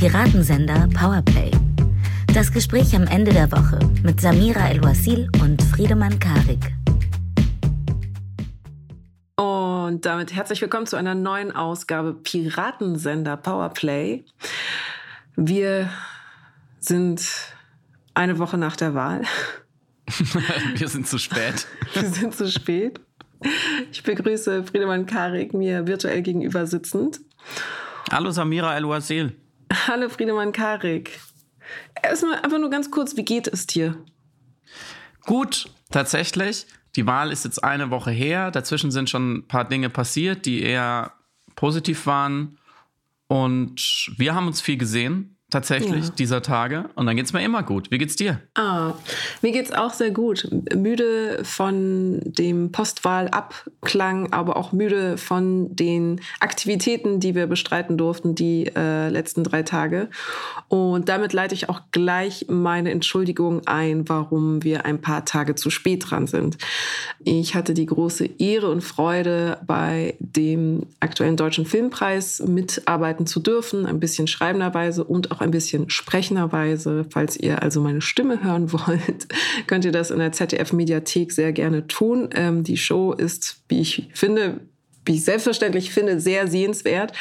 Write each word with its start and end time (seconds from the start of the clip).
Piratensender 0.00 0.88
Powerplay. 0.98 1.50
Das 2.32 2.50
Gespräch 2.50 2.96
am 2.96 3.06
Ende 3.06 3.34
der 3.34 3.52
Woche 3.52 3.78
mit 4.02 4.18
Samira 4.18 4.70
El-Wasil 4.70 5.28
und 5.42 5.62
Friedemann 5.62 6.18
Karik. 6.18 6.72
Und 9.36 10.06
damit 10.06 10.32
herzlich 10.32 10.62
willkommen 10.62 10.86
zu 10.86 10.96
einer 10.96 11.14
neuen 11.14 11.54
Ausgabe 11.54 12.14
Piratensender 12.14 13.36
Powerplay. 13.36 14.24
Wir 15.36 15.90
sind 16.78 17.28
eine 18.14 18.38
Woche 18.38 18.56
nach 18.56 18.76
der 18.76 18.94
Wahl. 18.94 19.20
Wir 20.76 20.88
sind 20.88 21.08
zu 21.08 21.18
spät. 21.18 21.66
Wir 21.92 22.08
sind 22.08 22.34
zu 22.34 22.50
spät. 22.50 23.00
Ich 23.92 24.02
begrüße 24.02 24.64
Friedemann 24.64 25.04
Karik 25.04 25.52
mir 25.52 25.86
virtuell 25.86 26.22
gegenüber 26.22 26.66
sitzend. 26.66 27.20
Hallo 28.10 28.30
Samira 28.30 28.74
El-Wasil. 28.74 29.36
Hallo 29.72 30.08
Friedemann 30.08 30.52
Karik. 30.52 31.20
Erstmal 32.02 32.40
einfach 32.40 32.58
nur 32.58 32.70
ganz 32.70 32.90
kurz, 32.90 33.16
wie 33.16 33.24
geht 33.24 33.46
es 33.46 33.66
dir? 33.66 33.96
Gut, 35.26 35.70
tatsächlich. 35.90 36.66
Die 36.96 37.06
Wahl 37.06 37.30
ist 37.30 37.44
jetzt 37.44 37.62
eine 37.62 37.90
Woche 37.90 38.10
her. 38.10 38.50
Dazwischen 38.50 38.90
sind 38.90 39.08
schon 39.08 39.34
ein 39.34 39.48
paar 39.48 39.64
Dinge 39.64 39.88
passiert, 39.88 40.44
die 40.44 40.62
eher 40.62 41.12
positiv 41.54 42.06
waren. 42.06 42.58
Und 43.28 44.12
wir 44.16 44.34
haben 44.34 44.48
uns 44.48 44.60
viel 44.60 44.76
gesehen 44.76 45.36
tatsächlich 45.50 46.06
ja. 46.06 46.12
dieser 46.18 46.42
Tage. 46.42 46.90
Und 46.94 47.06
dann 47.06 47.16
geht 47.16 47.26
es 47.26 47.32
mir 47.32 47.44
immer 47.44 47.62
gut. 47.62 47.90
Wie 47.90 47.98
geht's 47.98 48.16
dir? 48.16 48.40
Ah, 48.54 48.94
mir 49.42 49.52
geht's 49.52 49.72
auch 49.72 49.92
sehr 49.92 50.10
gut. 50.10 50.48
Müde 50.74 51.40
von 51.44 52.20
dem 52.24 52.72
Postwahlabklang, 52.72 54.32
aber 54.32 54.56
auch 54.56 54.72
müde 54.72 55.18
von 55.18 55.74
den 55.74 56.20
Aktivitäten, 56.40 57.20
die 57.20 57.34
wir 57.34 57.46
bestreiten 57.46 57.98
durften, 57.98 58.34
die 58.34 58.70
äh, 58.74 59.08
letzten 59.08 59.44
drei 59.44 59.62
Tage. 59.62 60.08
Und 60.68 61.08
damit 61.08 61.32
leite 61.32 61.54
ich 61.54 61.68
auch 61.68 61.80
gleich 61.90 62.46
meine 62.48 62.90
Entschuldigung 62.90 63.66
ein, 63.66 64.08
warum 64.08 64.62
wir 64.62 64.84
ein 64.84 65.00
paar 65.00 65.24
Tage 65.24 65.54
zu 65.54 65.70
spät 65.70 66.10
dran 66.10 66.26
sind. 66.26 66.58
Ich 67.24 67.54
hatte 67.54 67.74
die 67.74 67.86
große 67.86 68.26
Ehre 68.38 68.70
und 68.70 68.82
Freude, 68.82 69.58
bei 69.66 70.14
dem 70.18 70.86
aktuellen 71.00 71.36
Deutschen 71.36 71.66
Filmpreis 71.66 72.40
mitarbeiten 72.40 73.26
zu 73.26 73.40
dürfen, 73.40 73.86
ein 73.86 74.00
bisschen 74.00 74.26
schreibenderweise 74.26 75.04
und 75.04 75.30
auch 75.32 75.39
auch 75.40 75.44
ein 75.44 75.50
bisschen 75.50 75.88
sprechenderweise. 75.90 77.06
Falls 77.10 77.36
ihr 77.36 77.62
also 77.62 77.80
meine 77.80 78.00
Stimme 78.00 78.42
hören 78.42 78.72
wollt, 78.72 79.28
könnt 79.66 79.84
ihr 79.84 79.92
das 79.92 80.10
in 80.10 80.18
der 80.18 80.32
ZDF-Mediathek 80.32 81.32
sehr 81.32 81.52
gerne 81.52 81.86
tun. 81.86 82.28
Ähm, 82.34 82.62
die 82.62 82.76
Show 82.76 83.12
ist, 83.12 83.62
wie 83.68 83.80
ich 83.80 84.08
finde, 84.14 84.60
wie 85.04 85.14
ich 85.14 85.24
selbstverständlich 85.24 85.90
finde, 85.90 86.20
sehr 86.20 86.46
sehenswert. 86.46 87.12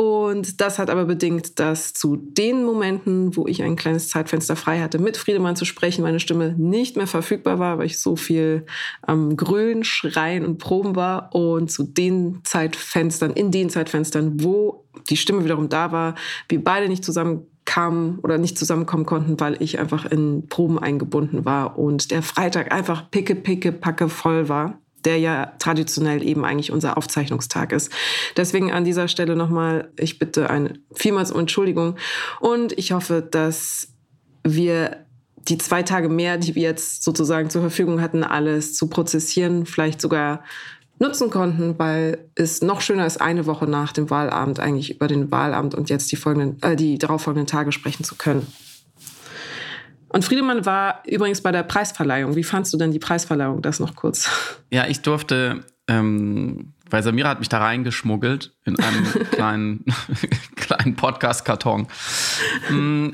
Und 0.00 0.62
das 0.62 0.78
hat 0.78 0.88
aber 0.88 1.04
bedingt, 1.04 1.58
dass 1.58 1.92
zu 1.92 2.16
den 2.16 2.64
Momenten, 2.64 3.36
wo 3.36 3.46
ich 3.46 3.62
ein 3.62 3.76
kleines 3.76 4.08
Zeitfenster 4.08 4.56
frei 4.56 4.80
hatte, 4.80 4.98
mit 4.98 5.18
Friedemann 5.18 5.56
zu 5.56 5.66
sprechen, 5.66 6.00
meine 6.00 6.20
Stimme 6.20 6.54
nicht 6.56 6.96
mehr 6.96 7.06
verfügbar 7.06 7.58
war, 7.58 7.76
weil 7.76 7.84
ich 7.84 8.00
so 8.00 8.16
viel 8.16 8.64
am 9.02 9.32
ähm, 9.32 9.36
Grölen, 9.36 9.84
Schreien 9.84 10.46
und 10.46 10.56
Proben 10.56 10.96
war. 10.96 11.34
Und 11.34 11.70
zu 11.70 11.82
den 11.82 12.40
Zeitfenstern, 12.44 13.32
in 13.32 13.50
den 13.50 13.68
Zeitfenstern, 13.68 14.42
wo 14.42 14.86
die 15.10 15.18
Stimme 15.18 15.44
wiederum 15.44 15.68
da 15.68 15.92
war, 15.92 16.14
wir 16.48 16.64
beide 16.64 16.88
nicht 16.88 17.04
zusammenkamen 17.04 18.20
oder 18.20 18.38
nicht 18.38 18.56
zusammenkommen 18.56 19.04
konnten, 19.04 19.38
weil 19.38 19.62
ich 19.62 19.80
einfach 19.80 20.06
in 20.06 20.48
Proben 20.48 20.78
eingebunden 20.78 21.44
war 21.44 21.78
und 21.78 22.10
der 22.10 22.22
Freitag 22.22 22.72
einfach 22.72 23.10
picke, 23.10 23.34
picke, 23.34 23.70
packe 23.70 24.08
voll 24.08 24.48
war 24.48 24.78
der 25.04 25.18
ja 25.18 25.52
traditionell 25.58 26.22
eben 26.22 26.44
eigentlich 26.44 26.72
unser 26.72 26.96
Aufzeichnungstag 26.96 27.72
ist. 27.72 27.90
Deswegen 28.36 28.72
an 28.72 28.84
dieser 28.84 29.08
Stelle 29.08 29.36
nochmal, 29.36 29.90
ich 29.98 30.18
bitte 30.18 30.50
eine 30.50 30.74
vielmals 30.94 31.32
um 31.32 31.40
Entschuldigung 31.40 31.96
und 32.40 32.76
ich 32.78 32.92
hoffe, 32.92 33.26
dass 33.28 33.88
wir 34.44 35.04
die 35.48 35.58
zwei 35.58 35.82
Tage 35.82 36.08
mehr, 36.08 36.36
die 36.36 36.54
wir 36.54 36.62
jetzt 36.62 37.02
sozusagen 37.02 37.50
zur 37.50 37.62
Verfügung 37.62 38.00
hatten, 38.00 38.24
alles 38.24 38.74
zu 38.74 38.88
prozessieren, 38.88 39.66
vielleicht 39.66 40.00
sogar 40.00 40.44
nutzen 40.98 41.30
konnten, 41.30 41.78
weil 41.78 42.28
es 42.34 42.60
noch 42.60 42.82
schöner 42.82 43.06
ist, 43.06 43.20
eine 43.20 43.46
Woche 43.46 43.66
nach 43.66 43.92
dem 43.92 44.10
Wahlabend 44.10 44.60
eigentlich 44.60 44.90
über 44.90 45.08
den 45.08 45.30
Wahlabend 45.30 45.74
und 45.74 45.88
jetzt 45.88 46.12
die 46.12 46.16
folgenden, 46.16 46.62
äh, 46.62 46.76
die 46.76 46.98
darauffolgenden 46.98 47.46
Tage 47.46 47.72
sprechen 47.72 48.04
zu 48.04 48.16
können. 48.16 48.46
Und 50.12 50.24
Friedemann 50.24 50.66
war 50.66 51.02
übrigens 51.06 51.40
bei 51.40 51.52
der 51.52 51.62
Preisverleihung. 51.62 52.34
Wie 52.34 52.42
fandst 52.42 52.72
du 52.72 52.76
denn 52.76 52.90
die 52.90 52.98
Preisverleihung? 52.98 53.62
Das 53.62 53.78
noch 53.78 53.94
kurz. 53.94 54.28
Ja, 54.70 54.86
ich 54.88 55.02
durfte, 55.02 55.64
ähm, 55.86 56.72
weil 56.90 57.04
Samira 57.04 57.28
hat 57.28 57.38
mich 57.38 57.48
da 57.48 57.58
reingeschmuggelt 57.58 58.52
in 58.64 58.76
einem 58.80 59.04
kleinen, 59.30 59.84
kleinen 60.56 60.96
Podcast-Karton. 60.96 61.86
Mm, 62.70 63.08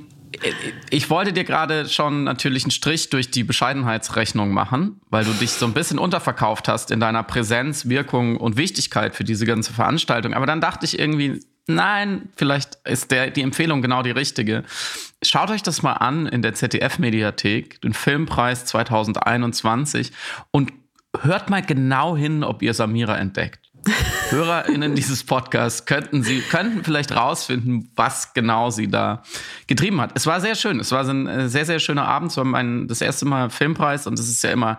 ich 0.88 1.10
wollte 1.10 1.34
dir 1.34 1.44
gerade 1.44 1.86
schon 1.86 2.24
natürlich 2.24 2.64
einen 2.64 2.70
Strich 2.70 3.10
durch 3.10 3.30
die 3.30 3.44
Bescheidenheitsrechnung 3.44 4.50
machen, 4.50 5.00
weil 5.10 5.26
du 5.26 5.32
dich 5.32 5.50
so 5.50 5.66
ein 5.66 5.74
bisschen 5.74 5.98
unterverkauft 5.98 6.66
hast 6.66 6.90
in 6.90 7.00
deiner 7.00 7.22
Präsenz, 7.22 7.90
Wirkung 7.90 8.38
und 8.38 8.56
Wichtigkeit 8.56 9.14
für 9.14 9.24
diese 9.24 9.44
ganze 9.44 9.74
Veranstaltung. 9.74 10.32
Aber 10.32 10.46
dann 10.46 10.62
dachte 10.62 10.86
ich 10.86 10.98
irgendwie, 10.98 11.42
nein, 11.66 12.28
vielleicht 12.36 12.78
ist 12.84 13.10
der, 13.10 13.30
die 13.30 13.42
Empfehlung 13.42 13.82
genau 13.82 14.02
die 14.02 14.10
richtige. 14.10 14.64
Schaut 15.22 15.50
euch 15.50 15.62
das 15.62 15.82
mal 15.82 15.94
an 15.94 16.26
in 16.26 16.42
der 16.42 16.54
ZDF-Mediathek, 16.54 17.80
den 17.80 17.94
Filmpreis 17.94 18.64
2021 18.66 20.12
und 20.50 20.72
hört 21.22 21.50
mal 21.50 21.62
genau 21.62 22.16
hin, 22.16 22.44
ob 22.44 22.62
ihr 22.62 22.74
Samira 22.74 23.16
entdeckt. 23.16 23.60
HörerInnen 24.30 24.94
dieses 24.94 25.24
Podcasts 25.24 25.86
könnten 25.86 26.22
sie, 26.22 26.40
könnten 26.40 26.82
vielleicht 26.84 27.14
rausfinden, 27.14 27.90
was 27.94 28.34
genau 28.34 28.70
sie 28.70 28.88
da 28.88 29.22
getrieben 29.66 30.00
hat. 30.00 30.12
Es 30.14 30.26
war 30.26 30.40
sehr 30.40 30.54
schön. 30.54 30.80
Es 30.80 30.92
war 30.92 31.06
ein 31.06 31.26
äh, 31.26 31.48
sehr, 31.48 31.64
sehr 31.64 31.78
schöner 31.78 32.06
Abend. 32.06 32.32
Es 32.32 32.36
war 32.36 32.44
mein, 32.44 32.88
das 32.88 33.00
erste 33.00 33.26
Mal 33.26 33.50
Filmpreis 33.50 34.06
und 34.06 34.18
es 34.18 34.28
ist 34.28 34.42
ja 34.42 34.50
immer 34.50 34.78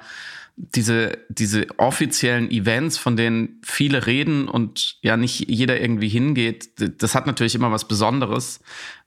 diese, 0.60 1.20
diese 1.30 1.68
offiziellen 1.78 2.50
Events, 2.50 2.98
von 2.98 3.16
denen 3.16 3.62
viele 3.64 4.08
reden 4.08 4.48
und 4.48 4.98
ja 5.02 5.16
nicht 5.16 5.48
jeder 5.48 5.80
irgendwie 5.80 6.10
hingeht, 6.10 6.72
das 7.02 7.14
hat 7.14 7.28
natürlich 7.28 7.54
immer 7.54 7.72
was 7.72 7.88
Besonderes 7.88 8.60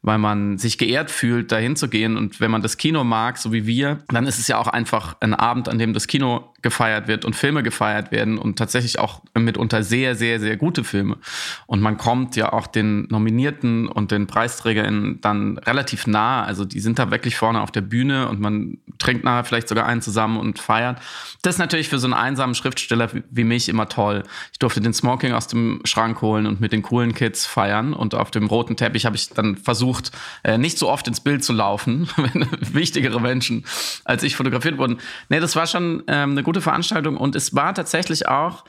weil 0.02 0.18
man 0.18 0.56
sich 0.56 0.78
geehrt 0.78 1.10
fühlt, 1.10 1.52
dahin 1.52 1.76
zu 1.76 1.88
gehen. 1.88 2.16
Und 2.16 2.40
wenn 2.40 2.50
man 2.50 2.62
das 2.62 2.78
Kino 2.78 3.04
mag, 3.04 3.36
so 3.36 3.52
wie 3.52 3.66
wir, 3.66 3.98
dann 4.08 4.26
ist 4.26 4.38
es 4.38 4.48
ja 4.48 4.58
auch 4.58 4.68
einfach 4.68 5.16
ein 5.20 5.34
Abend, 5.34 5.68
an 5.68 5.78
dem 5.78 5.92
das 5.92 6.06
Kino 6.06 6.50
gefeiert 6.62 7.08
wird 7.08 7.24
und 7.24 7.36
Filme 7.36 7.62
gefeiert 7.62 8.12
werden 8.12 8.38
und 8.38 8.58
tatsächlich 8.58 8.98
auch 8.98 9.22
mitunter 9.34 9.82
sehr, 9.82 10.14
sehr, 10.14 10.40
sehr 10.40 10.56
gute 10.56 10.84
Filme. 10.84 11.18
Und 11.66 11.80
man 11.80 11.96
kommt 11.96 12.36
ja 12.36 12.52
auch 12.52 12.66
den 12.66 13.06
Nominierten 13.08 13.88
und 13.88 14.10
den 14.10 14.26
PreisträgerInnen 14.26 15.20
dann 15.20 15.58
relativ 15.58 16.06
nah. 16.06 16.44
Also 16.44 16.64
die 16.64 16.80
sind 16.80 16.98
da 16.98 17.10
wirklich 17.10 17.36
vorne 17.36 17.60
auf 17.60 17.70
der 17.70 17.80
Bühne 17.80 18.28
und 18.28 18.40
man 18.40 18.78
trinkt 18.98 19.24
nachher 19.24 19.44
vielleicht 19.44 19.68
sogar 19.68 19.86
einen 19.86 20.02
zusammen 20.02 20.38
und 20.38 20.58
feiert. 20.58 21.00
Das 21.42 21.54
ist 21.54 21.58
natürlich 21.58 21.88
für 21.88 21.98
so 21.98 22.06
einen 22.06 22.14
einsamen 22.14 22.54
Schriftsteller 22.54 23.10
wie 23.30 23.44
mich 23.44 23.68
immer 23.68 23.88
toll. 23.88 24.22
Ich 24.52 24.58
durfte 24.58 24.80
den 24.80 24.92
Smoking 24.92 25.32
aus 25.32 25.46
dem 25.46 25.80
Schrank 25.84 26.20
holen 26.20 26.46
und 26.46 26.60
mit 26.60 26.72
den 26.72 26.82
coolen 26.82 27.14
Kids 27.14 27.46
feiern 27.46 27.94
und 27.94 28.14
auf 28.14 28.30
dem 28.30 28.46
roten 28.46 28.76
Teppich 28.76 29.06
habe 29.06 29.16
ich 29.16 29.30
dann 29.30 29.56
versucht, 29.56 29.89
versucht, 29.90 30.12
äh, 30.42 30.58
nicht 30.58 30.78
so 30.78 30.88
oft 30.88 31.06
ins 31.08 31.20
Bild 31.20 31.44
zu 31.44 31.52
laufen, 31.52 32.08
wenn 32.16 32.46
wichtigere 32.74 33.20
Menschen 33.20 33.64
als 34.04 34.22
ich 34.22 34.36
fotografiert 34.36 34.78
wurden. 34.78 34.98
Nee, 35.28 35.40
das 35.40 35.56
war 35.56 35.66
schon 35.66 36.02
ähm, 36.06 36.32
eine 36.32 36.42
gute 36.42 36.60
Veranstaltung 36.60 37.16
und 37.16 37.36
es 37.36 37.54
war 37.54 37.74
tatsächlich 37.74 38.28
auch 38.28 38.64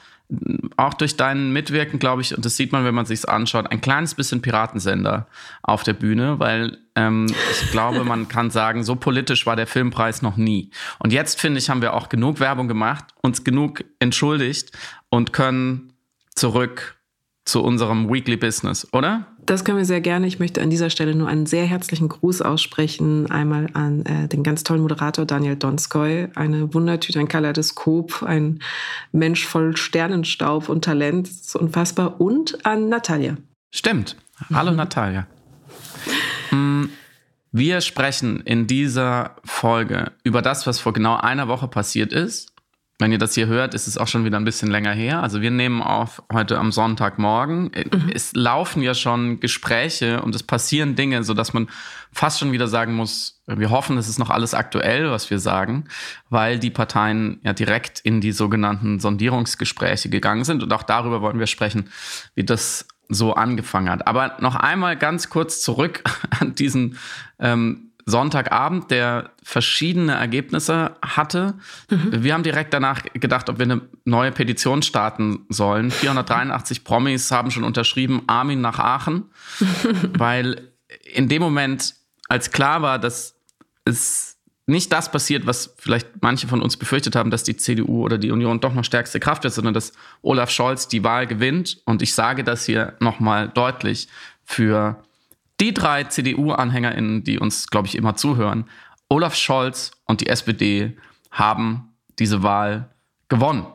auch 0.78 0.94
durch 0.94 1.18
dein 1.18 1.52
Mitwirken, 1.52 2.00
glaube 2.00 2.22
ich, 2.22 2.34
und 2.34 2.46
das 2.46 2.56
sieht 2.56 2.72
man, 2.72 2.86
wenn 2.86 2.96
man 2.96 3.06
sich 3.06 3.28
anschaut, 3.28 3.70
ein 3.70 3.82
kleines 3.82 4.16
bisschen 4.16 4.42
Piratensender 4.42 5.28
auf 5.62 5.84
der 5.84 5.92
Bühne, 5.92 6.40
weil 6.40 6.78
ähm, 6.96 7.26
ich 7.52 7.70
glaube, 7.72 8.06
man 8.06 8.30
kann 8.30 8.50
sagen, 8.50 8.86
so 8.86 8.96
politisch 8.96 9.46
war 9.46 9.58
der 9.58 9.68
Filmpreis 9.68 10.22
noch 10.22 10.38
nie. 10.38 10.72
Und 11.00 11.12
jetzt, 11.12 11.42
finde 11.42 11.60
ich, 11.60 11.70
haben 11.70 11.82
wir 11.82 11.94
auch 11.94 12.08
genug 12.08 12.40
Werbung 12.40 12.70
gemacht, 12.70 13.04
uns 13.22 13.44
genug 13.44 13.84
entschuldigt 14.00 14.72
und 15.10 15.34
können 15.34 15.92
zurück 16.34 16.96
zu 17.44 17.62
unserem 17.62 18.10
Weekly 18.10 18.38
Business, 18.38 18.88
oder? 18.94 19.28
Das 19.46 19.66
können 19.66 19.78
wir 19.78 19.86
sehr 19.86 20.02
gerne. 20.02 20.28
Ich 20.28 20.40
möchte 20.40 20.62
an 20.62 20.70
dieser 20.70 20.90
Stelle 20.90 21.16
nur 21.16 21.28
einen 21.28 21.46
sehr 21.46 21.66
herzlichen 21.66 22.10
Gruß 22.10 22.42
aussprechen. 22.42 23.30
Einmal 23.32 23.70
an 23.74 24.06
äh, 24.06 24.28
den 24.28 24.44
ganz 24.44 24.64
tollen 24.64 24.82
Moderator 24.82 25.26
Daniel 25.26 25.56
Donskoy, 25.56 26.28
eine 26.36 26.74
Wundertüte, 26.74 27.20
ein 27.20 27.28
Kaleidoskop, 27.28 28.24
ein 28.24 28.60
Mensch 29.12 29.46
voll 29.46 29.76
Sternenstaub 29.76 30.70
und 30.70 30.86
Talent. 30.86 31.28
Das 31.28 31.36
ist 31.36 31.56
unfassbar. 31.56 32.22
Und 32.22 32.66
an 32.66 32.90
Natalia. 32.90 33.38
Stimmt. 33.72 34.16
Hallo 34.54 34.72
mhm. 34.72 34.78
Natalia. 34.78 35.28
Hm, 36.50 36.90
wir 37.52 37.82
sprechen 37.82 38.42
in 38.42 38.68
dieser 38.68 39.36
Folge 39.44 40.12
über 40.24 40.42
das, 40.42 40.68
was 40.68 40.80
vor 40.80 40.94
genau 40.94 41.18
einer 41.18 41.48
Woche 41.48 41.68
passiert 41.68 42.14
ist 42.14 42.51
wenn 43.02 43.12
ihr 43.12 43.18
das 43.18 43.34
hier 43.34 43.48
hört, 43.48 43.74
ist 43.74 43.88
es 43.88 43.98
auch 43.98 44.08
schon 44.08 44.26
wieder 44.26 44.38
ein 44.38 44.46
bisschen 44.46 44.70
länger 44.70 44.94
her. 44.94 45.24
Also 45.24 45.42
wir 45.42 45.52
nehmen 45.52 45.82
auf 45.82 46.22
heute 46.32 46.58
am 46.58 46.72
Sonntagmorgen. 46.72 47.64
Mhm. 47.64 48.12
Es 48.14 48.34
laufen 48.34 48.82
ja 48.82 48.94
schon 48.94 49.40
Gespräche 49.40 50.22
und 50.22 50.36
es 50.36 50.44
passieren 50.44 50.96
Dinge, 50.96 51.24
sodass 51.24 51.54
man 51.54 51.68
fast 52.14 52.40
schon 52.40 52.52
wieder 52.52 52.68
sagen 52.68 52.94
muss, 52.94 53.42
wir 53.48 53.70
hoffen, 53.70 53.98
es 53.98 54.08
ist 54.08 54.20
noch 54.20 54.30
alles 54.30 54.54
aktuell, 54.54 55.10
was 55.10 55.30
wir 55.30 55.40
sagen, 55.40 55.86
weil 56.30 56.60
die 56.60 56.70
Parteien 56.70 57.40
ja 57.44 57.54
direkt 57.54 58.00
in 58.00 58.22
die 58.22 58.32
sogenannten 58.32 59.00
Sondierungsgespräche 59.00 60.10
gegangen 60.10 60.44
sind. 60.44 60.62
Und 60.64 60.72
auch 60.72 60.84
darüber 60.84 61.22
wollen 61.22 61.40
wir 61.40 61.48
sprechen, 61.48 61.90
wie 62.36 62.44
das 62.44 62.88
so 63.10 63.34
angefangen 63.34 63.90
hat. 63.90 64.08
Aber 64.08 64.38
noch 64.40 64.56
einmal 64.56 64.96
ganz 64.96 65.30
kurz 65.30 65.62
zurück 65.62 66.04
an 66.40 66.56
diesen 66.56 66.98
ähm, 67.40 67.91
Sonntagabend, 68.06 68.92
der 68.92 69.32
verschiedene 69.44 70.14
Ergebnisse 70.14 70.92
hatte. 71.02 71.56
Mhm. 71.90 72.24
Wir 72.24 72.34
haben 72.34 72.44
direkt 72.44 72.74
danach 72.74 73.04
gedacht, 73.14 73.50
ob 73.50 73.60
wir 73.60 73.66
eine 73.66 73.82
neue 74.06 74.32
Petition 74.32 74.82
starten 74.82 75.46
sollen. 75.50 75.92
483 75.92 76.84
Promis 76.84 77.32
haben 77.32 77.52
schon 77.52 77.64
unterschrieben, 77.64 78.24
Armin 78.28 78.62
nach 78.62 78.80
Aachen, 78.80 79.26
weil 80.18 80.72
in 81.14 81.30
dem 81.30 81.42
Moment, 81.42 81.96
als 82.28 82.52
klar 82.52 82.82
war, 82.82 83.00
dass 83.00 83.36
es 83.86 84.38
nicht 84.68 84.92
das 84.92 85.12
passiert, 85.12 85.46
was 85.46 85.74
vielleicht 85.78 86.22
manche 86.22 86.48
von 86.48 86.62
uns 86.62 86.78
befürchtet 86.78 87.16
haben, 87.16 87.32
dass 87.32 87.44
die 87.44 87.58
CDU 87.58 88.04
oder 88.04 88.18
die 88.18 88.32
Union 88.32 88.60
doch 88.60 88.74
noch 88.74 88.84
stärkste 88.84 89.20
Kraft 89.20 89.44
wird, 89.44 89.54
sondern 89.54 89.74
dass 89.74 89.92
Olaf 90.22 90.50
Scholz 90.50 90.88
die 90.88 91.04
Wahl 91.04 91.28
gewinnt. 91.28 91.82
Und 91.86 92.02
ich 92.02 92.14
sage 92.14 92.44
das 92.44 92.66
hier 92.66 92.94
nochmal 93.00 93.50
deutlich 93.50 94.08
für 94.44 95.04
die 95.62 95.74
drei 95.74 96.04
CDU-AnhängerInnen, 96.04 97.24
die 97.24 97.40
uns, 97.40 97.68
glaube 97.68 97.88
ich, 97.88 97.96
immer 97.96 98.16
zuhören, 98.16 98.66
Olaf 99.08 99.36
Scholz 99.36 99.92
und 100.06 100.22
die 100.22 100.28
SPD 100.28 100.98
haben 101.32 101.94
diese 102.20 102.44
Wahl 102.44 102.90
gewonnen. 103.30 103.66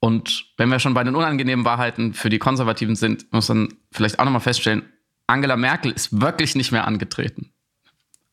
Und 0.00 0.46
wenn 0.56 0.68
wir 0.68 0.78
schon 0.78 0.94
bei 0.94 1.04
den 1.04 1.16
unangenehmen 1.16 1.64
Wahrheiten 1.64 2.14
für 2.14 2.28
die 2.28 2.38
Konservativen 2.38 2.96
sind, 2.96 3.32
muss 3.32 3.48
man 3.48 3.68
vielleicht 3.90 4.18
auch 4.18 4.24
nochmal 4.24 4.40
feststellen, 4.40 4.82
Angela 5.26 5.56
Merkel 5.56 5.92
ist 5.92 6.20
wirklich 6.20 6.54
nicht 6.56 6.72
mehr 6.72 6.86
angetreten, 6.86 7.52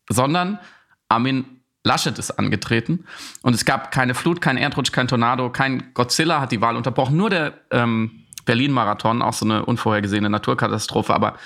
sondern 0.10 0.60
Armin 1.10 1.45
Laschet 1.83 2.18
ist 2.19 2.31
angetreten. 2.31 3.06
Und 3.42 3.53
es 3.53 3.63
gab 3.63 3.92
keine 3.92 4.13
Flut, 4.13 4.42
kein 4.42 4.57
Erdrutsch, 4.57 4.92
kein 4.92 5.07
Tornado, 5.07 5.50
kein 5.50 5.94
Godzilla 5.94 6.42
hat 6.42 6.51
die 6.51 6.60
Wahl 6.60 6.75
unterbrochen, 6.75 7.15
nur 7.15 7.30
der 7.30 7.53
ähm, 7.71 8.25
Berlin-Marathon, 8.45 9.21
auch 9.21 9.33
so 9.33 9.45
eine 9.45 9.65
unvorhergesehene 9.65 10.30
Naturkatastrophe. 10.30 11.13
Aber 11.13 11.38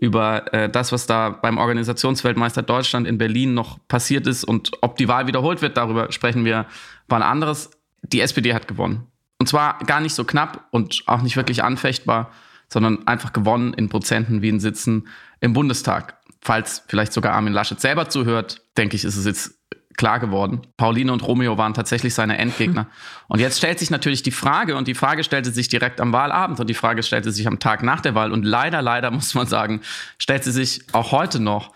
über 0.00 0.52
äh, 0.54 0.68
das, 0.68 0.92
was 0.92 1.06
da 1.06 1.30
beim 1.30 1.58
Organisationsweltmeister 1.58 2.62
Deutschland 2.62 3.06
in 3.06 3.18
Berlin 3.18 3.54
noch 3.54 3.78
passiert 3.88 4.28
ist 4.28 4.44
und 4.44 4.70
ob 4.80 4.96
die 4.96 5.08
Wahl 5.08 5.26
wiederholt 5.26 5.60
wird, 5.60 5.76
darüber 5.76 6.12
sprechen 6.12 6.44
wir 6.44 6.66
wann 7.08 7.22
anderes. 7.22 7.70
Die 8.02 8.20
SPD 8.20 8.54
hat 8.54 8.68
gewonnen. 8.68 9.08
Und 9.38 9.48
zwar 9.48 9.78
gar 9.80 10.00
nicht 10.00 10.14
so 10.14 10.24
knapp 10.24 10.66
und 10.70 11.02
auch 11.06 11.22
nicht 11.22 11.36
wirklich 11.36 11.64
anfechtbar, 11.64 12.30
sondern 12.68 13.08
einfach 13.08 13.32
gewonnen 13.32 13.74
in 13.74 13.88
Prozenten 13.88 14.40
wie 14.40 14.50
in 14.50 14.60
Sitzen 14.60 15.08
im 15.40 15.52
Bundestag. 15.52 16.16
Falls 16.40 16.84
vielleicht 16.86 17.12
sogar 17.12 17.32
Armin 17.32 17.52
Laschet 17.52 17.80
selber 17.80 18.08
zuhört, 18.08 18.62
denke 18.76 18.94
ich, 18.94 19.04
ist 19.04 19.16
es 19.16 19.24
jetzt 19.24 19.57
klar 19.98 20.20
geworden. 20.20 20.62
Pauline 20.78 21.12
und 21.12 21.26
Romeo 21.26 21.58
waren 21.58 21.74
tatsächlich 21.74 22.14
seine 22.14 22.38
Endgegner. 22.38 22.86
Und 23.26 23.40
jetzt 23.40 23.58
stellt 23.58 23.78
sich 23.78 23.90
natürlich 23.90 24.22
die 24.22 24.30
Frage, 24.30 24.76
und 24.76 24.88
die 24.88 24.94
Frage 24.94 25.24
stellte 25.24 25.50
sich 25.50 25.68
direkt 25.68 26.00
am 26.00 26.12
Wahlabend 26.14 26.58
und 26.60 26.70
die 26.70 26.74
Frage 26.74 27.02
stellte 27.02 27.32
sich 27.32 27.46
am 27.46 27.58
Tag 27.58 27.82
nach 27.82 28.00
der 28.00 28.14
Wahl. 28.14 28.32
Und 28.32 28.44
leider, 28.44 28.80
leider 28.80 29.10
muss 29.18 29.34
man 29.34 29.46
sagen, 29.46 29.82
stellt 30.18 30.44
sie 30.44 30.52
sich 30.52 30.82
auch 30.92 31.12
heute 31.12 31.40
noch, 31.40 31.74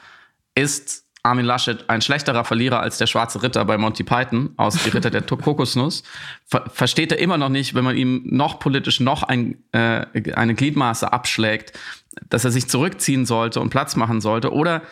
ist 0.54 1.02
Armin 1.24 1.44
Laschet 1.44 1.88
ein 1.88 2.00
schlechterer 2.00 2.44
Verlierer 2.44 2.80
als 2.80 2.98
der 2.98 3.06
schwarze 3.06 3.42
Ritter 3.42 3.64
bei 3.64 3.78
Monty 3.78 4.02
Python 4.02 4.54
aus 4.56 4.74
Die 4.82 4.90
Ritter 4.90 5.10
der 5.10 5.22
Kokosnuss. 5.26 6.02
Ver 6.46 6.64
versteht 6.72 7.12
er 7.12 7.18
immer 7.18 7.38
noch 7.38 7.48
nicht, 7.48 7.74
wenn 7.74 7.84
man 7.84 7.96
ihm 7.96 8.22
noch 8.24 8.58
politisch 8.58 9.00
noch 9.00 9.22
ein, 9.22 9.56
äh, 9.72 10.06
eine 10.34 10.54
Gliedmaße 10.54 11.12
abschlägt, 11.12 11.78
dass 12.28 12.44
er 12.44 12.50
sich 12.50 12.68
zurückziehen 12.68 13.26
sollte 13.26 13.60
und 13.60 13.70
Platz 13.70 13.94
machen 13.94 14.20
sollte? 14.20 14.52
Oder 14.52 14.82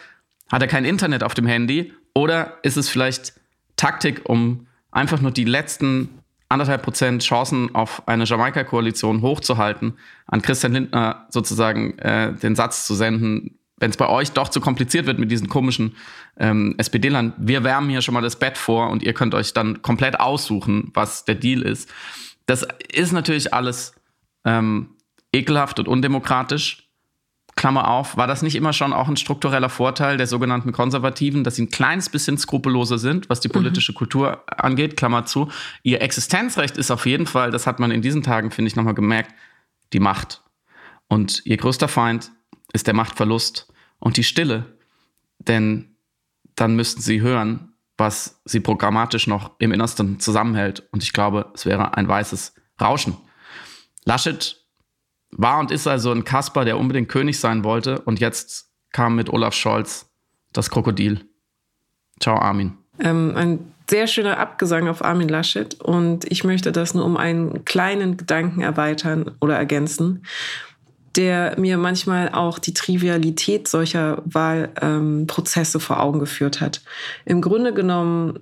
hat 0.50 0.62
er 0.62 0.68
kein 0.68 0.84
Internet 0.84 1.22
auf 1.22 1.34
dem 1.34 1.46
Handy 1.46 1.92
oder 2.14 2.58
ist 2.62 2.76
es 2.76 2.88
vielleicht 2.88 3.34
Taktik, 3.76 4.28
um 4.28 4.66
einfach 4.90 5.20
nur 5.20 5.30
die 5.30 5.44
letzten 5.44 6.20
anderthalb 6.48 6.82
Prozent 6.82 7.22
Chancen 7.22 7.74
auf 7.74 8.06
eine 8.08 8.24
Jamaika-Koalition 8.24 9.22
hochzuhalten, 9.22 9.94
an 10.26 10.42
Christian 10.42 10.72
Lindner 10.72 11.26
sozusagen 11.30 11.96
äh, 11.98 12.34
den 12.34 12.56
Satz 12.56 12.86
zu 12.86 12.94
senden, 12.94 13.58
wenn 13.78 13.90
es 13.90 13.96
bei 13.96 14.08
euch 14.08 14.32
doch 14.32 14.48
zu 14.48 14.60
kompliziert 14.60 15.06
wird 15.06 15.18
mit 15.18 15.30
diesen 15.30 15.48
komischen 15.48 15.96
ähm, 16.38 16.74
SPD-Lern, 16.76 17.32
wir 17.38 17.64
wärmen 17.64 17.88
hier 17.88 18.02
schon 18.02 18.14
mal 18.14 18.20
das 18.20 18.36
Bett 18.36 18.58
vor 18.58 18.90
und 18.90 19.02
ihr 19.02 19.14
könnt 19.14 19.34
euch 19.34 19.54
dann 19.54 19.80
komplett 19.80 20.20
aussuchen, 20.20 20.90
was 20.92 21.24
der 21.24 21.36
Deal 21.36 21.62
ist. 21.62 21.88
Das 22.46 22.66
ist 22.92 23.12
natürlich 23.12 23.54
alles 23.54 23.94
ähm, 24.44 24.96
ekelhaft 25.32 25.78
und 25.78 25.88
undemokratisch. 25.88 26.89
Klammer 27.60 27.88
auf, 27.88 28.16
war 28.16 28.26
das 28.26 28.40
nicht 28.40 28.56
immer 28.56 28.72
schon 28.72 28.94
auch 28.94 29.06
ein 29.06 29.18
struktureller 29.18 29.68
Vorteil 29.68 30.16
der 30.16 30.26
sogenannten 30.26 30.72
Konservativen, 30.72 31.44
dass 31.44 31.56
sie 31.56 31.64
ein 31.64 31.68
kleines 31.68 32.08
bisschen 32.08 32.38
skrupelloser 32.38 32.96
sind, 32.96 33.28
was 33.28 33.40
die 33.40 33.48
mhm. 33.48 33.52
politische 33.52 33.92
mhm. 33.92 33.96
Kultur 33.96 34.44
angeht, 34.46 34.96
Klammer 34.96 35.26
zu. 35.26 35.50
Ihr 35.82 36.00
Existenzrecht 36.00 36.78
ist 36.78 36.90
auf 36.90 37.04
jeden 37.04 37.26
Fall, 37.26 37.50
das 37.50 37.66
hat 37.66 37.78
man 37.78 37.90
in 37.90 38.00
diesen 38.00 38.22
Tagen, 38.22 38.50
finde 38.50 38.68
ich, 38.68 38.76
nochmal 38.76 38.94
gemerkt, 38.94 39.34
die 39.92 40.00
Macht. 40.00 40.42
Und 41.06 41.42
ihr 41.44 41.58
größter 41.58 41.88
Feind 41.88 42.32
ist 42.72 42.86
der 42.86 42.94
Machtverlust 42.94 43.70
und 43.98 44.16
die 44.16 44.24
Stille. 44.24 44.78
Denn 45.38 45.96
dann 46.56 46.76
müssten 46.76 47.02
sie 47.02 47.20
hören, 47.20 47.74
was 47.98 48.40
sie 48.46 48.60
programmatisch 48.60 49.26
noch 49.26 49.50
im 49.58 49.72
Innersten 49.72 50.18
zusammenhält. 50.18 50.88
Und 50.92 51.02
ich 51.02 51.12
glaube, 51.12 51.50
es 51.52 51.66
wäre 51.66 51.94
ein 51.94 52.08
weißes 52.08 52.54
Rauschen. 52.80 53.18
Laschet 54.06 54.59
war 55.32 55.60
und 55.60 55.70
ist 55.70 55.86
also 55.86 56.10
ein 56.10 56.24
Kasper, 56.24 56.64
der 56.64 56.78
unbedingt 56.78 57.08
König 57.08 57.38
sein 57.38 57.64
wollte. 57.64 58.00
Und 58.00 58.20
jetzt 58.20 58.70
kam 58.92 59.16
mit 59.16 59.30
Olaf 59.30 59.54
Scholz 59.54 60.10
das 60.52 60.70
Krokodil. 60.70 61.24
Ciao, 62.20 62.36
Armin. 62.36 62.76
Ähm, 62.98 63.32
ein 63.36 63.72
sehr 63.88 64.06
schöner 64.06 64.38
Abgesang 64.38 64.88
auf 64.88 65.04
Armin 65.04 65.28
Laschet. 65.28 65.80
Und 65.80 66.30
ich 66.30 66.44
möchte 66.44 66.72
das 66.72 66.94
nur 66.94 67.04
um 67.04 67.16
einen 67.16 67.64
kleinen 67.64 68.16
Gedanken 68.16 68.60
erweitern 68.60 69.32
oder 69.40 69.56
ergänzen, 69.56 70.24
der 71.16 71.58
mir 71.58 71.76
manchmal 71.76 72.28
auch 72.30 72.58
die 72.58 72.74
Trivialität 72.74 73.66
solcher 73.66 74.22
Wahlprozesse 74.24 75.78
ähm, 75.78 75.82
vor 75.82 76.00
Augen 76.00 76.20
geführt 76.20 76.60
hat. 76.60 76.82
Im 77.24 77.40
Grunde 77.40 77.74
genommen 77.74 78.38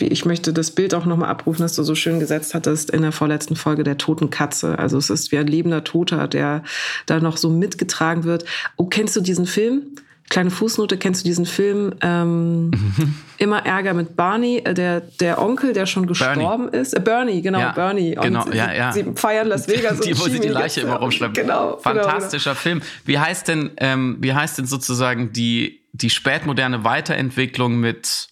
ich 0.00 0.24
möchte 0.24 0.52
das 0.52 0.70
Bild 0.70 0.94
auch 0.94 1.04
nochmal 1.04 1.30
abrufen, 1.30 1.62
das 1.62 1.74
du 1.74 1.82
so 1.82 1.94
schön 1.94 2.20
gesetzt 2.20 2.54
hattest 2.54 2.90
in 2.90 3.02
der 3.02 3.12
vorletzten 3.12 3.56
Folge 3.56 3.84
der 3.84 3.98
toten 3.98 4.30
Katze. 4.30 4.78
Also 4.78 4.98
es 4.98 5.10
ist 5.10 5.32
wie 5.32 5.38
ein 5.38 5.46
lebender 5.46 5.84
Toter, 5.84 6.28
der 6.28 6.62
da 7.06 7.20
noch 7.20 7.36
so 7.36 7.50
mitgetragen 7.50 8.24
wird. 8.24 8.44
Oh, 8.76 8.86
kennst 8.86 9.16
du 9.16 9.20
diesen 9.20 9.46
Film? 9.46 9.82
Kleine 10.30 10.50
Fußnote, 10.50 10.96
kennst 10.96 11.22
du 11.22 11.28
diesen 11.28 11.44
Film 11.44 11.94
ähm, 12.00 12.70
Immer 13.38 13.66
Ärger 13.66 13.92
mit 13.94 14.16
Barney, 14.16 14.62
äh, 14.64 14.72
der, 14.72 15.00
der 15.00 15.40
Onkel, 15.40 15.72
der 15.72 15.86
schon 15.86 16.06
gestorben 16.06 16.70
Bernie. 16.70 16.76
ist? 16.78 16.94
Äh, 16.94 17.00
Bernie, 17.00 17.42
genau, 17.42 17.58
ja, 17.58 17.72
Bernie. 17.72 18.16
Und 18.16 18.24
genau, 18.24 18.46
ja, 18.50 18.72
ja. 18.72 18.92
Sie 18.92 19.04
feiern 19.16 19.48
Las 19.48 19.68
Vegas. 19.68 20.00
Die, 20.00 20.18
wo 20.18 20.24
sie 20.24 20.40
die 20.40 20.48
Leiche 20.48 20.80
immer 20.80 20.96
rumschleppen. 20.96 21.34
Genau, 21.34 21.72
genau. 21.72 21.80
Fantastischer 21.80 22.52
genau, 22.52 22.60
Film. 22.60 22.82
Wie 23.04 23.18
heißt 23.18 23.48
denn, 23.48 23.72
ähm, 23.76 24.16
wie 24.20 24.32
heißt 24.32 24.58
denn 24.58 24.66
sozusagen 24.66 25.32
die, 25.32 25.82
die 25.92 26.10
spätmoderne 26.10 26.84
Weiterentwicklung 26.84 27.76
mit 27.76 28.28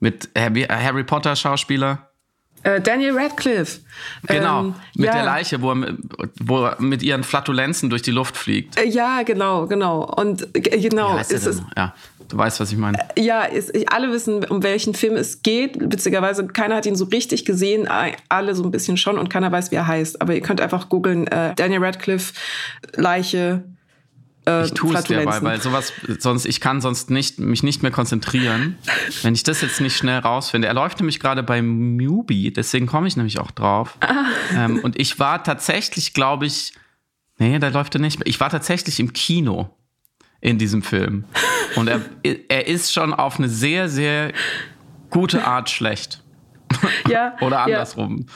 mit 0.00 0.28
Harry 0.36 1.04
Potter 1.04 1.36
Schauspieler. 1.36 2.10
Äh, 2.66 2.80
Daniel 2.80 3.16
Radcliffe. 3.16 3.80
Genau, 4.26 4.60
ähm, 4.60 4.74
mit 4.96 5.06
ja. 5.06 5.12
der 5.12 5.24
Leiche, 5.24 5.62
wo 5.62 5.70
er, 5.70 5.96
wo 6.40 6.64
er 6.64 6.82
mit 6.82 7.00
ihren 7.00 7.22
Flatulenzen 7.22 7.90
durch 7.90 8.02
die 8.02 8.10
Luft 8.10 8.36
fliegt. 8.36 8.76
Äh, 8.76 8.88
ja, 8.88 9.22
genau, 9.22 9.68
genau. 9.68 10.02
Und 10.04 10.48
äh, 10.56 10.80
genau. 10.80 11.16
Ist 11.16 11.30
es, 11.30 11.62
ja, 11.76 11.94
du 12.28 12.36
weißt, 12.36 12.58
was 12.58 12.72
ich 12.72 12.78
meine. 12.78 12.98
ja, 13.16 13.42
ist, 13.42 13.72
alle 13.92 14.10
wissen, 14.10 14.42
um 14.44 14.64
welchen 14.64 14.94
Film 14.94 15.14
es 15.14 15.42
geht. 15.42 15.76
Witzigerweise, 15.78 16.48
keiner 16.48 16.74
hat 16.74 16.86
ihn 16.86 16.96
so 16.96 17.04
richtig 17.04 17.44
gesehen, 17.44 17.88
alle 18.28 18.54
so 18.56 18.64
ein 18.64 18.72
bisschen 18.72 18.96
schon 18.96 19.16
und 19.16 19.28
keiner 19.30 19.52
weiß, 19.52 19.70
wie 19.70 19.76
er 19.76 19.86
heißt. 19.86 20.20
Aber 20.20 20.34
ihr 20.34 20.42
könnt 20.42 20.60
einfach 20.60 20.88
googeln, 20.88 21.28
äh, 21.28 21.54
Daniel 21.54 21.84
Radcliffe, 21.84 22.32
Leiche, 22.96 23.62
äh, 24.46 24.64
ich 24.64 24.72
tue 24.72 24.94
es 24.94 25.04
dabei, 25.04 25.42
weil 25.42 25.60
sowas 25.60 25.92
sonst 26.18 26.46
ich 26.46 26.60
kann 26.60 26.80
sonst 26.80 27.10
nicht 27.10 27.38
mich 27.38 27.62
nicht 27.62 27.82
mehr 27.82 27.90
konzentrieren, 27.90 28.78
wenn 29.22 29.34
ich 29.34 29.42
das 29.42 29.60
jetzt 29.60 29.80
nicht 29.80 29.96
schnell 29.96 30.20
rausfinde. 30.20 30.68
Er 30.68 30.74
läuft 30.74 31.00
nämlich 31.00 31.20
gerade 31.20 31.42
bei 31.42 31.62
Mubi, 31.62 32.52
deswegen 32.52 32.86
komme 32.86 33.08
ich 33.08 33.16
nämlich 33.16 33.38
auch 33.38 33.50
drauf. 33.50 33.98
Ähm, 34.54 34.78
und 34.78 34.98
ich 34.98 35.18
war 35.18 35.42
tatsächlich, 35.42 36.14
glaube 36.14 36.46
ich, 36.46 36.72
nee, 37.38 37.58
da 37.58 37.68
läuft 37.68 37.96
er 37.96 38.00
nicht. 38.00 38.20
Ich 38.24 38.38
war 38.38 38.48
tatsächlich 38.48 39.00
im 39.00 39.12
Kino 39.12 39.70
in 40.40 40.56
diesem 40.56 40.82
Film 40.82 41.24
und 41.74 41.88
er 41.88 42.00
er 42.48 42.68
ist 42.68 42.92
schon 42.92 43.12
auf 43.12 43.38
eine 43.38 43.48
sehr 43.48 43.88
sehr 43.88 44.32
gute 45.10 45.44
Art 45.44 45.68
schlecht. 45.68 46.22
Ja. 47.08 47.36
Oder 47.40 47.62
andersrum. 47.62 48.26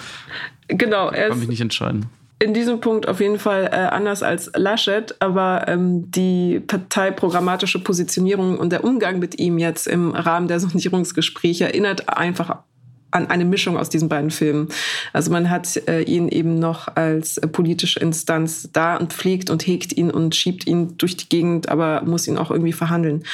Ja. 0.69 0.76
Genau. 0.76 1.12
Ich 1.12 1.19
kann 1.19 1.38
mich 1.38 1.49
nicht 1.49 1.61
entscheiden 1.61 2.07
in 2.42 2.54
diesem 2.54 2.80
Punkt 2.80 3.06
auf 3.06 3.20
jeden 3.20 3.38
Fall 3.38 3.68
äh, 3.70 3.76
anders 3.76 4.23
als 4.23 4.50
Laschet, 4.54 5.14
aber 5.20 5.66
ähm, 5.68 6.11
die 6.11 6.61
parteiprogrammatische 6.61 7.78
Positionierung 7.85 8.59
und 8.59 8.73
der 8.73 8.82
Umgang 8.82 9.18
mit 9.18 9.38
ihm 9.38 9.59
jetzt 9.59 9.87
im 9.87 10.12
Rahmen 10.12 10.49
der 10.49 10.59
Sondierungsgespräche 10.59 11.64
erinnert 11.64 12.09
einfach 12.09 12.62
an 13.11 13.28
eine 13.28 13.44
Mischung 13.44 13.76
aus 13.76 13.90
diesen 13.90 14.09
beiden 14.09 14.30
Filmen. 14.30 14.68
Also 15.12 15.30
man 15.30 15.50
hat 15.50 15.76
äh, 15.88 16.00
ihn 16.02 16.28
eben 16.28 16.59
noch 16.59 16.88
als 16.97 17.37
äh, 17.38 17.47
politische 17.47 18.00
Instanz 18.00 18.70
da 18.73 18.97
und 18.97 19.12
pflegt 19.12 19.50
und 19.50 19.66
hegt 19.66 19.92
ihn 19.97 20.11
und 20.11 20.35
schiebt 20.35 20.66
ihn 20.66 20.97
durch 20.97 21.16
die 21.16 21.28
Gegend, 21.28 21.68
aber 21.68 22.02
muss 22.02 22.26
ihn 22.26 22.38
auch 22.38 22.50
irgendwie 22.50 22.73
verhandeln. 22.73 23.25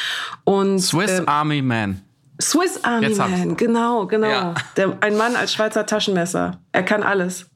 Und, 0.45 0.81
Swiss 0.81 1.21
äh, 1.21 1.23
Army 1.27 1.63
Man. 1.63 2.01
Swiss 2.41 2.81
Army. 2.83 3.15
Man, 3.15 3.57
genau, 3.57 4.07
genau. 4.07 4.29
Ja. 4.29 4.55
Der, 4.77 4.97
ein 5.01 5.17
Mann 5.17 5.37
als 5.37 5.53
Schweizer 5.55 5.87
Taschenmesser. 5.87 6.61
Er 6.73 6.83
kann 6.83 7.03
alles. 7.03 7.47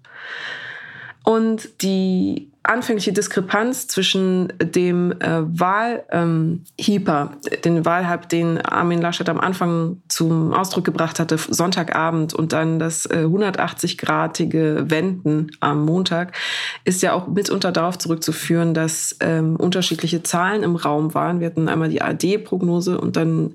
Und 1.31 1.81
die 1.83 2.51
anfängliche 2.65 3.13
Diskrepanz 3.13 3.87
zwischen 3.87 4.53
dem 4.59 5.13
äh, 5.13 5.43
Wahlheeper, 5.45 6.11
ähm, 6.11 7.61
den 7.65 7.85
Wahlhype, 7.85 8.27
den 8.27 8.61
Armin 8.61 9.01
Laschet 9.01 9.29
am 9.29 9.39
Anfang 9.39 10.03
zum 10.09 10.53
Ausdruck 10.53 10.85
gebracht 10.85 11.21
hatte, 11.21 11.39
Sonntagabend 11.39 12.35
und 12.35 12.53
dann 12.53 12.81
das 12.81 13.07
äh, 13.07 13.27
180-gradige 13.27 14.91
Wenden 14.91 15.53
am 15.61 15.85
Montag, 15.85 16.37
ist 16.85 17.01
ja 17.01 17.13
auch 17.13 17.29
mitunter 17.29 17.71
darauf 17.71 17.97
zurückzuführen, 17.97 18.75
dass 18.75 19.17
ähm, 19.21 19.55
unterschiedliche 19.55 20.25
Zahlen 20.25 20.65
im 20.65 20.75
Raum 20.75 21.15
waren. 21.15 21.39
Wir 21.39 21.47
hatten 21.47 21.69
einmal 21.69 21.91
die 21.91 22.03
AD-Prognose 22.03 23.01
und 23.01 23.15
dann 23.15 23.55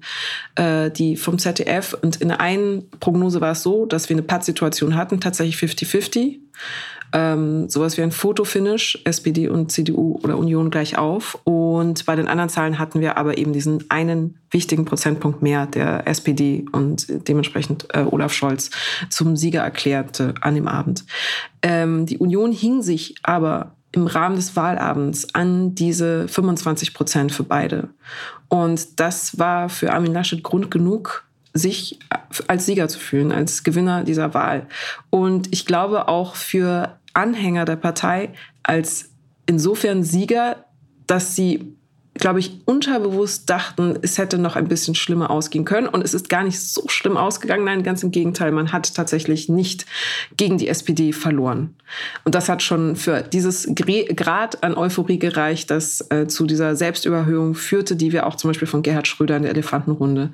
äh, 0.55 0.89
die 0.91 1.17
vom 1.17 1.39
ZDF. 1.39 1.93
Und 2.01 2.21
in 2.21 2.29
der 2.29 2.39
einen 2.39 2.89
Prognose 3.01 3.41
war 3.41 3.51
es 3.51 3.63
so, 3.63 3.85
dass 3.85 4.07
wir 4.07 4.13
eine 4.13 4.23
Pattsituation 4.23 4.95
hatten, 4.95 5.19
tatsächlich 5.19 5.57
50-50 5.57 6.39
ähm, 7.13 7.69
sowas 7.69 7.97
wie 7.97 8.01
ein 8.01 8.11
Fotofinish, 8.11 9.01
SPD 9.05 9.47
und 9.47 9.71
CDU 9.71 10.19
oder 10.23 10.37
Union 10.37 10.69
gleich 10.69 10.97
auf. 10.97 11.39
Und 11.43 12.05
bei 12.05 12.15
den 12.15 12.27
anderen 12.27 12.49
Zahlen 12.49 12.79
hatten 12.79 13.01
wir 13.01 13.17
aber 13.17 13.37
eben 13.37 13.53
diesen 13.53 13.89
einen 13.89 14.37
wichtigen 14.51 14.85
Prozentpunkt 14.85 15.41
mehr 15.41 15.65
der 15.65 16.07
SPD 16.07 16.65
und 16.71 17.07
dementsprechend 17.27 17.87
äh, 17.93 18.05
Olaf 18.09 18.33
Scholz 18.33 18.71
zum 19.09 19.35
Sieger 19.35 19.61
erklärte 19.61 20.33
an 20.41 20.55
dem 20.55 20.67
Abend. 20.67 21.05
Ähm, 21.61 22.05
die 22.05 22.17
Union 22.17 22.51
hing 22.51 22.81
sich 22.81 23.15
aber 23.23 23.75
im 23.95 24.07
Rahmen 24.07 24.35
des 24.35 24.55
Wahlabends 24.55 25.33
an 25.33 25.73
diese 25.73 26.27
25 26.27 26.93
Prozent 26.93 27.31
für 27.31 27.43
beide. 27.43 27.89
Und 28.49 28.99
das 28.99 29.39
war 29.39 29.69
für 29.69 29.93
Armin 29.93 30.13
Laschet 30.13 30.43
Grund 30.43 30.69
genug, 30.69 31.24
sich 31.55 31.99
als 32.47 32.65
Sieger 32.65 32.87
zu 32.89 32.99
fühlen, 32.99 33.31
als 33.31 33.63
Gewinner 33.63 34.03
dieser 34.03 34.33
Wahl. 34.33 34.67
Und 35.09 35.51
ich 35.51 35.65
glaube 35.65 36.07
auch 36.09 36.35
für 36.35 36.99
Anhänger 37.13 37.63
der 37.65 37.77
Partei 37.77 38.33
als 38.61 39.09
insofern 39.45 40.03
Sieger, 40.03 40.65
dass 41.07 41.35
sie, 41.35 41.77
glaube 42.17 42.39
ich, 42.39 42.61
unterbewusst 42.63 43.49
dachten, 43.49 43.99
es 44.01 44.17
hätte 44.17 44.37
noch 44.37 44.55
ein 44.55 44.69
bisschen 44.69 44.95
schlimmer 44.95 45.29
ausgehen 45.29 45.65
können. 45.65 45.87
Und 45.87 46.01
es 46.03 46.13
ist 46.13 46.29
gar 46.29 46.43
nicht 46.43 46.59
so 46.59 46.87
schlimm 46.87 47.17
ausgegangen. 47.17 47.65
Nein, 47.65 47.83
ganz 47.83 48.03
im 48.03 48.11
Gegenteil. 48.11 48.51
Man 48.51 48.71
hat 48.71 48.95
tatsächlich 48.95 49.49
nicht 49.49 49.85
gegen 50.37 50.57
die 50.57 50.69
SPD 50.69 51.11
verloren. 51.11 51.75
Und 52.23 52.33
das 52.33 52.47
hat 52.47 52.63
schon 52.63 52.95
für 52.95 53.21
dieses 53.21 53.67
Grad 53.75 54.63
an 54.63 54.75
Euphorie 54.75 55.19
gereicht, 55.19 55.69
das 55.69 56.09
äh, 56.09 56.27
zu 56.27 56.45
dieser 56.45 56.75
Selbstüberhöhung 56.75 57.53
führte, 57.53 57.97
die 57.97 58.13
wir 58.13 58.25
auch 58.25 58.35
zum 58.35 58.49
Beispiel 58.49 58.67
von 58.67 58.81
Gerhard 58.81 59.07
Schröder 59.07 59.35
in 59.35 59.43
der 59.43 59.51
Elefantenrunde 59.51 60.31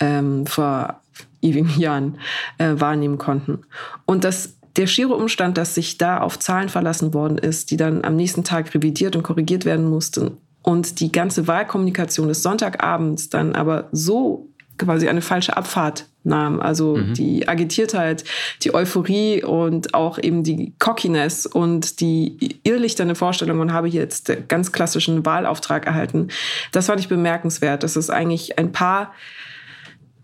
ähm, 0.00 0.46
vor 0.46 1.02
ewigen 1.42 1.78
Jahren 1.78 2.18
äh, 2.56 2.72
wahrnehmen 2.74 3.18
konnten. 3.18 3.60
Und 4.06 4.24
das 4.24 4.54
der 4.76 4.86
schiere 4.86 5.14
Umstand, 5.14 5.58
dass 5.58 5.74
sich 5.74 5.98
da 5.98 6.20
auf 6.20 6.38
Zahlen 6.38 6.68
verlassen 6.68 7.12
worden 7.12 7.36
ist, 7.36 7.72
die 7.72 7.76
dann 7.76 8.04
am 8.04 8.14
nächsten 8.14 8.44
Tag 8.44 8.72
revidiert 8.74 9.16
und 9.16 9.24
korrigiert 9.24 9.64
werden 9.64 9.88
mussten 9.90 10.36
und 10.68 11.00
die 11.00 11.10
ganze 11.10 11.46
Wahlkommunikation 11.48 12.28
des 12.28 12.42
Sonntagabends 12.42 13.30
dann 13.30 13.54
aber 13.54 13.88
so 13.90 14.50
quasi 14.76 15.08
eine 15.08 15.22
falsche 15.22 15.56
Abfahrt 15.56 16.04
nahm. 16.24 16.60
Also 16.60 16.96
mhm. 16.96 17.14
die 17.14 17.48
Agitiertheit, 17.48 18.22
die 18.62 18.74
Euphorie 18.74 19.42
und 19.42 19.94
auch 19.94 20.18
eben 20.18 20.44
die 20.44 20.74
Cockiness 20.78 21.46
und 21.46 22.00
die 22.00 22.60
irrlichternde 22.64 23.14
Vorstellung, 23.14 23.56
man 23.56 23.72
habe 23.72 23.88
hier 23.88 24.02
jetzt 24.02 24.28
den 24.28 24.46
ganz 24.46 24.70
klassischen 24.70 25.24
Wahlauftrag 25.24 25.86
erhalten. 25.86 26.28
Das 26.70 26.84
fand 26.84 27.00
ich 27.00 27.08
bemerkenswert. 27.08 27.82
Das 27.82 27.96
ist 27.96 28.10
eigentlich 28.10 28.58
ein 28.58 28.70
paar 28.70 29.14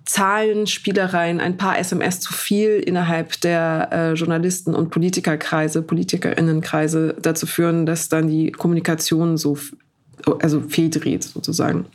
Zahlenspielereien, 0.05 1.41
ein 1.41 1.57
paar 1.57 1.79
SMS 1.79 2.21
zu 2.21 2.35
viel 2.35 2.73
innerhalb 2.73 3.41
der 3.41 3.89
äh, 3.91 4.13
Journalisten- 4.13 4.75
und 4.75 4.91
Politikerkreise, 4.91 5.81
Politikerinnenkreise 5.81 7.17
dazu 7.19 7.47
führen, 7.47 7.87
dass 7.87 8.11
dann 8.11 8.29
die 8.29 8.53
Kommunikation 8.53 9.39
so 9.39 9.57
also 10.41 10.61
fehldreht 10.61 11.25
sozusagen. 11.25 11.87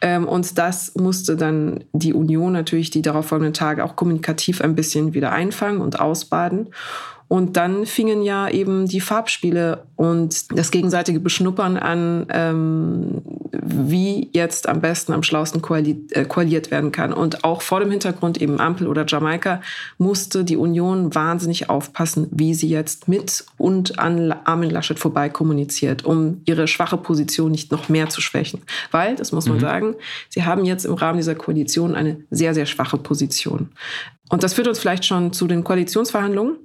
Ähm, 0.00 0.26
und 0.26 0.58
das 0.58 0.94
musste 0.94 1.36
dann 1.36 1.84
die 1.92 2.14
Union 2.14 2.52
natürlich 2.52 2.90
die 2.90 3.02
darauffolgenden 3.02 3.54
Tage 3.54 3.84
auch 3.84 3.96
kommunikativ 3.96 4.60
ein 4.60 4.74
bisschen 4.74 5.14
wieder 5.14 5.32
einfangen 5.32 5.80
und 5.80 6.00
ausbaden. 6.00 6.68
Und 7.30 7.56
dann 7.56 7.86
fingen 7.86 8.22
ja 8.22 8.48
eben 8.48 8.88
die 8.88 9.00
Farbspiele 9.00 9.84
und 9.94 10.50
das 10.58 10.72
gegenseitige 10.72 11.20
Beschnuppern 11.20 11.76
an, 11.76 12.26
ähm, 12.28 13.22
wie 13.52 14.28
jetzt 14.32 14.68
am 14.68 14.80
besten, 14.80 15.12
am 15.12 15.22
schlausten 15.22 15.62
koali 15.62 16.08
äh, 16.10 16.24
koaliert 16.24 16.72
werden 16.72 16.90
kann. 16.90 17.12
Und 17.12 17.44
auch 17.44 17.62
vor 17.62 17.78
dem 17.78 17.92
Hintergrund 17.92 18.42
eben 18.42 18.58
Ampel 18.58 18.88
oder 18.88 19.04
Jamaika 19.06 19.62
musste 19.96 20.42
die 20.42 20.56
Union 20.56 21.14
wahnsinnig 21.14 21.70
aufpassen, 21.70 22.26
wie 22.32 22.52
sie 22.52 22.68
jetzt 22.68 23.06
mit 23.06 23.44
und 23.58 24.00
an 24.00 24.32
Armin 24.32 24.70
Laschet 24.70 24.98
vorbei 24.98 25.28
kommuniziert, 25.28 26.04
um 26.04 26.40
ihre 26.46 26.66
schwache 26.66 26.96
Position 26.96 27.52
nicht 27.52 27.70
noch 27.70 27.88
mehr 27.88 28.08
zu 28.08 28.20
schwächen. 28.20 28.62
Weil, 28.90 29.14
das 29.14 29.30
muss 29.30 29.46
man 29.46 29.58
mhm. 29.58 29.60
sagen, 29.60 29.94
sie 30.30 30.44
haben 30.46 30.64
jetzt 30.64 30.84
im 30.84 30.94
Rahmen 30.94 31.18
dieser 31.18 31.36
Koalition 31.36 31.94
eine 31.94 32.24
sehr, 32.30 32.54
sehr 32.54 32.66
schwache 32.66 32.96
Position. 32.96 33.68
Und 34.30 34.42
das 34.42 34.54
führt 34.54 34.66
uns 34.66 34.80
vielleicht 34.80 35.04
schon 35.04 35.32
zu 35.32 35.46
den 35.46 35.62
Koalitionsverhandlungen 35.62 36.56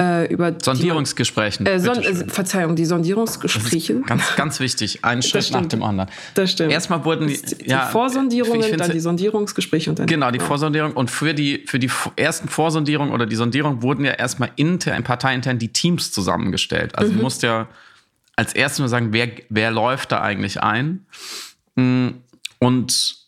äh, 0.00 0.32
über 0.32 0.54
Sondierungsgesprächen. 0.60 1.66
Die, 1.66 1.72
äh, 1.72 1.78
Son 1.78 2.02
Verzeihung, 2.28 2.74
die 2.74 2.86
Sondierungsgespräche. 2.86 4.00
Ganz, 4.06 4.34
ganz 4.34 4.58
wichtig. 4.58 5.04
Ein 5.04 5.22
Schritt 5.22 5.50
nach 5.50 5.66
dem 5.66 5.82
anderen. 5.82 6.08
Das 6.34 6.52
stimmt. 6.52 6.72
Erstmal 6.72 7.04
wurden 7.04 7.28
die, 7.28 7.40
die, 7.40 7.68
ja, 7.68 7.84
die 7.84 7.92
Vorsondierungen, 7.92 8.78
dann 8.78 8.90
die 8.90 9.00
Sondierungsgespräche 9.00 9.90
und 9.90 9.98
dann 9.98 10.06
genau 10.06 10.30
die 10.30 10.38
ja. 10.38 10.44
Vorsondierung 10.44 10.92
und 10.92 11.10
für 11.10 11.34
die 11.34 11.64
für 11.66 11.78
die 11.78 11.90
ersten 12.16 12.48
Vorsondierungen 12.48 13.12
oder 13.12 13.26
die 13.26 13.36
Sondierung 13.36 13.82
wurden 13.82 14.04
ja 14.04 14.12
erstmal 14.12 14.50
intern 14.56 15.04
parteiintern 15.04 15.58
die 15.58 15.68
Teams 15.68 16.12
zusammengestellt. 16.12 16.96
Also 16.96 17.12
mhm. 17.12 17.16
du 17.18 17.22
musst 17.22 17.42
ja 17.42 17.68
als 18.36 18.54
erstes 18.54 18.78
nur 18.78 18.88
sagen, 18.88 19.12
wer 19.12 19.28
wer 19.50 19.70
läuft 19.70 20.12
da 20.12 20.22
eigentlich 20.22 20.62
ein 20.62 21.04
mm, 21.74 22.08
und 22.58 23.19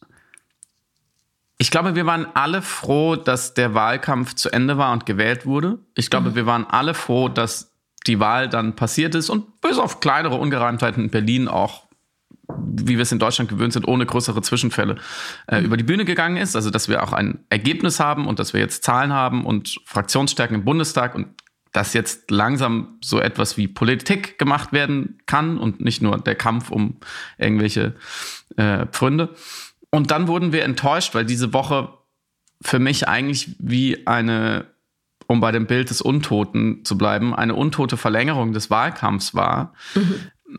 ich 1.62 1.70
glaube, 1.70 1.94
wir 1.94 2.06
waren 2.06 2.26
alle 2.34 2.60
froh, 2.60 3.14
dass 3.14 3.54
der 3.54 3.72
Wahlkampf 3.72 4.34
zu 4.34 4.50
Ende 4.50 4.78
war 4.78 4.92
und 4.92 5.06
gewählt 5.06 5.46
wurde. 5.46 5.78
Ich 5.94 6.10
glaube, 6.10 6.30
mhm. 6.30 6.34
wir 6.34 6.44
waren 6.44 6.66
alle 6.66 6.92
froh, 6.92 7.28
dass 7.28 7.72
die 8.08 8.18
Wahl 8.18 8.48
dann 8.48 8.74
passiert 8.74 9.14
ist 9.14 9.30
und 9.30 9.60
bis 9.60 9.78
auf 9.78 10.00
kleinere 10.00 10.34
Ungereimtheiten 10.34 11.04
in 11.04 11.10
Berlin 11.10 11.46
auch, 11.46 11.86
wie 12.48 12.96
wir 12.96 13.02
es 13.02 13.12
in 13.12 13.20
Deutschland 13.20 13.48
gewöhnt 13.48 13.74
sind, 13.74 13.86
ohne 13.86 14.06
größere 14.06 14.42
Zwischenfälle 14.42 14.96
äh, 15.46 15.60
mhm. 15.60 15.66
über 15.66 15.76
die 15.76 15.84
Bühne 15.84 16.04
gegangen 16.04 16.36
ist. 16.36 16.56
Also, 16.56 16.70
dass 16.70 16.88
wir 16.88 17.00
auch 17.04 17.12
ein 17.12 17.44
Ergebnis 17.48 18.00
haben 18.00 18.26
und 18.26 18.40
dass 18.40 18.54
wir 18.54 18.60
jetzt 18.60 18.82
Zahlen 18.82 19.12
haben 19.12 19.46
und 19.46 19.78
Fraktionsstärken 19.84 20.56
im 20.56 20.64
Bundestag 20.64 21.14
und 21.14 21.28
dass 21.70 21.94
jetzt 21.94 22.32
langsam 22.32 22.98
so 23.04 23.20
etwas 23.20 23.56
wie 23.56 23.68
Politik 23.68 24.36
gemacht 24.36 24.72
werden 24.72 25.20
kann 25.26 25.58
und 25.58 25.80
nicht 25.80 26.02
nur 26.02 26.18
der 26.18 26.34
Kampf 26.34 26.72
um 26.72 26.96
irgendwelche 27.38 27.94
äh, 28.56 28.86
Pfründe. 28.86 29.32
Und 29.92 30.10
dann 30.10 30.26
wurden 30.26 30.52
wir 30.52 30.64
enttäuscht, 30.64 31.14
weil 31.14 31.24
diese 31.24 31.52
Woche 31.52 31.92
für 32.62 32.78
mich 32.78 33.08
eigentlich 33.08 33.54
wie 33.58 34.06
eine, 34.06 34.66
um 35.26 35.40
bei 35.40 35.52
dem 35.52 35.66
Bild 35.66 35.90
des 35.90 36.00
Untoten 36.00 36.84
zu 36.84 36.96
bleiben, 36.96 37.34
eine 37.34 37.54
untote 37.54 37.96
Verlängerung 37.96 38.52
des 38.52 38.70
Wahlkampfs 38.70 39.34
war. 39.34 39.74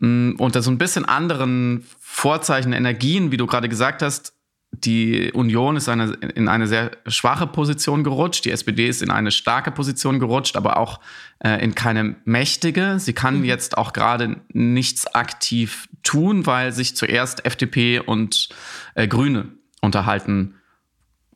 Mhm. 0.00 0.36
Unter 0.38 0.62
so 0.62 0.70
ein 0.70 0.78
bisschen 0.78 1.04
anderen 1.04 1.84
Vorzeichen, 2.00 2.72
Energien, 2.72 3.30
wie 3.32 3.36
du 3.36 3.46
gerade 3.46 3.68
gesagt 3.68 4.02
hast, 4.02 4.33
die 4.80 5.30
Union 5.32 5.76
ist 5.76 5.88
eine, 5.88 6.12
in 6.34 6.48
eine 6.48 6.66
sehr 6.66 6.92
schwache 7.06 7.46
Position 7.46 8.02
gerutscht, 8.02 8.44
die 8.44 8.50
SPD 8.50 8.88
ist 8.88 9.02
in 9.02 9.10
eine 9.10 9.30
starke 9.30 9.70
Position 9.70 10.18
gerutscht, 10.18 10.56
aber 10.56 10.78
auch 10.78 11.00
äh, 11.38 11.62
in 11.62 11.74
keine 11.74 12.16
mächtige. 12.24 12.98
Sie 12.98 13.12
kann 13.12 13.38
mhm. 13.38 13.44
jetzt 13.44 13.78
auch 13.78 13.92
gerade 13.92 14.40
nichts 14.52 15.06
aktiv 15.14 15.88
tun, 16.02 16.46
weil 16.46 16.72
sich 16.72 16.96
zuerst 16.96 17.44
FDP 17.44 18.00
und 18.00 18.48
äh, 18.94 19.06
Grüne 19.06 19.48
unterhalten 19.80 20.54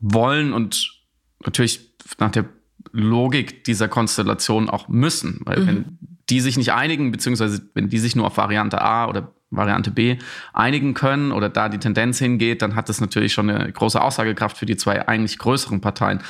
wollen 0.00 0.52
und 0.52 1.02
natürlich 1.44 1.94
nach 2.18 2.30
der 2.30 2.46
Logik 2.92 3.64
dieser 3.64 3.88
Konstellation 3.88 4.70
auch 4.70 4.88
müssen, 4.88 5.40
weil 5.44 5.60
mhm. 5.60 5.66
wenn 5.66 5.98
die 6.30 6.40
sich 6.40 6.56
nicht 6.56 6.72
einigen, 6.72 7.10
beziehungsweise 7.10 7.62
wenn 7.74 7.88
die 7.88 7.98
sich 7.98 8.16
nur 8.16 8.26
auf 8.26 8.36
Variante 8.36 8.80
A 8.80 9.08
oder 9.08 9.32
Variante 9.50 9.90
B 9.90 10.18
einigen 10.52 10.94
können 10.94 11.32
oder 11.32 11.48
da 11.48 11.68
die 11.68 11.78
Tendenz 11.78 12.18
hingeht, 12.18 12.62
dann 12.62 12.74
hat 12.74 12.88
das 12.88 13.00
natürlich 13.00 13.32
schon 13.32 13.48
eine 13.48 13.72
große 13.72 14.00
Aussagekraft 14.00 14.58
für 14.58 14.66
die 14.66 14.76
zwei 14.76 15.08
eigentlich 15.08 15.38
größeren 15.38 15.80
Parteien. 15.80 16.20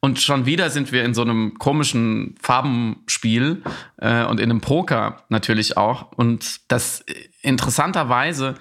Und 0.00 0.20
schon 0.20 0.44
wieder 0.44 0.70
sind 0.70 0.92
wir 0.92 1.04
in 1.04 1.14
so 1.14 1.22
einem 1.22 1.58
komischen 1.58 2.34
Farbenspiel 2.42 3.62
äh, 3.98 4.24
und 4.24 4.40
in 4.40 4.50
einem 4.50 4.60
Poker 4.60 5.24
natürlich 5.28 5.76
auch. 5.76 6.12
Und 6.12 6.70
das 6.70 7.04
interessanterweise 7.42 8.56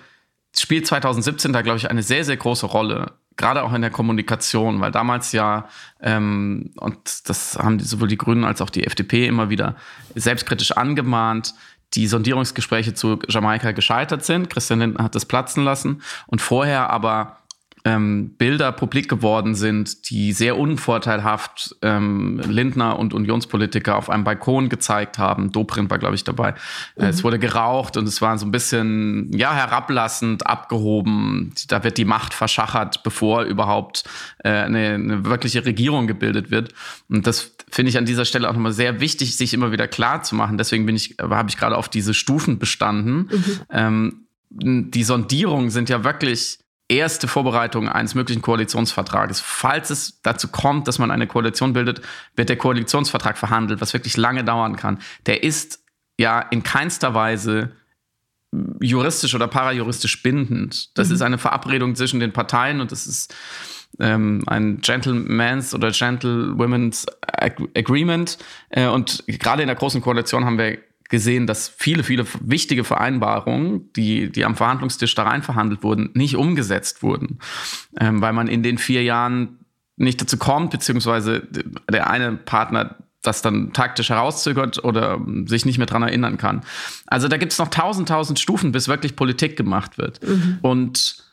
spielt 0.56 0.88
2017 0.88 1.52
da, 1.52 1.62
glaube 1.62 1.80
ich, 1.80 1.90
eine 1.90 2.04
sehr, 2.04 2.24
sehr 2.24 2.38
große 2.38 2.68
Rolle 2.68 3.14
gerade 3.38 3.64
auch 3.64 3.74
in 3.74 3.82
der 3.82 3.92
Kommunikation, 3.92 4.80
weil 4.82 4.92
damals 4.92 5.32
ja, 5.32 5.68
ähm, 6.02 6.72
und 6.78 7.30
das 7.30 7.58
haben 7.58 7.78
die, 7.78 7.86
sowohl 7.86 8.08
die 8.08 8.18
Grünen 8.18 8.44
als 8.44 8.62
auch 8.62 8.70
die 8.70 8.86
FDP 8.86 9.28
immer 9.28 9.50
wieder 9.50 9.76
selbstkritisch 10.16 10.72
angemahnt, 10.74 11.54
die 11.94 12.08
Sondierungsgespräche 12.08 12.94
zu 12.94 13.20
Jamaika 13.28 13.72
gescheitert 13.72 14.26
sind. 14.26 14.50
Christian 14.50 14.80
Lindner 14.80 15.04
hat 15.04 15.16
das 15.16 15.26
platzen 15.26 15.64
lassen 15.64 16.02
und 16.28 16.42
vorher 16.42 16.90
aber 16.90 17.38
ähm, 17.86 18.30
Bilder 18.38 18.72
publik 18.72 19.10
geworden 19.10 19.56
sind, 19.56 20.10
die 20.10 20.32
sehr 20.32 20.58
unvorteilhaft 20.58 21.76
ähm, 21.82 22.42
Lindner 22.48 22.98
und 22.98 23.14
Unionspolitiker 23.14 23.98
auf 23.98 24.10
einem 24.10 24.24
Balkon 24.24 24.70
gezeigt 24.70 25.18
haben. 25.18 25.52
Dobrindt 25.52 25.92
war, 25.92 26.00
glaube 26.00 26.16
ich, 26.16 26.24
dabei. 26.24 26.54
Mhm. 26.96 27.06
Es 27.06 27.24
wurde 27.24 27.40
geraucht 27.40 27.98
und 27.98 28.08
es 28.08 28.22
war 28.22 28.38
so 28.38 28.46
ein 28.46 28.52
bisschen 28.52 29.32
ja 29.38 29.54
herablassend, 29.54 30.48
abgehoben. 30.48 31.54
Da 31.68 31.84
wird 31.84 31.98
die 31.98 32.06
Macht 32.06 32.34
verschachert, 32.34 33.04
bevor 33.04 33.44
überhaupt 33.44 34.06
äh, 34.40 34.50
eine, 34.50 34.94
eine 34.94 35.26
wirkliche 35.26 35.66
Regierung 35.66 36.08
gebildet 36.08 36.52
wird. 36.52 36.74
Und 37.10 37.28
das 37.28 37.54
finde 37.74 37.90
ich 37.90 37.98
an 37.98 38.06
dieser 38.06 38.26
Stelle 38.26 38.48
auch 38.48 38.54
nochmal 38.54 38.72
sehr 38.72 39.00
wichtig, 39.00 39.36
sich 39.36 39.54
immer 39.54 39.72
wieder 39.72 39.88
klar 39.88 40.22
zu 40.22 40.36
machen. 40.36 40.60
Deswegen 40.60 40.86
bin 40.86 40.96
ich, 40.96 41.16
habe 41.20 41.50
ich 41.50 41.58
gerade 41.58 41.76
auf 41.76 41.90
diese 41.90 42.14
Stufen 42.14 42.60
bestanden. 42.60 43.30
Mhm. 43.32 43.60
Ähm, 43.70 44.28
die 44.50 45.04
Sondierungen 45.04 45.72
sind 45.72 45.90
ja 45.90 46.04
wirklich 46.04 46.60
erste 46.88 47.28
Vorbereitung 47.28 47.90
eines 47.90 48.14
möglichen 48.14 48.44
Koalitionsvertrages. 48.44 49.42
Falls 49.42 49.90
es 49.90 50.22
dazu 50.22 50.50
kommt, 50.50 50.88
dass 50.88 51.00
man 51.00 51.10
eine 51.10 51.26
Koalition 51.26 51.74
bildet, 51.74 52.02
wird 52.36 52.50
der 52.50 52.58
Koalitionsvertrag 52.58 53.40
verhandelt, 53.40 53.82
was 53.82 53.94
wirklich 53.94 54.18
lange 54.18 54.44
dauern 54.44 54.76
kann. 54.76 55.00
Der 55.26 55.42
ist 55.42 55.84
ja 56.20 56.42
in 56.42 56.62
keinster 56.62 57.16
Weise 57.16 57.72
juristisch 58.82 59.36
oder 59.36 59.48
parajuristisch 59.48 60.22
bindend. 60.22 60.98
Das 60.98 61.10
mhm. 61.10 61.16
ist 61.16 61.22
eine 61.22 61.38
Verabredung 61.38 61.96
zwischen 61.96 62.20
den 62.20 62.34
Parteien 62.34 62.82
und 62.82 62.92
das 62.92 63.08
ist 63.08 63.34
ähm, 64.00 64.44
ein 64.48 64.80
Gentleman's 64.82 65.74
oder 65.74 65.92
Gentlewomen's 65.92 67.06
Agreement. 67.76 68.38
Äh, 68.70 68.88
und 68.88 69.24
gerade 69.28 69.62
in 69.62 69.68
der 69.68 69.76
Großen 69.76 70.02
Koalition 70.02 70.46
haben 70.46 70.58
wir 70.58 70.80
gesehen, 71.10 71.46
dass 71.46 71.70
viele, 71.70 72.04
viele 72.04 72.26
wichtige 72.42 72.84
Vereinbarungen, 72.84 73.92
die, 73.94 74.32
die 74.32 74.46
am 74.46 74.56
Verhandlungstisch 74.56 75.14
da 75.16 75.24
rein 75.24 75.44
verhandelt 75.44 75.84
wurden, 75.84 76.10
nicht 76.14 76.36
umgesetzt 76.36 77.04
wurden, 77.04 77.40
ähm, 78.00 78.22
weil 78.22 78.34
man 78.34 78.48
in 78.48 78.64
den 78.64 78.78
vier 78.78 79.04
Jahren 79.04 79.60
nicht 79.96 80.20
dazu 80.22 80.38
kommt, 80.38 80.72
beziehungsweise 80.72 81.48
der 81.92 82.10
eine 82.10 82.34
Partner 82.34 82.96
das 83.24 83.42
dann 83.42 83.74
taktisch 83.74 84.10
herauszögert 84.10 84.84
oder 84.84 85.20
sich 85.46 85.66
nicht 85.66 85.78
mehr 85.78 85.88
dran 85.88 86.04
erinnern 86.04 86.38
kann. 86.38 86.62
Also 87.08 87.28
da 87.28 87.38
gibt 87.38 87.54
es 87.54 87.60
noch 87.60 87.70
tausend, 87.70 88.10
tausend 88.10 88.40
Stufen, 88.40 88.72
bis 88.72 88.88
wirklich 88.88 89.16
Politik 89.16 89.58
gemacht 89.58 89.98
wird. 89.98 90.22
Mhm. 90.28 90.60
Und 90.62 91.24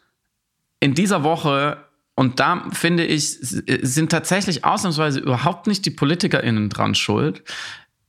in 0.78 0.94
dieser 0.94 1.22
Woche 1.22 1.84
und 2.20 2.38
da 2.38 2.68
finde 2.72 3.06
ich, 3.06 3.38
sind 3.40 4.12
tatsächlich 4.12 4.62
ausnahmsweise 4.64 5.20
überhaupt 5.20 5.66
nicht 5.66 5.86
die 5.86 5.90
PolitikerInnen 5.90 6.68
dran 6.68 6.94
schuld, 6.94 7.42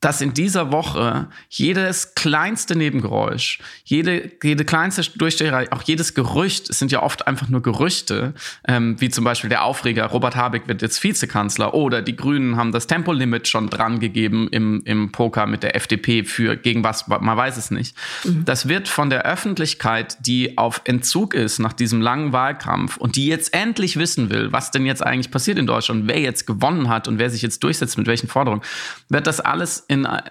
dass 0.02 0.20
in 0.20 0.34
dieser 0.34 0.72
Woche 0.72 1.28
jedes 1.48 2.16
kleinste 2.16 2.76
Nebengeräusch, 2.76 3.60
jede, 3.84 4.32
jede 4.44 4.66
kleinste 4.66 5.04
Durchstecherei, 5.16 5.72
auch 5.72 5.84
jedes 5.84 6.16
Gerücht, 6.16 6.72
es 6.72 6.80
sind 6.80 6.92
ja 6.92 7.04
oft 7.04 7.28
einfach 7.28 7.50
nur 7.50 7.62
Gerüchte, 7.62 8.34
ähm, 8.68 9.00
wie 9.00 9.10
zum 9.10 9.24
Beispiel 9.24 9.50
der 9.50 9.64
Aufreger, 9.64 10.08
Robert 10.08 10.36
Habeck 10.36 10.68
wird 10.68 10.82
jetzt 10.82 11.04
Vizekanzler 11.04 11.76
oder 11.76 12.02
die 12.02 12.16
Grünen 12.16 12.58
haben 12.58 12.72
das 12.72 12.88
Tempolimit 12.88 13.48
schon 13.48 13.70
dran 13.70 14.00
gegeben 14.00 14.48
im, 14.52 14.82
im 14.86 15.12
Poker 15.12 15.46
mit 15.46 15.62
der 15.62 15.76
FDP 15.76 16.24
für 16.24 16.58
gegen 16.58 16.84
was, 16.84 17.08
man 17.08 17.38
weiß 17.38 17.58
es 17.58 17.70
nicht. 17.70 17.96
Mhm. 18.24 18.44
Das 18.44 18.68
wird 18.68 18.88
von 18.88 19.12
der 19.12 19.26
Öffentlichkeit, 19.26 20.18
die 20.26 20.58
auf 20.58 20.82
Entzug 20.86 21.36
ist 21.36 21.60
nach 21.60 21.74
diesem 21.74 22.02
langen 22.02 22.34
Wahlkampf 22.34 22.98
und 22.98 23.16
die 23.16 23.28
jetzt 23.28 23.54
endlich 23.54 23.98
wissen 23.98 24.32
will, 24.32 24.52
was 24.52 24.72
denn 24.72 24.88
jetzt 24.88 25.06
eigentlich 25.06 25.30
passiert 25.30 25.60
in 25.60 25.68
Deutschland, 25.68 26.08
wer 26.08 26.20
jetzt 26.20 26.48
gewonnen 26.48 26.90
hat 26.90 27.08
und 27.08 27.20
wer 27.20 27.30
sich 27.30 27.44
jetzt 27.44 27.64
durchsetzt 27.64 28.00
mit 28.00 28.08
welchen 28.08 28.28
Forderungen, 28.28 28.64
wird 29.08 29.28
das 29.28 29.40
alles 29.40 29.86
in 29.92 30.06
äh, 30.06 30.22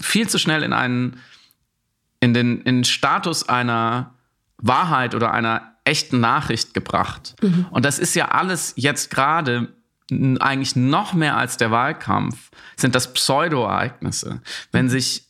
viel 0.00 0.28
zu 0.28 0.38
schnell 0.38 0.62
in 0.62 0.72
einen 0.72 1.20
in 2.18 2.32
den, 2.32 2.62
in 2.62 2.76
den 2.76 2.84
Status 2.84 3.48
einer 3.48 4.14
Wahrheit 4.56 5.14
oder 5.14 5.32
einer 5.32 5.74
echten 5.84 6.18
Nachricht 6.18 6.72
gebracht. 6.72 7.36
Mhm. 7.42 7.66
Und 7.70 7.84
das 7.84 7.98
ist 7.98 8.14
ja 8.14 8.28
alles 8.28 8.72
jetzt 8.76 9.10
gerade 9.10 9.68
eigentlich 10.10 10.76
noch 10.76 11.12
mehr 11.12 11.36
als 11.36 11.56
der 11.56 11.70
Wahlkampf, 11.70 12.50
sind 12.76 12.94
das 12.94 13.12
Pseudo-Ereignisse. 13.12 14.40
Wenn 14.72 14.88
sich 14.88 15.25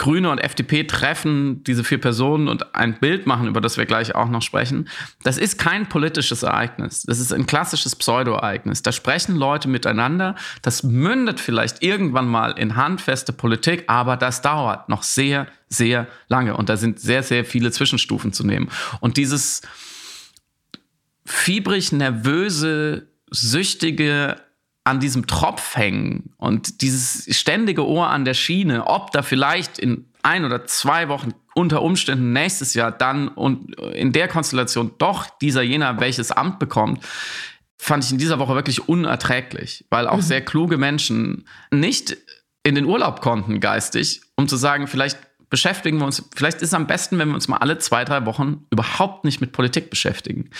Grüne 0.00 0.30
und 0.30 0.38
FDP 0.38 0.84
treffen, 0.84 1.62
diese 1.64 1.84
vier 1.84 2.00
Personen 2.00 2.48
und 2.48 2.74
ein 2.74 2.98
Bild 2.98 3.26
machen, 3.26 3.46
über 3.46 3.60
das 3.60 3.76
wir 3.76 3.84
gleich 3.84 4.14
auch 4.14 4.30
noch 4.30 4.40
sprechen. 4.40 4.88
Das 5.22 5.36
ist 5.36 5.58
kein 5.58 5.90
politisches 5.90 6.42
Ereignis. 6.42 7.02
Das 7.02 7.20
ist 7.20 7.34
ein 7.34 7.44
klassisches 7.44 7.94
Pseudo-Ereignis. 7.94 8.80
Da 8.80 8.92
sprechen 8.92 9.36
Leute 9.36 9.68
miteinander. 9.68 10.36
Das 10.62 10.82
mündet 10.82 11.38
vielleicht 11.38 11.82
irgendwann 11.82 12.28
mal 12.28 12.52
in 12.52 12.76
handfeste 12.76 13.34
Politik, 13.34 13.84
aber 13.88 14.16
das 14.16 14.40
dauert 14.40 14.88
noch 14.88 15.02
sehr, 15.02 15.46
sehr 15.68 16.06
lange. 16.28 16.56
Und 16.56 16.70
da 16.70 16.78
sind 16.78 16.98
sehr, 16.98 17.22
sehr 17.22 17.44
viele 17.44 17.70
Zwischenstufen 17.70 18.32
zu 18.32 18.46
nehmen. 18.46 18.70
Und 19.00 19.18
dieses 19.18 19.60
fiebrig 21.26 21.92
nervöse, 21.92 23.06
süchtige 23.30 24.36
an 24.84 25.00
diesem 25.00 25.26
Tropf 25.26 25.76
hängen 25.76 26.32
und 26.36 26.80
dieses 26.80 27.26
ständige 27.36 27.86
Ohr 27.86 28.08
an 28.08 28.24
der 28.24 28.34
Schiene, 28.34 28.86
ob 28.86 29.10
da 29.12 29.22
vielleicht 29.22 29.78
in 29.78 30.06
ein 30.22 30.44
oder 30.44 30.66
zwei 30.66 31.08
Wochen 31.08 31.32
unter 31.54 31.82
Umständen 31.82 32.32
nächstes 32.32 32.74
Jahr 32.74 32.90
dann 32.90 33.28
und 33.28 33.74
in 33.76 34.12
der 34.12 34.28
Konstellation 34.28 34.92
doch 34.98 35.26
dieser 35.40 35.62
jener 35.62 36.00
welches 36.00 36.30
Amt 36.30 36.58
bekommt, 36.58 37.04
fand 37.78 38.04
ich 38.04 38.12
in 38.12 38.18
dieser 38.18 38.38
Woche 38.38 38.54
wirklich 38.54 38.88
unerträglich, 38.88 39.84
weil 39.90 40.06
auch 40.06 40.16
mhm. 40.16 40.22
sehr 40.22 40.44
kluge 40.44 40.76
Menschen 40.76 41.46
nicht 41.70 42.16
in 42.62 42.74
den 42.74 42.84
Urlaub 42.84 43.20
konnten 43.20 43.60
geistig, 43.60 44.20
um 44.36 44.48
zu 44.48 44.56
sagen, 44.56 44.86
vielleicht 44.86 45.18
beschäftigen 45.48 45.98
wir 45.98 46.04
uns, 46.06 46.22
vielleicht 46.34 46.58
ist 46.58 46.68
es 46.68 46.74
am 46.74 46.86
besten, 46.86 47.18
wenn 47.18 47.28
wir 47.28 47.34
uns 47.34 47.48
mal 47.48 47.56
alle 47.56 47.78
zwei, 47.78 48.04
drei 48.04 48.24
Wochen 48.26 48.66
überhaupt 48.70 49.24
nicht 49.24 49.40
mit 49.40 49.52
Politik 49.52 49.90
beschäftigen, 49.90 50.50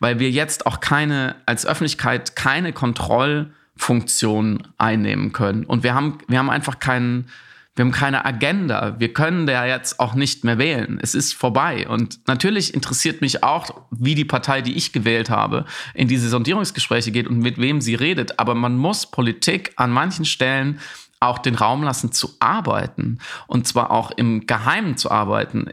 weil 0.00 0.18
wir 0.18 0.30
jetzt 0.30 0.66
auch 0.66 0.80
keine, 0.80 1.36
als 1.46 1.64
Öffentlichkeit 1.66 2.34
keine 2.34 2.72
Kontroll- 2.72 3.52
Funktion 3.80 4.68
einnehmen 4.76 5.32
können. 5.32 5.64
Und 5.64 5.82
wir 5.82 5.94
haben, 5.94 6.18
wir 6.28 6.38
haben 6.38 6.50
einfach 6.50 6.80
keinen, 6.80 7.30
wir 7.74 7.86
haben 7.86 7.92
keine 7.92 8.26
Agenda. 8.26 9.00
Wir 9.00 9.14
können 9.14 9.46
da 9.46 9.64
jetzt 9.64 9.98
auch 9.98 10.14
nicht 10.14 10.44
mehr 10.44 10.58
wählen. 10.58 10.98
Es 11.00 11.14
ist 11.14 11.32
vorbei. 11.32 11.88
Und 11.88 12.20
natürlich 12.28 12.74
interessiert 12.74 13.22
mich 13.22 13.42
auch, 13.42 13.70
wie 13.90 14.14
die 14.14 14.26
Partei, 14.26 14.60
die 14.60 14.76
ich 14.76 14.92
gewählt 14.92 15.30
habe, 15.30 15.64
in 15.94 16.08
diese 16.08 16.28
Sondierungsgespräche 16.28 17.10
geht 17.10 17.26
und 17.26 17.38
mit 17.38 17.56
wem 17.56 17.80
sie 17.80 17.94
redet. 17.94 18.38
Aber 18.38 18.54
man 18.54 18.76
muss 18.76 19.10
Politik 19.10 19.72
an 19.76 19.90
manchen 19.90 20.26
Stellen 20.26 20.78
auch 21.18 21.38
den 21.38 21.54
Raum 21.54 21.82
lassen 21.82 22.12
zu 22.12 22.34
arbeiten. 22.38 23.18
Und 23.46 23.66
zwar 23.66 23.90
auch 23.90 24.10
im 24.10 24.46
Geheimen 24.46 24.98
zu 24.98 25.10
arbeiten. 25.10 25.70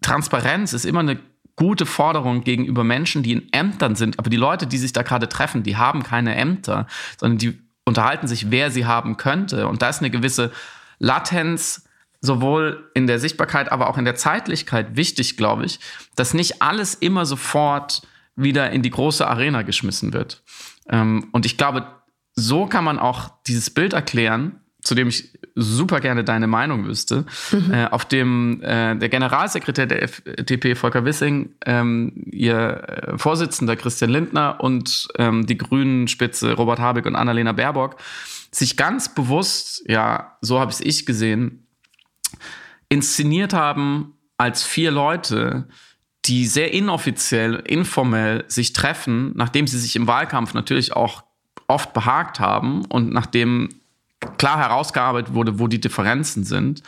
Transparenz 0.00 0.72
ist 0.72 0.86
immer 0.86 1.00
eine 1.00 1.18
gute 1.58 1.86
Forderung 1.86 2.44
gegenüber 2.44 2.84
Menschen, 2.84 3.24
die 3.24 3.32
in 3.32 3.52
Ämtern 3.52 3.96
sind. 3.96 4.18
Aber 4.18 4.30
die 4.30 4.36
Leute, 4.36 4.66
die 4.66 4.78
sich 4.78 4.92
da 4.92 5.02
gerade 5.02 5.28
treffen, 5.28 5.64
die 5.64 5.76
haben 5.76 6.04
keine 6.04 6.36
Ämter, 6.36 6.86
sondern 7.18 7.38
die 7.38 7.58
unterhalten 7.84 8.28
sich, 8.28 8.52
wer 8.52 8.70
sie 8.70 8.86
haben 8.86 9.16
könnte. 9.16 9.66
Und 9.66 9.82
da 9.82 9.88
ist 9.88 9.98
eine 9.98 10.10
gewisse 10.10 10.52
Latenz, 11.00 11.88
sowohl 12.20 12.90
in 12.94 13.08
der 13.08 13.18
Sichtbarkeit, 13.18 13.72
aber 13.72 13.90
auch 13.90 13.98
in 13.98 14.04
der 14.04 14.14
Zeitlichkeit 14.14 14.96
wichtig, 14.96 15.36
glaube 15.36 15.64
ich, 15.64 15.80
dass 16.14 16.32
nicht 16.32 16.62
alles 16.62 16.94
immer 16.94 17.26
sofort 17.26 18.02
wieder 18.36 18.70
in 18.70 18.82
die 18.82 18.90
große 18.90 19.26
Arena 19.26 19.62
geschmissen 19.62 20.12
wird. 20.12 20.42
Ähm, 20.88 21.28
und 21.32 21.44
ich 21.44 21.56
glaube, 21.56 21.86
so 22.34 22.66
kann 22.66 22.84
man 22.84 23.00
auch 23.00 23.30
dieses 23.48 23.70
Bild 23.70 23.94
erklären, 23.94 24.60
zu 24.80 24.94
dem 24.94 25.08
ich 25.08 25.37
super 25.60 26.00
gerne 26.00 26.24
deine 26.24 26.46
Meinung 26.46 26.86
wüsste, 26.86 27.24
mhm. 27.50 27.72
äh, 27.72 27.86
auf 27.86 28.04
dem 28.04 28.62
äh, 28.62 28.96
der 28.96 29.08
Generalsekretär 29.08 29.86
der 29.86 30.02
FDP, 30.02 30.74
Volker 30.74 31.04
Wissing, 31.04 31.50
ähm, 31.66 32.12
ihr 32.30 32.82
äh, 32.88 33.18
Vorsitzender 33.18 33.76
Christian 33.76 34.10
Lindner 34.10 34.60
und 34.60 35.08
ähm, 35.18 35.46
die 35.46 35.58
Grünen-Spitze 35.58 36.54
Robert 36.54 36.78
Habeck 36.78 37.06
und 37.06 37.16
Annalena 37.16 37.52
Baerbock 37.52 37.96
sich 38.50 38.76
ganz 38.76 39.14
bewusst, 39.14 39.82
ja, 39.86 40.38
so 40.40 40.60
habe 40.60 40.70
es 40.70 40.80
ich 40.80 41.04
gesehen, 41.04 41.66
inszeniert 42.88 43.52
haben 43.52 44.14
als 44.38 44.62
vier 44.62 44.90
Leute, 44.90 45.68
die 46.24 46.46
sehr 46.46 46.72
inoffiziell, 46.72 47.56
informell 47.66 48.44
sich 48.48 48.72
treffen, 48.72 49.32
nachdem 49.34 49.66
sie 49.66 49.78
sich 49.78 49.96
im 49.96 50.06
Wahlkampf 50.06 50.54
natürlich 50.54 50.94
auch 50.94 51.24
oft 51.66 51.92
behagt 51.92 52.40
haben 52.40 52.84
und 52.86 53.12
nachdem 53.12 53.68
klar 54.38 54.58
herausgearbeitet 54.58 55.34
wurde, 55.34 55.58
wo 55.58 55.66
die 55.66 55.80
Differenzen 55.80 56.44
sind. 56.44 56.82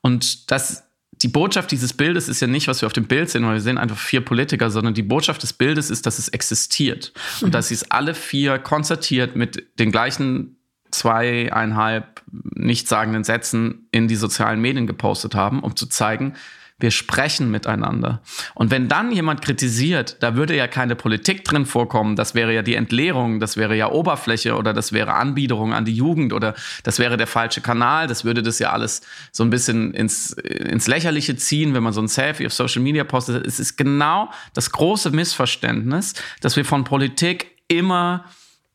Und 0.00 0.50
das 0.50 0.84
die 1.22 1.28
Botschaft 1.28 1.70
dieses 1.70 1.92
Bildes 1.92 2.28
ist 2.28 2.40
ja 2.40 2.48
nicht, 2.48 2.68
was 2.68 2.82
wir 2.82 2.86
auf 2.86 2.92
dem 2.92 3.06
Bild 3.06 3.30
sehen, 3.30 3.44
weil 3.44 3.54
wir 3.54 3.60
sehen 3.60 3.78
einfach 3.78 3.98
vier 3.98 4.22
Politiker, 4.22 4.70
sondern 4.70 4.94
die 4.94 5.02
Botschaft 5.02 5.42
des 5.42 5.52
Bildes 5.52 5.90
ist, 5.90 6.06
dass 6.06 6.18
es 6.18 6.28
existiert 6.28 7.12
und 7.40 7.48
mhm. 7.48 7.52
dass 7.52 7.68
sie 7.68 7.74
es 7.74 7.90
alle 7.90 8.14
vier 8.14 8.58
konzertiert 8.58 9.36
mit 9.36 9.78
den 9.78 9.92
gleichen 9.92 10.56
zweieinhalb 10.90 12.22
nichtssagenden 12.54 13.24
Sätzen 13.24 13.86
in 13.92 14.08
die 14.08 14.16
sozialen 14.16 14.60
Medien 14.60 14.86
gepostet 14.86 15.34
haben, 15.34 15.60
um 15.60 15.76
zu 15.76 15.86
zeigen, 15.86 16.34
wir 16.82 16.90
sprechen 16.90 17.50
miteinander. 17.50 18.20
Und 18.54 18.70
wenn 18.70 18.88
dann 18.88 19.12
jemand 19.12 19.40
kritisiert, 19.40 20.16
da 20.20 20.34
würde 20.34 20.56
ja 20.56 20.66
keine 20.66 20.96
Politik 20.96 21.44
drin 21.44 21.64
vorkommen, 21.64 22.16
das 22.16 22.34
wäre 22.34 22.52
ja 22.52 22.62
die 22.62 22.74
Entleerung, 22.74 23.40
das 23.40 23.56
wäre 23.56 23.76
ja 23.76 23.90
Oberfläche 23.90 24.56
oder 24.56 24.74
das 24.74 24.92
wäre 24.92 25.14
Anbiederung 25.14 25.72
an 25.72 25.84
die 25.84 25.94
Jugend 25.94 26.32
oder 26.32 26.54
das 26.82 26.98
wäre 26.98 27.16
der 27.16 27.28
falsche 27.28 27.60
Kanal, 27.60 28.08
das 28.08 28.24
würde 28.24 28.42
das 28.42 28.58
ja 28.58 28.70
alles 28.70 29.02
so 29.30 29.44
ein 29.44 29.50
bisschen 29.50 29.94
ins, 29.94 30.32
ins 30.32 30.88
Lächerliche 30.88 31.36
ziehen, 31.36 31.72
wenn 31.72 31.82
man 31.82 31.92
so 31.92 32.02
ein 32.02 32.08
Selfie 32.08 32.46
auf 32.46 32.52
Social 32.52 32.82
Media 32.82 33.04
postet. 33.04 33.46
Es 33.46 33.60
ist 33.60 33.76
genau 33.76 34.30
das 34.52 34.72
große 34.72 35.10
Missverständnis, 35.10 36.14
dass 36.40 36.56
wir 36.56 36.64
von 36.64 36.84
Politik 36.84 37.52
immer 37.68 38.24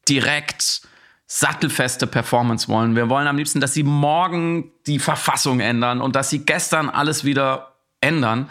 direkt 0.08 0.82
sattelfeste 1.28 2.08
Performance 2.08 2.70
wollen. 2.70 2.96
Wir 2.96 3.10
wollen 3.10 3.28
am 3.28 3.38
liebsten, 3.38 3.60
dass 3.60 3.74
sie 3.74 3.84
morgen 3.84 4.72
die 4.88 4.98
Verfassung 4.98 5.60
ändern 5.60 6.00
und 6.00 6.15
dass 6.15 6.30
sie 6.30 6.46
gestern 6.46 6.89
alles 6.89 7.26
wieder 7.26 7.76
ändern. 8.01 8.47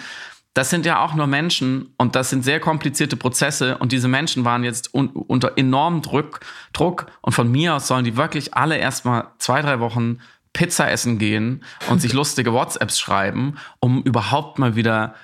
Das 0.54 0.70
sind 0.70 0.86
ja 0.86 1.04
auch 1.04 1.14
nur 1.14 1.26
Menschen 1.26 1.92
und 1.98 2.16
das 2.16 2.30
sind 2.30 2.42
sehr 2.42 2.60
komplizierte 2.60 3.16
Prozesse 3.16 3.76
und 3.76 3.92
diese 3.92 4.08
Menschen 4.08 4.44
waren 4.46 4.64
jetzt 4.64 4.94
un 4.94 5.08
unter 5.08 5.58
enormem 5.58 6.00
Druck, 6.00 6.40
Druck 6.72 7.06
und 7.20 7.32
von 7.32 7.50
mir 7.50 7.74
aus 7.74 7.88
sollen 7.88 8.04
die 8.06 8.16
wirklich 8.16 8.54
alle 8.54 8.78
erstmal 8.78 9.28
zwei, 9.38 9.60
drei 9.60 9.80
Wochen 9.80 10.18
Pizza 10.54 10.90
essen 10.90 11.18
gehen 11.18 11.62
und 11.90 12.00
sich 12.00 12.12
lustige 12.14 12.54
WhatsApps 12.54 12.98
schreiben, 12.98 13.56
um 13.80 14.02
überhaupt 14.02 14.58
mal 14.58 14.76
wieder 14.76 15.14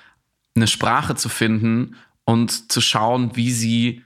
eine 0.55 0.67
Sprache 0.67 1.15
zu 1.15 1.29
finden 1.29 1.95
und 2.25 2.71
zu 2.71 2.79
schauen, 2.79 3.35
wie 3.35 3.51
sie 3.51 4.03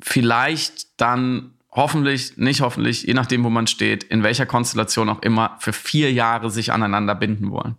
vielleicht 0.00 1.00
dann 1.00 1.54
hoffentlich, 1.70 2.36
nicht 2.36 2.60
hoffentlich, 2.60 3.04
je 3.04 3.14
nachdem, 3.14 3.44
wo 3.44 3.50
man 3.50 3.66
steht, 3.66 4.04
in 4.04 4.22
welcher 4.22 4.46
Konstellation 4.46 5.08
auch 5.08 5.22
immer, 5.22 5.56
für 5.60 5.72
vier 5.72 6.12
Jahre 6.12 6.50
sich 6.50 6.72
aneinander 6.72 7.14
binden 7.14 7.50
wollen. 7.50 7.76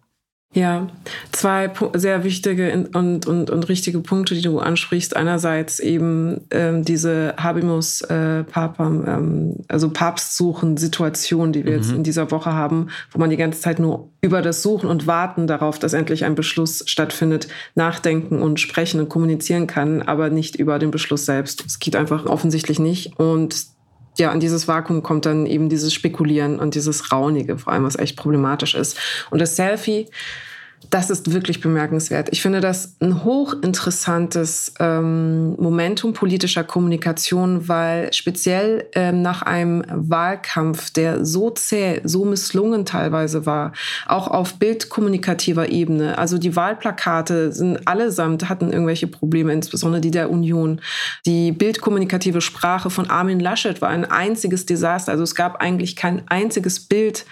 Ja, 0.54 0.88
zwei 1.32 1.72
sehr 1.96 2.24
wichtige 2.24 2.88
und, 2.94 3.26
und, 3.26 3.50
und 3.50 3.70
richtige 3.70 4.00
Punkte, 4.00 4.36
die 4.36 4.44
du 4.44 4.60
ansprichst. 4.60 5.16
Einerseits 5.16 5.80
eben 5.80 6.42
ähm, 6.52 6.86
diese 6.86 7.34
Habimus 7.38 8.02
äh, 8.02 8.44
Papam, 8.44 9.04
ähm, 9.08 9.56
also 9.68 9.90
Papstsuchen-Situation, 9.90 11.54
die 11.54 11.66
wir 11.66 11.72
mhm. 11.72 11.78
jetzt 11.78 11.92
in 11.92 12.04
dieser 12.04 12.30
Woche 12.30 12.54
haben, 12.54 12.90
wo 13.12 13.20
man 13.20 13.32
die 13.32 13.38
ganze 13.38 13.62
Zeit 13.62 13.80
nur 13.80 14.10
über 14.22 14.44
das 14.44 14.62
Suchen 14.62 14.90
und 14.90 15.08
Warten 15.08 15.48
darauf, 15.48 15.80
dass 15.80 15.94
endlich 15.94 16.24
ein 16.24 16.36
Beschluss 16.36 16.84
stattfindet, 16.86 17.48
nachdenken 17.74 18.40
und 18.40 18.60
sprechen 18.60 19.00
und 19.00 19.10
kommunizieren 19.10 19.66
kann, 19.66 20.04
aber 20.04 20.30
nicht 20.30 20.56
über 20.56 20.78
den 20.78 20.92
Beschluss 20.92 21.26
selbst. 21.26 21.66
Es 21.66 21.80
geht 21.80 21.96
einfach 21.96 22.28
offensichtlich 22.28 22.78
nicht. 22.78 23.20
Und 23.20 23.73
ja, 24.18 24.32
in 24.32 24.40
dieses 24.40 24.68
Vakuum 24.68 25.04
kommt 25.04 25.26
dann 25.26 25.46
eben 25.46 25.70
dieses 25.70 25.94
Spekulieren 25.94 26.60
und 26.60 26.76
dieses 26.76 27.12
Raunige, 27.12 27.58
vor 27.58 27.74
allem 27.74 27.84
was 27.84 27.98
echt 27.98 28.16
problematisch 28.18 28.76
ist. 28.76 28.98
Und 29.32 29.40
das 29.40 29.56
Selfie, 29.56 30.08
das 30.90 31.10
ist 31.10 31.34
wirklich 31.34 31.62
bemerkenswert. 31.62 32.30
Ich 32.32 32.42
finde 32.42 32.62
das 32.62 32.96
ein 33.00 33.24
hochinteressantes 33.24 34.74
ähm, 34.80 35.56
Momentum 35.60 36.14
politischer 36.14 36.64
Kommunikation, 36.64 37.68
weil 37.68 38.12
speziell 38.14 38.88
ähm, 38.94 39.22
nach 39.22 39.42
einem 39.42 39.84
Wahlkampf, 39.90 40.92
der 40.92 41.26
so 41.26 41.50
zäh, 41.50 42.02
so 42.04 42.26
misslungen 42.26 42.86
teilweise 42.86 43.46
war, 43.46 43.74
auch 44.06 44.28
auf 44.28 44.56
bildkommunikativer 44.56 45.70
Ebene, 45.70 46.18
also 46.18 46.38
die 46.38 46.56
Wahlplakate 46.56 47.52
sind 47.52 47.88
allesamt 47.88 48.50
hatten 48.50 48.72
irgendwelche 48.72 49.08
Probleme, 49.08 49.54
insbesondere 49.54 50.02
die 50.02 50.12
der 50.12 50.30
Union. 50.30 50.82
Die 51.26 51.52
bildkommunikative 51.52 52.42
Sprache 52.42 52.90
von 52.90 53.10
Armin 53.10 53.40
Laschet 53.40 53.82
war 53.82 53.90
ein 53.90 54.06
einziges 54.06 54.66
Desaster. 54.66 55.12
Also 55.12 55.24
es 55.24 55.36
gab 55.36 55.62
eigentlich 55.62 55.96
kein 55.96 56.24
einziges 56.28 56.80
Bild, 56.82 57.26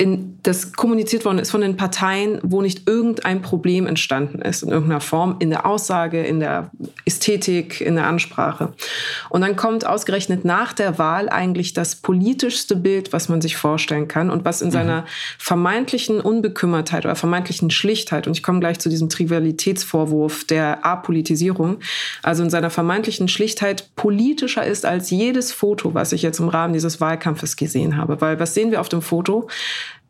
in, 0.00 0.38
das 0.42 0.72
kommuniziert 0.72 1.26
worden 1.26 1.38
ist 1.38 1.50
von 1.50 1.60
den 1.60 1.76
Parteien, 1.76 2.38
wo 2.42 2.62
nicht 2.62 2.88
irgendein 2.88 3.42
Problem 3.42 3.86
entstanden 3.86 4.40
ist, 4.40 4.62
in 4.62 4.70
irgendeiner 4.70 5.02
Form, 5.02 5.36
in 5.40 5.50
der 5.50 5.66
Aussage, 5.66 6.22
in 6.22 6.40
der 6.40 6.70
Ästhetik, 7.04 7.82
in 7.82 7.96
der 7.96 8.06
Ansprache. 8.06 8.72
Und 9.28 9.42
dann 9.42 9.56
kommt 9.56 9.84
ausgerechnet 9.84 10.42
nach 10.42 10.72
der 10.72 10.98
Wahl 10.98 11.28
eigentlich 11.28 11.74
das 11.74 11.96
politischste 11.96 12.76
Bild, 12.76 13.12
was 13.12 13.28
man 13.28 13.42
sich 13.42 13.58
vorstellen 13.58 14.08
kann 14.08 14.30
und 14.30 14.46
was 14.46 14.62
in 14.62 14.68
mhm. 14.68 14.72
seiner 14.72 15.04
vermeintlichen 15.36 16.22
Unbekümmertheit 16.22 17.04
oder 17.04 17.14
vermeintlichen 17.14 17.70
Schlichtheit, 17.70 18.26
und 18.26 18.32
ich 18.32 18.42
komme 18.42 18.60
gleich 18.60 18.78
zu 18.78 18.88
diesem 18.88 19.10
Trivialitätsvorwurf 19.10 20.44
der 20.44 20.86
Apolitisierung, 20.86 21.80
also 22.22 22.42
in 22.42 22.48
seiner 22.48 22.70
vermeintlichen 22.70 23.28
Schlichtheit 23.28 23.94
politischer 23.96 24.64
ist 24.64 24.86
als 24.86 25.10
jedes 25.10 25.52
Foto, 25.52 25.92
was 25.92 26.12
ich 26.12 26.22
jetzt 26.22 26.40
im 26.40 26.48
Rahmen 26.48 26.72
dieses 26.72 27.02
Wahlkampfes 27.02 27.56
gesehen 27.56 27.98
habe. 27.98 28.18
Weil 28.22 28.40
was 28.40 28.54
sehen 28.54 28.70
wir 28.70 28.80
auf 28.80 28.88
dem 28.88 29.02
Foto? 29.02 29.46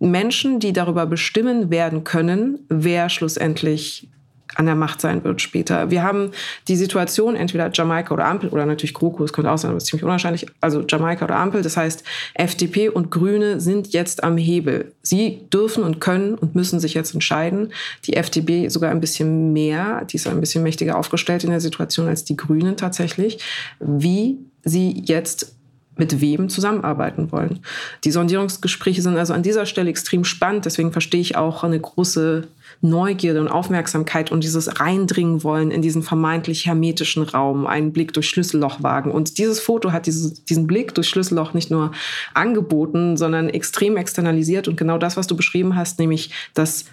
Menschen, 0.01 0.61
die 0.61 0.73
darüber 0.73 1.07
bestimmen 1.07 1.71
werden 1.71 2.05
können, 2.05 2.61
wer 2.69 3.09
schlussendlich 3.09 4.09
an 4.57 4.67
der 4.67 4.75
Macht 4.75 5.01
sein 5.01 5.23
wird 5.23 5.41
später. 5.41 5.91
Wir 5.91 6.03
haben 6.03 6.33
die 6.67 6.77
Situation, 6.77 7.37
entweder 7.37 7.71
Jamaika 7.73 8.13
oder 8.13 8.25
Ampel 8.25 8.49
oder 8.49 8.67
natürlich 8.67 8.95
GroKo, 8.95 9.23
es 9.23 9.33
könnte 9.33 9.51
auch 9.51 9.59
sein, 9.59 9.71
aber 9.71 9.79
ist 9.79 9.87
ziemlich 9.87 10.03
unwahrscheinlich, 10.03 10.47
also 10.61 10.83
Jamaika 10.89 11.25
oder 11.25 11.37
Ampel, 11.37 11.63
das 11.63 11.77
heißt 11.77 12.03
FDP 12.35 12.89
und 12.89 13.11
Grüne 13.11 13.61
sind 13.61 13.93
jetzt 13.93 14.25
am 14.25 14.37
Hebel. 14.37 14.93
Sie 15.03 15.43
dürfen 15.53 15.85
und 15.85 16.01
können 16.01 16.35
und 16.35 16.55
müssen 16.55 16.81
sich 16.81 16.95
jetzt 16.95 17.15
entscheiden. 17.15 17.73
Die 18.07 18.15
FDP 18.15 18.69
sogar 18.69 18.91
ein 18.91 19.01
bisschen 19.01 19.53
mehr, 19.53 20.05
die 20.05 20.17
ist 20.17 20.27
ein 20.27 20.41
bisschen 20.41 20.65
mächtiger 20.65 20.99
aufgestellt 20.99 21.45
in 21.45 21.51
der 21.51 21.61
Situation 21.61 22.09
als 22.09 22.25
die 22.25 22.37
Grünen 22.37 22.77
tatsächlich, 22.77 23.39
wie 23.79 24.39
sie 24.65 25.03
jetzt 25.07 25.55
mit 26.01 26.23
wem 26.23 26.49
zusammenarbeiten 26.49 27.31
wollen. 27.31 27.61
Die 28.05 28.11
Sondierungsgespräche 28.11 29.03
sind 29.03 29.19
also 29.19 29.35
an 29.35 29.43
dieser 29.43 29.67
Stelle 29.67 29.91
extrem 29.91 30.25
spannend. 30.25 30.65
Deswegen 30.65 30.93
verstehe 30.93 31.21
ich 31.21 31.37
auch 31.37 31.63
eine 31.63 31.79
große 31.79 32.49
Neugierde 32.81 33.41
und 33.41 33.49
Aufmerksamkeit 33.49 34.33
und 34.33 34.43
dieses 34.43 34.81
Reindringen 34.81 35.45
wollen 35.45 35.71
in 35.71 35.83
diesen 35.83 36.03
vermeintlich 36.03 36.65
hermetischen 36.65 37.23
Raum, 37.23 37.67
einen 37.67 37.93
Blick 37.93 38.15
durch 38.15 38.31
Schlüsselloch 38.31 38.83
wagen. 38.83 39.11
Und 39.11 39.37
dieses 39.37 39.61
Foto 39.61 39.93
hat 39.93 40.07
dieses, 40.07 40.43
diesen 40.45 40.67
Blick 40.67 40.95
durch 40.95 41.09
Schlüsselloch 41.09 41.53
nicht 41.53 41.71
nur 41.71 41.93
angeboten, 42.33 43.19
sondern 43.19 43.51
extrem 43.51 43.99
externalisiert. 43.99 44.69
Und 44.69 44.77
genau 44.77 44.97
das, 44.97 45.19
was 45.19 45.27
du 45.27 45.37
beschrieben 45.37 45.77
hast, 45.77 45.99
nämlich 45.99 46.31
das 46.55 46.87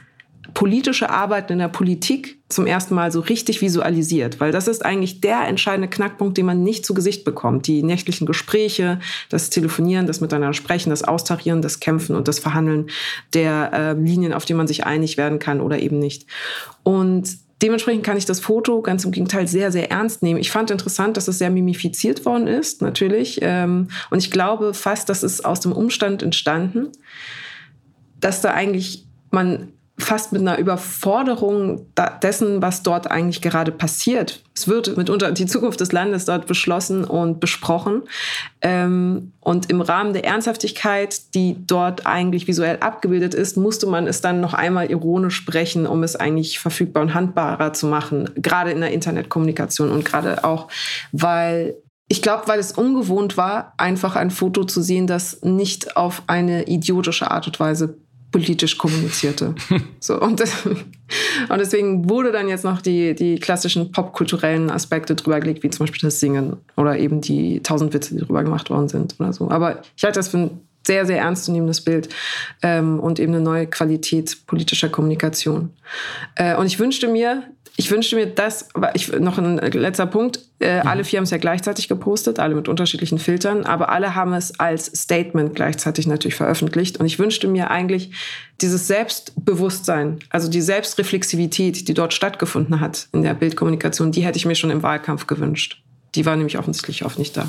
politische 0.53 1.10
Arbeiten 1.10 1.53
in 1.53 1.60
der 1.60 1.67
Politik 1.67 2.38
zum 2.49 2.65
ersten 2.65 2.95
Mal 2.95 3.12
so 3.12 3.19
richtig 3.19 3.62
visualisiert, 3.62 4.39
weil 4.39 4.51
das 4.51 4.67
ist 4.67 4.86
eigentlich 4.86 5.21
der 5.21 5.47
entscheidende 5.47 5.89
Knackpunkt, 5.89 6.38
den 6.38 6.45
man 6.45 6.63
nicht 6.63 6.86
zu 6.86 6.93
Gesicht 6.93 7.25
bekommt. 7.25 7.67
Die 7.67 7.83
nächtlichen 7.83 8.25
Gespräche, 8.25 8.99
das 9.29 9.49
Telefonieren, 9.49 10.07
das 10.07 10.21
Miteinander 10.21 10.53
sprechen, 10.53 10.89
das 10.89 11.03
Austarieren, 11.03 11.62
das 11.62 11.79
Kämpfen 11.79 12.15
und 12.15 12.27
das 12.27 12.39
Verhandeln 12.39 12.89
der 13.33 13.71
äh, 13.73 13.93
Linien, 13.93 14.33
auf 14.33 14.45
die 14.45 14.53
man 14.53 14.67
sich 14.67 14.86
einig 14.86 15.17
werden 15.17 15.39
kann 15.39 15.62
oder 15.62 15.79
eben 15.79 15.99
nicht. 15.99 16.25
Und 16.83 17.38
Dementsprechend 17.62 18.03
kann 18.03 18.17
ich 18.17 18.25
das 18.25 18.39
Foto 18.39 18.83
ganz 18.83 19.03
im 19.03 19.12
Gegenteil 19.12 19.47
sehr, 19.47 19.71
sehr 19.71 19.89
ernst 19.89 20.21
nehmen. 20.21 20.39
Ich 20.39 20.51
fand 20.51 20.69
interessant, 20.69 21.17
dass 21.17 21.27
es 21.27 21.39
sehr 21.39 21.49
mimifiziert 21.49 22.23
worden 22.23 22.45
ist, 22.45 22.83
natürlich. 22.83 23.39
Ähm, 23.41 23.88
und 24.12 24.19
ich 24.19 24.29
glaube 24.29 24.75
fast, 24.75 25.10
dass 25.10 25.23
es 25.23 25.43
aus 25.43 25.60
dem 25.60 25.71
Umstand 25.71 26.21
entstanden, 26.21 26.89
dass 28.19 28.41
da 28.41 28.51
eigentlich 28.51 29.07
man 29.31 29.69
fast 29.99 30.31
mit 30.31 30.41
einer 30.41 30.60
Überforderung 30.60 31.88
dessen, 32.21 32.62
was 32.62 32.83
dort 32.83 33.10
eigentlich 33.10 33.41
gerade 33.41 33.71
passiert. 33.71 34.43
Es 34.55 34.67
wird 34.67 34.95
mitunter 34.95 35.31
die 35.31 35.47
Zukunft 35.47 35.79
des 35.79 35.91
Landes 35.91 36.25
dort 36.25 36.45
beschlossen 36.45 37.03
und 37.03 37.39
besprochen. 37.39 38.03
Ähm, 38.62 39.33
und 39.39 39.71
im 39.71 39.81
Rahmen 39.81 40.13
der 40.13 40.23
Ernsthaftigkeit, 40.23 41.33
die 41.33 41.57
dort 41.65 42.05
eigentlich 42.05 42.47
visuell 42.47 42.77
abgebildet 42.79 43.33
ist, 43.33 43.57
musste 43.57 43.88
man 43.88 44.05
es 44.05 44.21
dann 44.21 44.39
noch 44.39 44.53
einmal 44.53 44.91
ironisch 44.91 45.36
sprechen, 45.36 45.88
um 45.88 46.03
es 46.03 46.15
eigentlich 46.15 46.60
verfügbar 46.60 47.01
und 47.01 47.15
handbarer 47.15 47.73
zu 47.73 47.88
machen, 47.88 48.29
gerade 48.36 48.71
in 48.71 48.81
der 48.81 48.91
Internetkommunikation 48.91 49.89
und 49.89 50.05
gerade 50.05 50.43
auch, 50.43 50.67
weil 51.12 51.75
ich 52.10 52.21
glaube, 52.21 52.43
weil 52.47 52.60
es 52.60 52.71
ungewohnt 52.71 53.36
war, 53.36 53.73
einfach 53.77 54.15
ein 54.15 54.31
Foto 54.31 54.63
zu 54.63 54.81
sehen, 54.81 55.07
das 55.07 55.41
nicht 55.41 55.97
auf 55.97 56.23
eine 56.27 56.67
idiotische 56.67 57.29
Art 57.31 57.47
und 57.47 57.60
Weise 57.60 57.97
politisch 58.38 58.78
kommunizierte. 58.78 59.56
so, 60.00 60.21
und, 60.21 60.39
und 60.41 61.58
deswegen 61.58 62.08
wurde 62.08 62.32
dann 62.32 62.47
jetzt 62.47 62.63
noch 62.63 62.82
die, 62.82 63.15
die 63.15 63.39
klassischen 63.39 63.91
popkulturellen 63.91 64.69
Aspekte 64.69 65.15
drüber 65.15 65.39
gelegt, 65.39 65.63
wie 65.63 65.71
zum 65.71 65.88
Beispiel 65.88 66.08
das 66.08 66.19
Singen 66.19 66.58
oder 66.76 67.00
eben 67.00 67.19
die 67.19 67.62
tausend 67.63 67.95
Witze, 67.95 68.13
die 68.13 68.21
drüber 68.23 68.43
gemacht 68.43 68.69
worden 68.69 68.89
sind 68.89 69.15
oder 69.19 69.34
so. 69.34 69.50
Aber 69.50 69.82
ich 69.95 70.04
halte 70.04 70.19
das 70.19 70.28
für 70.28 70.38
ein 70.38 70.62
sehr, 70.86 71.08
sehr 71.08 71.17
ernstzunehmendes 71.17 71.82
Bild 71.82 72.10
ähm, 72.62 73.00
und 73.00 73.19
eben 73.19 73.34
eine 73.34 73.43
neue 73.43 73.65
Qualität 73.65 74.38
politischer 74.45 74.88
Kommunikation. 74.88 75.71
Äh, 76.36 76.56
und 76.56 76.67
ich 76.67 76.78
wünschte 76.78 77.08
mir, 77.08 77.43
ich 77.80 77.92
wünschte 77.92 78.16
mir 78.16 78.26
das, 78.26 78.70
ich, 78.96 79.13
noch 79.20 79.38
ein 79.38 79.58
letzter 79.58 80.08
Punkt. 80.08 80.40
Äh, 80.60 80.82
mhm. 80.82 80.88
Alle 80.88 81.04
vier 81.04 81.18
haben 81.18 81.26
es 81.26 81.30
ja 81.30 81.38
gleichzeitig 81.38 81.88
gepostet, 81.88 82.40
alle 82.40 82.56
mit 82.56 82.68
unterschiedlichen 82.68 83.20
Filtern, 83.20 83.66
aber 83.66 83.90
alle 83.90 84.16
haben 84.16 84.34
es 84.34 84.60
als 84.60 84.88
Statement 84.88 85.54
gleichzeitig 85.54 86.08
natürlich 86.08 86.34
veröffentlicht. 86.34 86.98
Und 87.00 87.06
ich 87.06 87.20
wünschte 87.20 87.48
mir 87.48 87.70
eigentlich 87.70 88.12
dieses 88.62 88.88
Selbstbewusstsein, 88.88 90.18
also 90.32 90.50
die 90.50 90.62
Selbstreflexivität, 90.62 91.88
die 91.88 91.94
dort 91.94 92.16
stattgefunden 92.16 92.80
hat 92.80 93.10
in 93.13 93.22
der 93.22 93.36
Bildkommunikation, 93.36 94.12
die 94.12 94.26
hätte 94.26 94.38
ich 94.38 94.48
mir 94.48 94.56
schon 94.56 94.72
im 94.72 94.82
Wahlkampf 94.82 95.28
gewünscht. 95.28 95.84
Die 96.16 96.26
war 96.26 96.36
nämlich 96.36 96.58
offensichtlich 96.58 97.06
oft 97.06 97.20
nicht 97.20 97.38
da. 97.38 97.48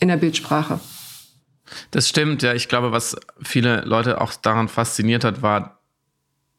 In 0.00 0.08
der 0.08 0.16
Bildsprache. 0.16 0.80
Das 1.90 2.08
stimmt, 2.08 2.42
ja. 2.42 2.54
Ich 2.54 2.68
glaube, 2.68 2.90
was 2.90 3.16
viele 3.42 3.82
Leute 3.82 4.18
auch 4.22 4.32
daran 4.32 4.68
fasziniert 4.68 5.24
hat, 5.24 5.42
war 5.42 5.81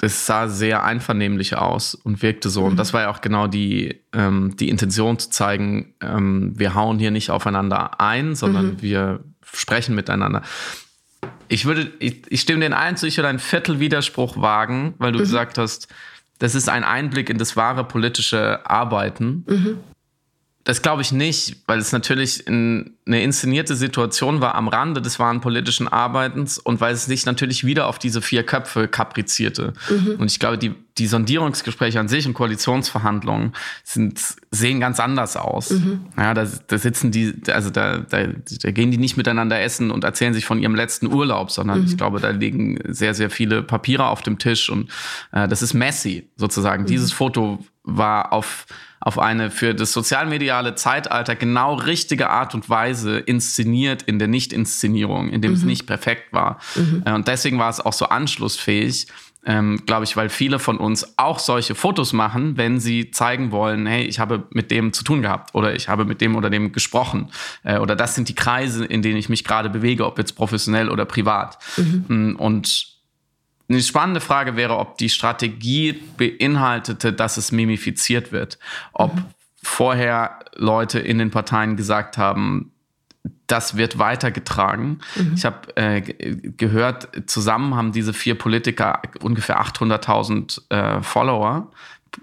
es 0.03 0.25
sah 0.25 0.47
sehr 0.47 0.83
einvernehmlich 0.83 1.55
aus 1.57 1.95
und 1.95 2.21
wirkte 2.21 2.49
so. 2.49 2.61
Mhm. 2.61 2.71
Und 2.71 2.77
das 2.77 2.93
war 2.93 3.01
ja 3.01 3.09
auch 3.09 3.21
genau 3.21 3.47
die, 3.47 4.01
ähm, 4.13 4.55
die 4.57 4.69
Intention 4.69 5.17
zu 5.17 5.29
zeigen, 5.29 5.93
ähm, 6.01 6.53
wir 6.55 6.75
hauen 6.75 6.99
hier 6.99 7.11
nicht 7.11 7.29
aufeinander 7.29 7.99
ein, 7.99 8.35
sondern 8.35 8.65
mhm. 8.65 8.81
wir 8.81 9.23
sprechen 9.51 9.95
miteinander. 9.95 10.41
Ich 11.47 11.65
würde, 11.65 11.91
ich, 11.99 12.23
ich 12.29 12.41
stimme 12.41 12.61
den 12.61 12.73
ein 12.73 12.97
zu, 12.97 13.07
ich 13.07 13.17
würde 13.17 13.29
einen 13.29 13.39
Viertelwiderspruch 13.39 14.41
wagen, 14.41 14.95
weil 14.97 15.11
du 15.11 15.19
mhm. 15.19 15.23
gesagt 15.23 15.57
hast, 15.57 15.87
das 16.39 16.55
ist 16.55 16.67
ein 16.67 16.83
Einblick 16.83 17.29
in 17.29 17.37
das 17.37 17.55
wahre 17.55 17.85
politische 17.85 18.69
Arbeiten. 18.69 19.45
Das 20.65 20.81
glaube 20.81 21.01
ich 21.01 21.11
nicht, 21.11 21.57
weil 21.67 21.79
es 21.79 21.91
natürlich 21.91 22.47
in 22.47 22.93
eine 23.05 23.21
inszenierte 23.21 23.75
Situation 23.75 24.39
war 24.39 24.55
am 24.55 24.69
Rande 24.69 25.01
des 25.01 25.19
wahren 25.19 25.41
politischen 25.41 25.89
Arbeitens 25.89 26.57
und 26.57 26.79
weil 26.79 26.93
es 26.93 27.05
sich 27.05 27.25
natürlich 27.25 27.65
wieder 27.65 27.87
auf 27.87 27.99
diese 27.99 28.21
vier 28.21 28.43
Köpfe 28.43 28.87
kaprizierte. 28.87 29.73
Mhm. 29.89 30.15
Und 30.19 30.31
ich 30.31 30.39
glaube, 30.39 30.57
die, 30.57 30.73
die 30.97 31.07
Sondierungsgespräche 31.07 31.99
an 31.99 32.07
sich 32.07 32.25
und 32.25 32.33
Koalitionsverhandlungen 32.33 33.51
sind, 33.83 34.21
sehen 34.51 34.79
ganz 34.79 35.01
anders 35.01 35.35
aus. 35.35 35.71
Mhm. 35.71 36.05
Ja, 36.17 36.33
da, 36.33 36.47
da 36.67 36.77
sitzen 36.77 37.11
die, 37.11 37.33
also 37.51 37.69
da, 37.69 37.97
da, 37.97 38.27
da 38.27 38.71
gehen 38.71 38.89
die 38.89 38.97
nicht 38.97 39.17
miteinander 39.17 39.59
essen 39.59 39.91
und 39.91 40.05
erzählen 40.05 40.33
sich 40.33 40.45
von 40.45 40.59
ihrem 40.59 40.75
letzten 40.75 41.07
Urlaub, 41.07 41.51
sondern 41.51 41.81
mhm. 41.81 41.87
ich 41.87 41.97
glaube, 41.97 42.21
da 42.21 42.29
liegen 42.29 42.79
sehr, 42.87 43.13
sehr 43.13 43.29
viele 43.29 43.63
Papiere 43.63 44.07
auf 44.07 44.21
dem 44.21 44.37
Tisch 44.37 44.69
und 44.69 44.89
äh, 45.33 45.45
das 45.49 45.61
ist 45.61 45.73
messy 45.73 46.29
sozusagen. 46.37 46.83
Mhm. 46.83 46.87
Dieses 46.87 47.11
Foto 47.11 47.59
war 47.83 48.31
auf 48.31 48.65
auf 49.03 49.19
eine 49.19 49.51
für 49.51 49.75
das 49.75 49.91
sozialmediale 49.91 50.75
Zeitalter 50.75 51.35
genau 51.35 51.75
richtige 51.75 52.29
Art 52.29 52.55
und 52.55 52.69
Weise 52.69 53.19
inszeniert 53.19 54.01
in 54.03 54.17
der 54.17 54.29
Nicht-Inszenierung, 54.29 55.29
in 55.29 55.41
dem 55.41 55.51
mhm. 55.51 55.57
es 55.57 55.63
nicht 55.63 55.85
perfekt 55.85 56.31
war. 56.31 56.59
Mhm. 56.75 57.03
Äh, 57.05 57.11
und 57.11 57.27
deswegen 57.27 57.59
war 57.59 57.69
es 57.69 57.81
auch 57.81 57.91
so 57.91 58.05
anschlussfähig, 58.05 59.07
ähm, 59.45 59.81
glaube 59.85 60.05
ich, 60.05 60.15
weil 60.15 60.29
viele 60.29 60.57
von 60.57 60.77
uns 60.77 61.17
auch 61.17 61.37
solche 61.37 61.75
Fotos 61.75 62.13
machen, 62.13 62.55
wenn 62.55 62.79
sie 62.79 63.11
zeigen 63.11 63.51
wollen, 63.51 63.85
hey, 63.85 64.05
ich 64.05 64.19
habe 64.19 64.47
mit 64.51 64.71
dem 64.71 64.93
zu 64.93 65.03
tun 65.03 65.21
gehabt 65.21 65.53
oder 65.53 65.75
ich 65.75 65.89
habe 65.89 66.05
mit 66.05 66.21
dem 66.21 66.37
oder 66.37 66.49
dem 66.49 66.71
gesprochen 66.71 67.29
äh, 67.63 67.79
oder 67.79 67.97
das 67.97 68.15
sind 68.15 68.29
die 68.29 68.35
Kreise, 68.35 68.85
in 68.85 69.01
denen 69.01 69.17
ich 69.17 69.27
mich 69.27 69.43
gerade 69.43 69.69
bewege, 69.69 70.05
ob 70.05 70.17
jetzt 70.17 70.37
professionell 70.37 70.89
oder 70.89 71.03
privat. 71.03 71.57
Mhm. 71.75 72.05
Mm, 72.07 72.35
und 72.37 72.92
eine 73.73 73.83
spannende 73.83 74.21
Frage 74.21 74.55
wäre, 74.55 74.77
ob 74.77 74.97
die 74.97 75.09
Strategie 75.09 76.01
beinhaltete, 76.17 77.13
dass 77.13 77.37
es 77.37 77.51
mimifiziert 77.51 78.31
wird. 78.31 78.59
Ob 78.93 79.15
mhm. 79.15 79.25
vorher 79.61 80.39
Leute 80.55 80.99
in 80.99 81.17
den 81.17 81.31
Parteien 81.31 81.75
gesagt 81.75 82.17
haben, 82.17 82.71
das 83.47 83.77
wird 83.77 83.99
weitergetragen. 83.99 84.99
Mhm. 85.15 85.33
Ich 85.35 85.45
habe 85.45 85.75
äh, 85.75 86.01
gehört, 86.01 87.29
zusammen 87.29 87.75
haben 87.75 87.91
diese 87.91 88.13
vier 88.13 88.35
Politiker 88.35 89.01
ungefähr 89.21 89.61
800.000 89.61 90.69
äh, 90.69 91.01
Follower. 91.01 91.71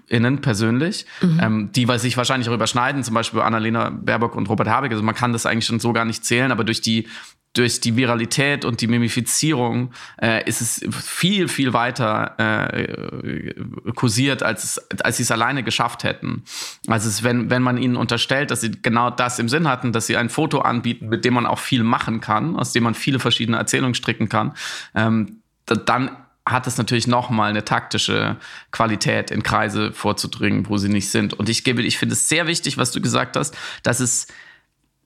Innen 0.07 0.39
persönlich, 0.39 1.05
mhm. 1.21 1.39
ähm, 1.41 1.71
die 1.73 1.85
sich 1.97 2.15
wahrscheinlich 2.15 2.47
auch 2.47 2.53
überschneiden, 2.53 3.03
zum 3.03 3.13
Beispiel 3.13 3.41
Annalena 3.41 3.89
Baerbock 3.89 4.35
und 4.35 4.47
Robert 4.47 4.69
Habeck. 4.69 4.91
Also 4.91 5.03
man 5.03 5.15
kann 5.15 5.33
das 5.33 5.45
eigentlich 5.45 5.65
schon 5.65 5.81
so 5.81 5.91
gar 5.91 6.05
nicht 6.05 6.23
zählen, 6.23 6.53
aber 6.53 6.63
durch 6.63 6.79
die 6.79 7.09
durch 7.53 7.81
die 7.81 7.97
Viralität 7.97 8.63
und 8.63 8.79
die 8.79 8.87
Mimifizierung 8.87 9.91
äh, 10.21 10.47
ist 10.47 10.61
es 10.61 10.85
viel, 11.03 11.47
viel 11.49 11.73
weiter 11.73 12.35
äh, 12.37 13.53
kursiert, 13.93 14.41
als, 14.41 14.63
es, 14.63 15.01
als 15.01 15.17
sie 15.17 15.23
es 15.23 15.31
alleine 15.31 15.63
geschafft 15.63 16.03
hätten. 16.03 16.43
Also 16.87 17.09
es, 17.09 17.23
wenn, 17.23 17.49
wenn 17.49 17.61
man 17.61 17.77
ihnen 17.77 17.97
unterstellt, 17.97 18.51
dass 18.51 18.61
sie 18.61 18.71
genau 18.81 19.09
das 19.09 19.37
im 19.37 19.49
Sinn 19.49 19.67
hatten, 19.67 19.91
dass 19.91 20.07
sie 20.07 20.15
ein 20.15 20.29
Foto 20.29 20.61
anbieten, 20.61 21.09
mit 21.09 21.25
dem 21.25 21.33
man 21.33 21.45
auch 21.45 21.59
viel 21.59 21.83
machen 21.83 22.21
kann, 22.21 22.55
aus 22.55 22.71
dem 22.71 22.83
man 22.83 22.93
viele 22.93 23.19
verschiedene 23.19 23.57
Erzählungen 23.57 23.95
stricken 23.95 24.29
kann, 24.29 24.53
ähm, 24.95 25.41
dann 25.65 26.11
hat 26.45 26.67
es 26.67 26.77
natürlich 26.77 27.07
noch 27.07 27.29
mal 27.29 27.49
eine 27.49 27.65
taktische 27.65 28.37
Qualität 28.71 29.29
in 29.29 29.43
Kreise 29.43 29.91
vorzudringen, 29.93 30.67
wo 30.69 30.77
sie 30.77 30.89
nicht 30.89 31.09
sind. 31.09 31.33
Und 31.33 31.49
ich 31.49 31.63
gebe, 31.63 31.81
ich 31.83 31.97
finde 31.97 32.13
es 32.13 32.29
sehr 32.29 32.47
wichtig, 32.47 32.77
was 32.77 32.91
du 32.91 33.01
gesagt 33.01 33.35
hast, 33.35 33.55
dass 33.83 33.99
es 33.99 34.27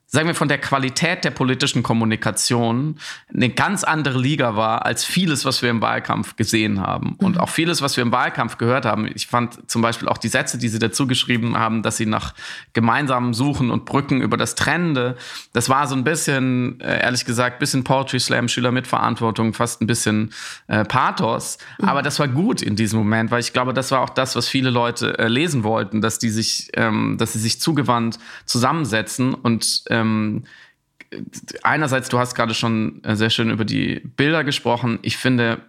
sagen 0.08 0.28
wir, 0.28 0.36
von 0.36 0.48
der 0.48 0.60
Qualität 0.60 1.24
der 1.24 1.32
politischen 1.32 1.84
Kommunikation 1.84 3.00
eine 3.34 3.50
ganz 3.50 3.84
andere 3.84 4.20
Liga 4.20 4.56
war 4.56 4.86
als 4.86 5.04
vieles, 5.04 5.46
was 5.46 5.62
wir 5.62 5.70
im 5.70 5.82
Wahlkampf 5.82 6.36
gesehen 6.36 6.80
haben. 6.80 7.16
Und 7.18 7.36
mhm. 7.36 7.42
auch 7.42 7.50
vieles, 7.50 7.82
was 7.82 7.98
wir 7.98 8.04
im 8.04 8.12
Wahlkampf 8.12 8.58
gehört 8.58 8.86
haben. 8.86 9.10
Ich 9.14 9.28
fand 9.28 9.70
zum 9.70 9.82
Beispiel 9.82 10.08
auch 10.08 10.18
die 10.18 10.28
Sätze, 10.28 10.58
die 10.58 10.70
sie 10.70 10.80
dazu 10.80 11.08
geschrieben 11.08 11.58
haben, 11.58 11.82
dass 11.82 11.98
sie 11.98 12.06
nach 12.06 12.34
gemeinsamen 12.74 13.34
Suchen 13.34 13.72
und 13.72 13.86
Brücken 13.86 14.22
über 14.22 14.38
das 14.38 14.56
Trennende, 14.56 15.18
das 15.54 15.70
war 15.70 15.88
so 15.88 15.96
ein 15.96 16.04
bisschen, 16.04 16.80
äh, 16.82 17.02
ehrlich 17.02 17.26
gesagt, 17.26 17.60
bisschen 17.60 17.84
Poetry 17.84 18.20
Slam, 18.20 18.48
Schüler 18.48 18.72
mit 18.72 18.88
Verantwortung, 18.88 19.54
fast 19.54 19.82
ein 19.82 19.88
bisschen 19.88 20.32
äh, 20.68 20.86
Pathos. 20.86 21.58
Mhm. 21.80 21.90
Aber 21.90 22.02
das 22.04 22.20
war 22.20 22.28
gut 22.28 22.62
in 22.62 22.76
diesem 22.76 23.00
Moment, 23.00 23.32
weil 23.32 23.40
ich 23.40 23.54
glaube, 23.54 23.74
das 23.74 23.92
war 23.92 24.02
auch 24.02 24.12
das, 24.12 24.36
was 24.36 24.48
viele 24.48 24.70
Leute 24.70 25.18
äh, 25.18 25.28
lesen 25.28 25.64
wollten, 25.64 26.02
dass 26.02 26.20
die 26.20 26.30
sich, 26.30 26.70
ähm, 26.76 27.18
dass 27.18 27.34
sie 27.34 27.40
sich 27.40 27.60
zugewandt 27.60 28.20
zusammensetzen 28.46 29.34
und 29.34 29.84
ähm, 29.90 29.95
ähm, 30.02 30.44
einerseits, 31.64 32.10
du 32.10 32.20
hast 32.20 32.36
gerade 32.36 32.54
schon 32.54 33.04
äh, 33.04 33.16
sehr 33.16 33.30
schön 33.30 33.50
über 33.50 33.66
die 33.66 34.02
Bilder 34.16 34.44
gesprochen. 34.44 35.00
Ich 35.02 35.18
finde, 35.18 35.62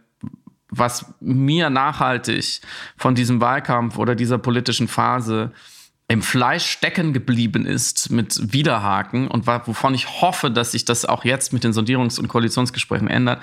was 0.68 1.14
mir 1.20 1.70
nachhaltig 1.70 2.60
von 2.96 3.14
diesem 3.14 3.40
Wahlkampf 3.40 3.98
oder 3.98 4.14
dieser 4.14 4.38
politischen 4.38 4.88
Phase 4.88 5.52
im 6.08 6.22
Fleisch 6.22 6.66
stecken 6.66 7.12
geblieben 7.12 7.66
ist 7.66 8.10
mit 8.12 8.52
Widerhaken 8.52 9.26
und 9.26 9.48
wovon 9.48 9.92
ich 9.92 10.20
hoffe, 10.20 10.52
dass 10.52 10.72
sich 10.72 10.84
das 10.84 11.04
auch 11.04 11.24
jetzt 11.24 11.52
mit 11.52 11.64
den 11.64 11.72
Sondierungs- 11.72 12.20
und 12.20 12.28
Koalitionsgesprächen 12.28 13.08
ändert, 13.08 13.42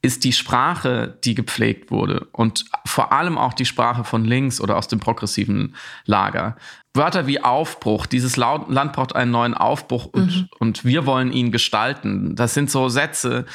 ist 0.00 0.22
die 0.22 0.32
Sprache, 0.32 1.18
die 1.24 1.34
gepflegt 1.34 1.90
wurde 1.90 2.28
und 2.30 2.66
vor 2.84 3.12
allem 3.12 3.36
auch 3.36 3.52
die 3.52 3.64
Sprache 3.64 4.04
von 4.04 4.24
links 4.24 4.60
oder 4.60 4.76
aus 4.76 4.86
dem 4.86 5.00
progressiven 5.00 5.74
Lager. 6.04 6.56
Wörter 6.94 7.26
wie 7.26 7.42
Aufbruch, 7.42 8.06
dieses 8.06 8.36
Land 8.36 8.92
braucht 8.92 9.16
einen 9.16 9.32
neuen 9.32 9.54
Aufbruch 9.54 10.06
und, 10.06 10.36
mhm. 10.36 10.48
und 10.60 10.84
wir 10.84 11.06
wollen 11.06 11.32
ihn 11.32 11.50
gestalten. 11.50 12.36
Das 12.36 12.54
sind 12.54 12.70
so 12.70 12.88
Sätze, 12.88 13.46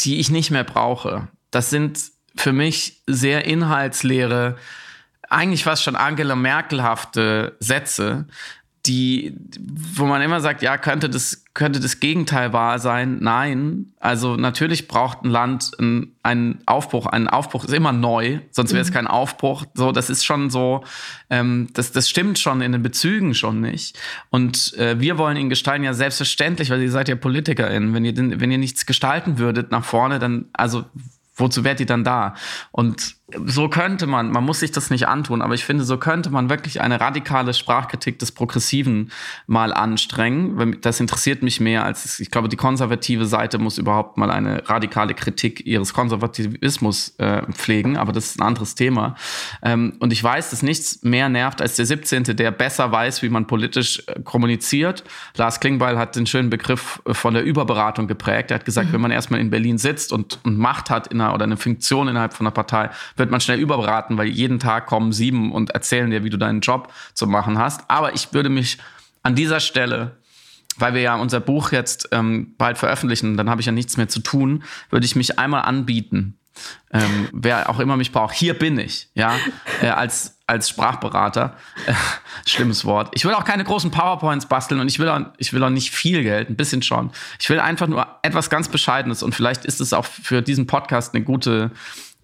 die 0.00 0.20
ich 0.20 0.30
nicht 0.30 0.52
mehr 0.52 0.64
brauche. 0.64 1.28
Das 1.50 1.70
sind 1.70 1.98
für 2.36 2.52
mich 2.52 3.02
sehr 3.06 3.44
inhaltsleere, 3.44 4.56
eigentlich 5.28 5.64
fast 5.64 5.82
schon 5.82 5.96
Angela 5.96 6.36
Merkelhafte 6.36 7.56
Sätze, 7.58 8.26
die, 8.86 9.34
wo 9.96 10.04
man 10.04 10.20
immer 10.20 10.40
sagt, 10.40 10.60
ja, 10.60 10.76
könnte 10.76 11.08
das, 11.08 11.44
könnte 11.54 11.80
das 11.80 12.00
Gegenteil 12.00 12.52
wahr 12.52 12.78
sein? 12.78 13.18
Nein. 13.20 13.94
Also 13.98 14.36
natürlich 14.36 14.88
braucht 14.88 15.22
ein 15.24 15.30
Land 15.30 15.70
einen, 16.22 16.58
Aufbruch. 16.66 17.06
Ein 17.06 17.28
Aufbruch 17.28 17.64
ist 17.64 17.72
immer 17.72 17.92
neu, 17.92 18.40
sonst 18.50 18.72
wäre 18.72 18.82
es 18.82 18.90
mhm. 18.90 18.94
kein 18.94 19.06
Aufbruch. 19.06 19.64
So, 19.72 19.90
das 19.90 20.10
ist 20.10 20.24
schon 20.24 20.50
so, 20.50 20.84
ähm, 21.30 21.68
das, 21.72 21.92
das 21.92 22.10
stimmt 22.10 22.38
schon 22.38 22.60
in 22.60 22.72
den 22.72 22.82
Bezügen 22.82 23.34
schon 23.34 23.62
nicht. 23.62 23.98
Und 24.28 24.74
äh, 24.76 25.00
wir 25.00 25.16
wollen 25.16 25.38
ihn 25.38 25.48
gestalten, 25.48 25.84
ja 25.84 25.94
selbstverständlich, 25.94 26.68
weil 26.68 26.82
ihr 26.82 26.90
seid 26.90 27.08
ja 27.08 27.16
PolitikerInnen. 27.16 27.94
Wenn 27.94 28.04
ihr, 28.04 28.40
wenn 28.40 28.50
ihr 28.50 28.58
nichts 28.58 28.84
gestalten 28.84 29.38
würdet 29.38 29.70
nach 29.70 29.84
vorne, 29.84 30.18
dann, 30.18 30.46
also 30.52 30.84
wozu 31.36 31.64
wärt 31.64 31.80
ihr 31.80 31.86
dann 31.86 32.04
da? 32.04 32.34
Und 32.70 33.16
so 33.32 33.68
könnte 33.70 34.06
man, 34.06 34.30
man 34.30 34.44
muss 34.44 34.60
sich 34.60 34.70
das 34.70 34.90
nicht 34.90 35.08
antun, 35.08 35.40
aber 35.40 35.54
ich 35.54 35.64
finde, 35.64 35.84
so 35.84 35.96
könnte 35.96 36.28
man 36.28 36.50
wirklich 36.50 36.82
eine 36.82 37.00
radikale 37.00 37.54
Sprachkritik 37.54 38.18
des 38.18 38.32
Progressiven 38.32 39.10
mal 39.46 39.72
anstrengen. 39.72 40.76
Das 40.82 41.00
interessiert 41.00 41.42
mich 41.42 41.58
mehr 41.58 41.84
als, 41.84 42.20
ich 42.20 42.30
glaube, 42.30 42.50
die 42.50 42.56
konservative 42.56 43.24
Seite 43.24 43.56
muss 43.56 43.78
überhaupt 43.78 44.18
mal 44.18 44.30
eine 44.30 44.68
radikale 44.68 45.14
Kritik 45.14 45.64
ihres 45.64 45.94
Konservativismus 45.94 47.14
äh, 47.16 47.42
pflegen, 47.52 47.96
aber 47.96 48.12
das 48.12 48.26
ist 48.26 48.40
ein 48.40 48.42
anderes 48.46 48.74
Thema. 48.74 49.16
Ähm, 49.62 49.96
und 50.00 50.12
ich 50.12 50.22
weiß, 50.22 50.50
dass 50.50 50.62
nichts 50.62 51.02
mehr 51.02 51.30
nervt 51.30 51.62
als 51.62 51.76
der 51.76 51.86
17., 51.86 52.24
der 52.24 52.50
besser 52.50 52.92
weiß, 52.92 53.22
wie 53.22 53.30
man 53.30 53.46
politisch 53.46 54.02
äh, 54.06 54.20
kommuniziert. 54.20 55.02
Lars 55.36 55.60
Klingbeil 55.60 55.96
hat 55.96 56.14
den 56.14 56.26
schönen 56.26 56.50
Begriff 56.50 57.00
äh, 57.06 57.14
von 57.14 57.32
der 57.32 57.42
Überberatung 57.42 58.06
geprägt. 58.06 58.50
Er 58.50 58.56
hat 58.56 58.66
gesagt, 58.66 58.88
mhm. 58.88 58.92
wenn 58.92 59.00
man 59.00 59.10
erstmal 59.12 59.40
in 59.40 59.48
Berlin 59.48 59.78
sitzt 59.78 60.12
und, 60.12 60.40
und 60.44 60.58
Macht 60.58 60.90
hat 60.90 61.06
in 61.06 61.22
einer, 61.22 61.32
oder 61.32 61.44
eine 61.44 61.56
Funktion 61.56 62.08
innerhalb 62.08 62.34
von 62.34 62.46
einer 62.46 62.52
Partei, 62.52 62.90
wird 63.16 63.30
man 63.30 63.40
schnell 63.40 63.60
überberaten, 63.60 64.18
weil 64.18 64.28
jeden 64.28 64.58
Tag 64.58 64.86
kommen 64.86 65.12
sieben 65.12 65.52
und 65.52 65.70
erzählen 65.70 66.10
dir, 66.10 66.24
wie 66.24 66.30
du 66.30 66.36
deinen 66.36 66.60
Job 66.60 66.92
zu 67.14 67.26
machen 67.26 67.58
hast. 67.58 67.82
Aber 67.88 68.14
ich 68.14 68.32
würde 68.32 68.48
mich 68.48 68.78
an 69.22 69.34
dieser 69.34 69.60
Stelle 69.60 70.16
weil 70.76 70.94
wir 70.94 71.00
ja 71.00 71.14
unser 71.16 71.40
Buch 71.40 71.72
jetzt 71.72 72.08
ähm, 72.12 72.54
bald 72.58 72.78
veröffentlichen, 72.78 73.36
dann 73.36 73.48
habe 73.50 73.60
ich 73.60 73.66
ja 73.66 73.72
nichts 73.72 73.96
mehr 73.96 74.08
zu 74.08 74.20
tun, 74.20 74.64
würde 74.90 75.06
ich 75.06 75.16
mich 75.16 75.38
einmal 75.38 75.62
anbieten. 75.62 76.38
Ähm, 76.92 77.28
wer 77.32 77.68
auch 77.68 77.80
immer 77.80 77.96
mich 77.96 78.12
braucht, 78.12 78.34
hier 78.34 78.54
bin 78.56 78.78
ich, 78.78 79.08
ja, 79.14 79.36
äh, 79.82 79.88
als, 79.88 80.38
als 80.46 80.68
Sprachberater. 80.68 81.56
Äh, 81.86 81.94
schlimmes 82.46 82.84
Wort. 82.84 83.10
Ich 83.14 83.24
will 83.24 83.34
auch 83.34 83.44
keine 83.44 83.64
großen 83.64 83.90
PowerPoints 83.90 84.46
basteln 84.46 84.80
und 84.80 84.86
ich 84.86 85.00
will, 85.00 85.08
auch, 85.08 85.20
ich 85.38 85.52
will 85.52 85.64
auch 85.64 85.70
nicht 85.70 85.90
viel 85.90 86.22
Geld, 86.22 86.50
ein 86.50 86.56
bisschen 86.56 86.82
schon. 86.82 87.10
Ich 87.40 87.50
will 87.50 87.58
einfach 87.58 87.88
nur 87.88 88.06
etwas 88.22 88.50
ganz 88.50 88.68
Bescheidenes 88.68 89.24
und 89.24 89.34
vielleicht 89.34 89.64
ist 89.64 89.80
es 89.80 89.92
auch 89.92 90.04
für 90.04 90.42
diesen 90.42 90.68
Podcast 90.68 91.14
eine 91.14 91.24
gute 91.24 91.72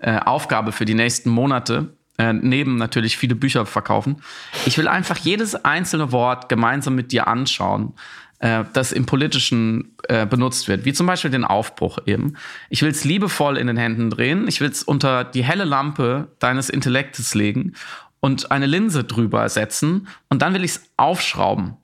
äh, 0.01 0.19
Aufgabe 0.19 0.73
für 0.73 0.85
die 0.85 0.95
nächsten 0.95 1.31
Monate, 1.31 1.95
äh, 2.19 2.33
neben 2.33 2.77
natürlich 2.77 3.17
viele 3.17 3.35
Bücher 3.35 3.67
verkaufen. 3.67 4.23
Ich 4.67 4.77
will 4.79 4.89
einfach 4.89 5.17
jedes 5.19 5.55
einzelne 5.65 6.13
Wort 6.13 6.49
gemeinsam 6.49 6.95
mit 6.95 7.13
dir 7.13 7.27
anschauen. 7.27 7.95
äh, 8.41 8.65
das 8.73 8.93
im 8.93 9.07
Politischen 9.07 9.97
äh, 10.09 10.27
benutzt 10.27 10.67
wird, 10.67 10.85
wie 10.85 10.93
zum 10.93 11.07
Beispiel 11.07 11.31
den 11.31 11.45
Aufbruch 11.45 11.99
eben. 12.07 12.35
Ich 12.71 12.83
will 12.83 12.91
es 12.91 13.05
liebevoll 13.05 13.57
in 13.57 13.67
den 13.67 13.77
Händen 13.77 14.11
drehen, 14.11 14.49
ich 14.49 14.61
will 14.61 14.71
es 14.71 14.83
unter 14.83 15.25
die 15.25 15.45
helle 15.45 15.65
Lampe 15.65 16.29
deines 16.39 16.71
Intellektes 16.71 17.35
legen 17.35 17.75
und 18.21 18.51
eine 18.51 18.67
Linse 18.67 19.05
drüber 19.05 19.49
setzen 19.49 20.09
und 20.29 20.43
dann 20.43 20.55
will 20.55 20.65
ich 20.65 20.73
es 20.73 20.91
aufschrauben, 20.97 21.77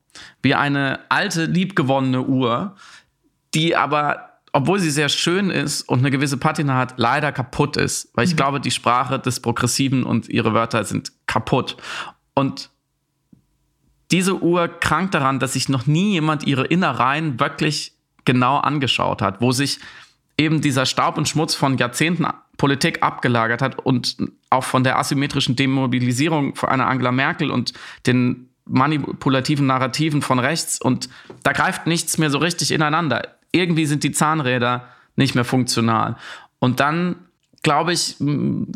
wie 0.43 0.55
eine 0.55 1.01
alte, 1.11 1.45
liebgewonnene 1.45 2.23
Uhr, 2.23 2.75
die 3.55 3.77
aber 3.77 4.36
obwohl 4.57 4.79
sie 4.79 4.91
sehr 4.91 5.11
schön 5.11 5.51
ist 5.51 5.83
und 5.83 5.99
eine 5.99 6.11
gewisse 6.11 6.39
Patina 6.39 6.79
hat, 6.79 6.95
leider 6.97 7.31
kaputt 7.31 7.77
ist. 7.77 8.09
Weil 8.15 8.25
ich 8.25 8.33
mhm. 8.33 8.37
glaube, 8.37 8.59
die 8.59 8.71
Sprache 8.71 9.19
des 9.19 9.41
Progressiven 9.41 10.03
und 10.03 10.31
ihre 10.31 10.55
Wörter 10.55 10.83
sind 10.85 11.13
kaputt. 11.27 11.77
Und 12.33 12.71
diese 14.11 14.41
Uhr 14.41 14.69
krankt 14.69 15.13
daran, 15.13 15.41
dass 15.41 15.53
sich 15.53 15.69
noch 15.69 15.87
nie 15.87 16.13
jemand 16.13 16.47
ihre 16.47 16.65
Innereien 16.65 17.39
wirklich 17.39 17.93
genau 18.25 18.57
angeschaut 18.57 19.21
hat, 19.21 19.43
wo 19.43 19.53
sich 19.53 19.79
eben 20.39 20.63
dieser 20.63 20.87
Staub 20.87 21.19
und 21.19 21.29
Schmutz 21.29 21.55
von 21.55 21.77
Jahrzehnten 21.77 22.27
Politik 22.57 23.03
abgelagert 23.03 23.61
hat 23.61 23.79
und 23.79 24.17
auch 24.49 24.65
von 24.65 24.85
der 24.85 24.99
asymmetrischen 24.99 25.55
Demobilisierung 25.55 26.55
von 26.55 26.71
einer 26.71 26.87
Angela 26.87 27.13
Merkel 27.13 27.51
und 27.51 27.75
den 28.07 28.49
manipulativen 28.65 29.67
Narrativen 29.67 30.23
von 30.23 30.39
rechts 30.39 30.81
und 30.81 31.11
da 31.43 31.53
greift 31.53 31.87
nichts 31.87 32.17
mehr 32.17 32.31
so 32.31 32.39
richtig 32.39 32.73
ineinander. 32.73 33.37
Irgendwie 33.53 33.87
sind 33.87 34.05
die 34.05 34.13
Zahnräder 34.13 34.89
nicht 35.17 35.35
mehr 35.35 35.45
funktional. 35.45 36.17
Und 36.59 36.81
dann 36.81 37.17
glaube 37.63 37.93
ich, 37.93 38.17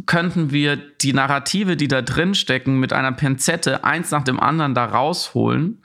könnten 0.07 0.51
wir 0.51 0.77
die 0.77 1.13
Narrative, 1.13 1.77
die 1.77 1.87
da 1.87 2.03
drin 2.03 2.35
stecken, 2.35 2.81
mit 2.81 2.93
einer 2.93 3.13
Pinzette 3.13 3.85
eins 3.85 4.11
nach 4.11 4.25
dem 4.25 4.41
anderen 4.41 4.75
da 4.75 4.85
rausholen 4.85 5.81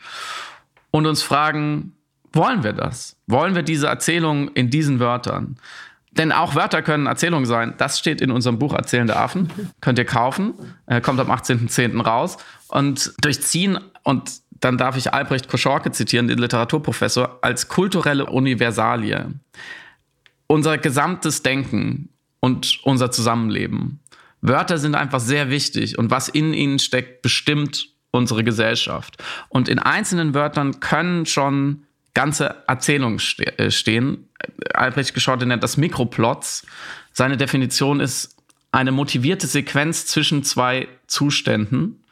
und 0.89 1.06
uns 1.06 1.21
fragen, 1.21 1.93
wollen 2.34 2.63
wir 2.63 2.74
das? 2.74 3.15
Wollen 3.28 3.54
wir 3.54 3.63
diese 3.63 3.88
Erzählung 3.88 4.50
in 4.50 4.69
diesen 4.69 5.00
Wörtern? 5.00 5.58
Denn 6.17 6.32
auch 6.32 6.56
Wörter 6.56 6.82
können 6.82 7.06
Erzählungen 7.06 7.45
sein. 7.45 7.76
Das 7.78 8.00
steht 8.00 8.21
in 8.21 8.32
unserem 8.32 8.58
Buch 8.58 8.74
Erzählende 8.74 9.17
Affen. 9.17 9.52
Könnt 9.82 10.00
ihr 10.00 10.06
kaufen. 10.06 10.54
Äh, 10.86 11.02
kommt 11.02 11.19
am 11.19 11.30
18.10. 11.30 12.02
raus. 12.02 12.38
Und 12.69 13.13
durchziehen, 13.21 13.78
und 14.04 14.32
dann 14.60 14.78
darf 14.78 14.98
ich 14.98 15.13
Albrecht 15.13 15.48
Koschorke 15.48 15.91
zitieren, 15.91 16.28
den 16.28 16.39
Literaturprofessor, 16.39 17.39
als 17.41 17.68
kulturelle 17.68 18.26
Universalie. 18.26 19.34
Unser 20.48 20.78
gesamtes 20.78 21.44
Denken, 21.44 22.10
und 22.46 22.80
unser 22.84 23.10
Zusammenleben. 23.10 24.02
Wörter 24.41 24.78
sind 24.78 24.94
einfach 24.94 25.20
sehr 25.20 25.50
wichtig 25.50 25.98
und 25.98 26.12
was 26.12 26.30
in 26.30 26.54
ihnen 26.54 26.78
steckt, 26.78 27.24
bestimmt 27.24 27.89
unsere 28.12 28.44
Gesellschaft. 28.44 29.22
Und 29.50 29.68
in 29.68 29.80
einzelnen 29.80 30.36
Wörtern 30.36 30.80
können 30.80 31.26
schon 31.26 31.86
ganze 32.13 32.56
Erzählungen 32.68 33.18
ste 33.18 33.58
äh, 33.58 33.72
stehen. 33.72 34.30
Albrecht 34.76 35.15
Geschorte 35.15 35.48
nennt 35.48 35.63
das 35.63 35.76
Mikroplots. 35.76 36.68
Seine 37.13 37.36
Definition 37.36 38.00
ist 38.00 38.36
eine 38.72 38.91
motivierte 38.91 39.48
Sequenz 39.48 40.06
zwischen 40.06 40.44
zwei 40.44 40.88
Zuständen. 41.08 42.04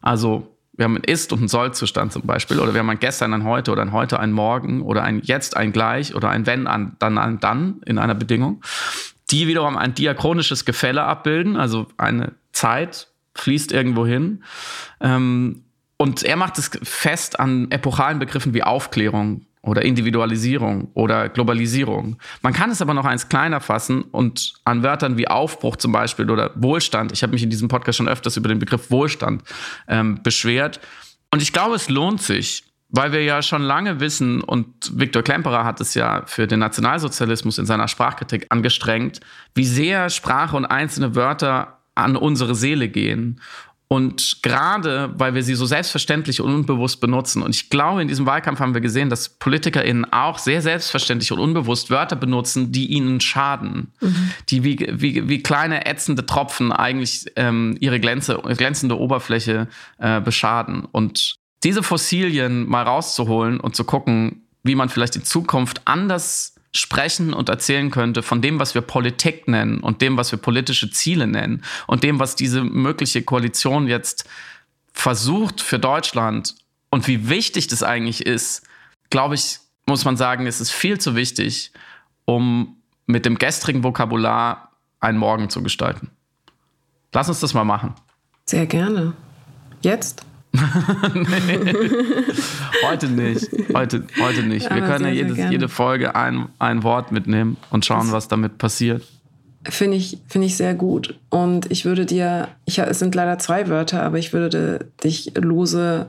Also 0.00 0.51
wir 0.82 0.86
haben 0.86 0.96
einen 0.96 1.04
Ist- 1.04 1.32
und 1.32 1.38
einen 1.38 1.48
Soll-Zustand 1.48 2.12
zum 2.12 2.22
Beispiel. 2.22 2.58
Oder 2.58 2.74
wir 2.74 2.80
haben 2.80 2.90
ein 2.90 2.98
Gestern, 2.98 3.32
ein 3.32 3.44
Heute 3.44 3.70
oder 3.70 3.82
ein 3.82 3.92
Heute, 3.92 4.18
ein 4.18 4.32
Morgen 4.32 4.82
oder 4.82 5.04
ein 5.04 5.20
Jetzt, 5.20 5.56
ein 5.56 5.72
Gleich 5.72 6.14
oder 6.14 6.28
ein 6.28 6.44
Wenn, 6.44 6.66
ein 6.66 6.96
Dann, 6.98 7.18
ein 7.18 7.38
Dann 7.40 7.80
in 7.86 7.98
einer 7.98 8.14
Bedingung 8.14 8.60
die 9.32 9.48
wiederum 9.48 9.76
ein 9.76 9.94
diachronisches 9.94 10.64
Gefälle 10.64 11.02
abbilden, 11.04 11.56
also 11.56 11.86
eine 11.96 12.32
Zeit 12.52 13.08
fließt 13.34 13.72
irgendwo 13.72 14.06
hin. 14.06 14.44
Ähm, 15.00 15.64
und 15.96 16.22
er 16.22 16.36
macht 16.36 16.58
es 16.58 16.70
fest 16.82 17.40
an 17.40 17.70
epochalen 17.70 18.18
Begriffen 18.18 18.54
wie 18.54 18.62
Aufklärung 18.62 19.46
oder 19.62 19.82
Individualisierung 19.82 20.88
oder 20.94 21.28
Globalisierung. 21.28 22.16
Man 22.42 22.52
kann 22.52 22.70
es 22.70 22.82
aber 22.82 22.94
noch 22.94 23.04
eins 23.04 23.28
kleiner 23.28 23.60
fassen 23.60 24.02
und 24.02 24.54
an 24.64 24.82
Wörtern 24.82 25.16
wie 25.16 25.28
Aufbruch 25.28 25.76
zum 25.76 25.92
Beispiel 25.92 26.30
oder 26.30 26.50
Wohlstand. 26.56 27.12
Ich 27.12 27.22
habe 27.22 27.32
mich 27.32 27.42
in 27.42 27.50
diesem 27.50 27.68
Podcast 27.68 27.98
schon 27.98 28.08
öfters 28.08 28.36
über 28.36 28.48
den 28.48 28.58
Begriff 28.58 28.90
Wohlstand 28.90 29.44
ähm, 29.86 30.20
beschwert. 30.22 30.80
Und 31.30 31.42
ich 31.42 31.52
glaube, 31.52 31.76
es 31.76 31.88
lohnt 31.88 32.20
sich, 32.20 32.64
weil 32.88 33.12
wir 33.12 33.22
ja 33.22 33.40
schon 33.40 33.62
lange 33.62 34.00
wissen, 34.00 34.42
und 34.42 34.98
Viktor 34.98 35.22
Klemperer 35.22 35.64
hat 35.64 35.80
es 35.80 35.94
ja 35.94 36.24
für 36.26 36.46
den 36.46 36.58
Nationalsozialismus 36.58 37.58
in 37.58 37.64
seiner 37.64 37.88
Sprachkritik 37.88 38.46
angestrengt, 38.50 39.20
wie 39.54 39.64
sehr 39.64 40.10
Sprache 40.10 40.56
und 40.56 40.66
einzelne 40.66 41.14
Wörter 41.14 41.78
an 41.94 42.16
unsere 42.16 42.54
Seele 42.54 42.88
gehen. 42.88 43.40
Und 43.92 44.38
gerade, 44.40 45.12
weil 45.18 45.34
wir 45.34 45.42
sie 45.42 45.54
so 45.54 45.66
selbstverständlich 45.66 46.40
und 46.40 46.50
unbewusst 46.50 46.98
benutzen. 46.98 47.42
Und 47.42 47.54
ich 47.54 47.68
glaube, 47.68 48.00
in 48.00 48.08
diesem 48.08 48.24
Wahlkampf 48.24 48.58
haben 48.58 48.72
wir 48.72 48.80
gesehen, 48.80 49.10
dass 49.10 49.28
PolitikerInnen 49.28 50.10
auch 50.10 50.38
sehr 50.38 50.62
selbstverständlich 50.62 51.30
und 51.30 51.38
unbewusst 51.38 51.90
Wörter 51.90 52.16
benutzen, 52.16 52.72
die 52.72 52.86
ihnen 52.86 53.20
schaden. 53.20 53.92
Mhm. 54.00 54.30
Die 54.48 54.64
wie, 54.64 54.88
wie, 54.90 55.28
wie 55.28 55.42
kleine 55.42 55.84
ätzende 55.84 56.24
Tropfen 56.24 56.72
eigentlich 56.72 57.26
ähm, 57.36 57.76
ihre 57.80 58.00
glänze, 58.00 58.40
glänzende 58.56 58.98
Oberfläche 58.98 59.68
äh, 59.98 60.22
beschaden. 60.22 60.86
Und 60.90 61.34
diese 61.62 61.82
Fossilien 61.82 62.66
mal 62.66 62.84
rauszuholen 62.84 63.60
und 63.60 63.76
zu 63.76 63.84
gucken, 63.84 64.46
wie 64.62 64.74
man 64.74 64.88
vielleicht 64.88 65.16
in 65.16 65.24
Zukunft 65.24 65.82
anders 65.84 66.51
sprechen 66.74 67.34
und 67.34 67.48
erzählen 67.48 67.90
könnte 67.90 68.22
von 68.22 68.40
dem, 68.40 68.58
was 68.58 68.74
wir 68.74 68.82
Politik 68.82 69.46
nennen 69.46 69.80
und 69.80 70.00
dem, 70.00 70.16
was 70.16 70.32
wir 70.32 70.38
politische 70.38 70.90
Ziele 70.90 71.26
nennen 71.26 71.62
und 71.86 72.02
dem, 72.02 72.18
was 72.18 72.34
diese 72.34 72.64
mögliche 72.64 73.22
Koalition 73.22 73.86
jetzt 73.86 74.28
versucht 74.92 75.60
für 75.60 75.78
Deutschland 75.78 76.54
und 76.90 77.06
wie 77.08 77.28
wichtig 77.28 77.66
das 77.66 77.82
eigentlich 77.82 78.24
ist, 78.24 78.62
glaube 79.10 79.34
ich, 79.34 79.58
muss 79.86 80.04
man 80.04 80.16
sagen, 80.16 80.46
es 80.46 80.60
ist 80.60 80.70
viel 80.70 80.98
zu 80.98 81.14
wichtig, 81.14 81.72
um 82.24 82.76
mit 83.06 83.26
dem 83.26 83.36
gestrigen 83.36 83.82
Vokabular 83.82 84.72
einen 85.00 85.18
Morgen 85.18 85.50
zu 85.50 85.62
gestalten. 85.62 86.10
Lass 87.12 87.28
uns 87.28 87.40
das 87.40 87.52
mal 87.52 87.64
machen. 87.64 87.94
Sehr 88.46 88.66
gerne. 88.66 89.12
Jetzt? 89.82 90.24
nee, 91.14 91.74
heute 92.84 93.08
nicht. 93.08 93.48
Heute, 93.74 94.04
heute 94.20 94.42
nicht. 94.42 94.68
Wir 94.68 94.82
können 94.82 95.04
sehr, 95.04 95.12
ja 95.14 95.26
jedes, 95.26 95.50
jede 95.50 95.68
Folge 95.68 96.14
ein, 96.14 96.48
ein 96.58 96.82
Wort 96.82 97.10
mitnehmen 97.10 97.56
und 97.70 97.86
schauen, 97.86 98.06
das 98.06 98.12
was 98.12 98.28
damit 98.28 98.58
passiert. 98.58 99.02
Finde 99.64 99.96
ich, 99.96 100.18
finde 100.28 100.48
ich 100.48 100.56
sehr 100.56 100.74
gut. 100.74 101.18
Und 101.30 101.70
ich 101.70 101.84
würde 101.84 102.04
dir, 102.04 102.48
ich, 102.64 102.78
es 102.78 102.98
sind 102.98 103.14
leider 103.14 103.38
zwei 103.38 103.68
Wörter, 103.68 104.02
aber 104.02 104.18
ich 104.18 104.32
würde 104.32 104.90
dich 105.02 105.32
lose 105.36 106.08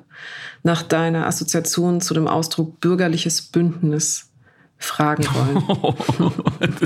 nach 0.64 0.82
deiner 0.82 1.28
Assoziation 1.28 2.02
zu 2.02 2.14
dem 2.14 2.28
Ausdruck 2.28 2.80
bürgerliches 2.82 3.42
Bündnis 3.42 4.32
fragen 4.78 5.26
wollen. 5.26 6.34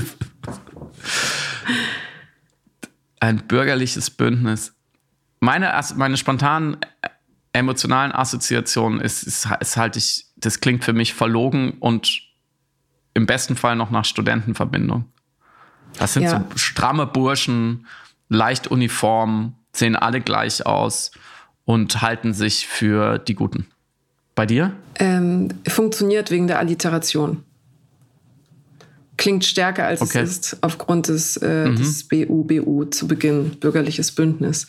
Ein 3.20 3.38
bürgerliches 3.48 4.10
Bündnis. 4.10 4.74
Meine, 5.40 5.72
meine 5.96 6.16
spontanen 6.16 6.78
emotionalen 7.58 8.12
Assoziationen 8.12 9.00
ist, 9.00 9.22
ist, 9.22 9.48
ist 9.60 9.76
halte 9.76 9.98
ich, 9.98 10.26
das 10.36 10.60
klingt 10.60 10.84
für 10.84 10.92
mich 10.92 11.14
verlogen 11.14 11.72
und 11.80 12.22
im 13.14 13.26
besten 13.26 13.56
Fall 13.56 13.76
noch 13.76 13.90
nach 13.90 14.04
Studentenverbindung. 14.04 15.04
Das 15.98 16.14
sind 16.14 16.24
ja. 16.24 16.44
so 16.50 16.58
stramme 16.58 17.06
Burschen, 17.06 17.86
leicht 18.28 18.68
uniform, 18.68 19.54
sehen 19.72 19.96
alle 19.96 20.20
gleich 20.20 20.66
aus 20.66 21.10
und 21.64 22.00
halten 22.02 22.32
sich 22.32 22.66
für 22.66 23.18
die 23.18 23.34
Guten. 23.34 23.66
Bei 24.34 24.46
dir? 24.46 24.72
Ähm, 24.96 25.48
funktioniert 25.66 26.30
wegen 26.30 26.46
der 26.46 26.58
Alliteration 26.58 27.44
klingt 29.18 29.44
stärker, 29.44 29.84
als 29.84 30.00
okay. 30.00 30.20
es 30.20 30.30
ist, 30.30 30.58
aufgrund 30.62 31.08
des, 31.08 31.36
äh, 31.38 31.66
mhm. 31.66 31.76
des 31.76 32.08
BUBU 32.08 32.86
zu 32.86 33.06
Beginn, 33.06 33.50
bürgerliches 33.60 34.12
Bündnis. 34.12 34.66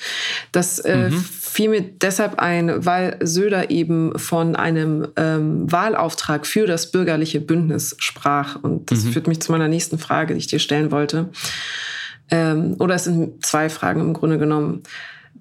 Das 0.52 0.80
äh, 0.80 1.10
mhm. 1.10 1.14
fiel 1.14 1.70
mir 1.70 1.82
deshalb 1.82 2.40
ein, 2.40 2.86
weil 2.86 3.18
Söder 3.22 3.70
eben 3.70 4.18
von 4.20 4.58
einem 4.58 5.08
ähm, 5.16 5.72
Wahlauftrag 5.72 6.46
für 6.46 6.66
das 6.66 6.92
bürgerliche 6.92 7.40
Bündnis 7.40 7.96
sprach. 8.00 8.58
Und 8.62 8.92
das 8.92 9.06
mhm. 9.06 9.14
führt 9.14 9.28
mich 9.28 9.40
zu 9.40 9.54
meiner 9.54 9.70
nächsten 9.70 10.00
Frage, 10.00 10.34
die 10.34 10.40
ich 10.40 10.48
dir 10.48 10.60
stellen 10.60 10.92
wollte. 10.92 11.30
Ähm, 12.32 12.76
oder 12.80 12.96
es 12.96 13.06
sind 13.06 13.46
zwei 13.46 13.70
Fragen 13.70 14.02
im 14.02 14.14
Grunde 14.14 14.40
genommen. 14.40 14.84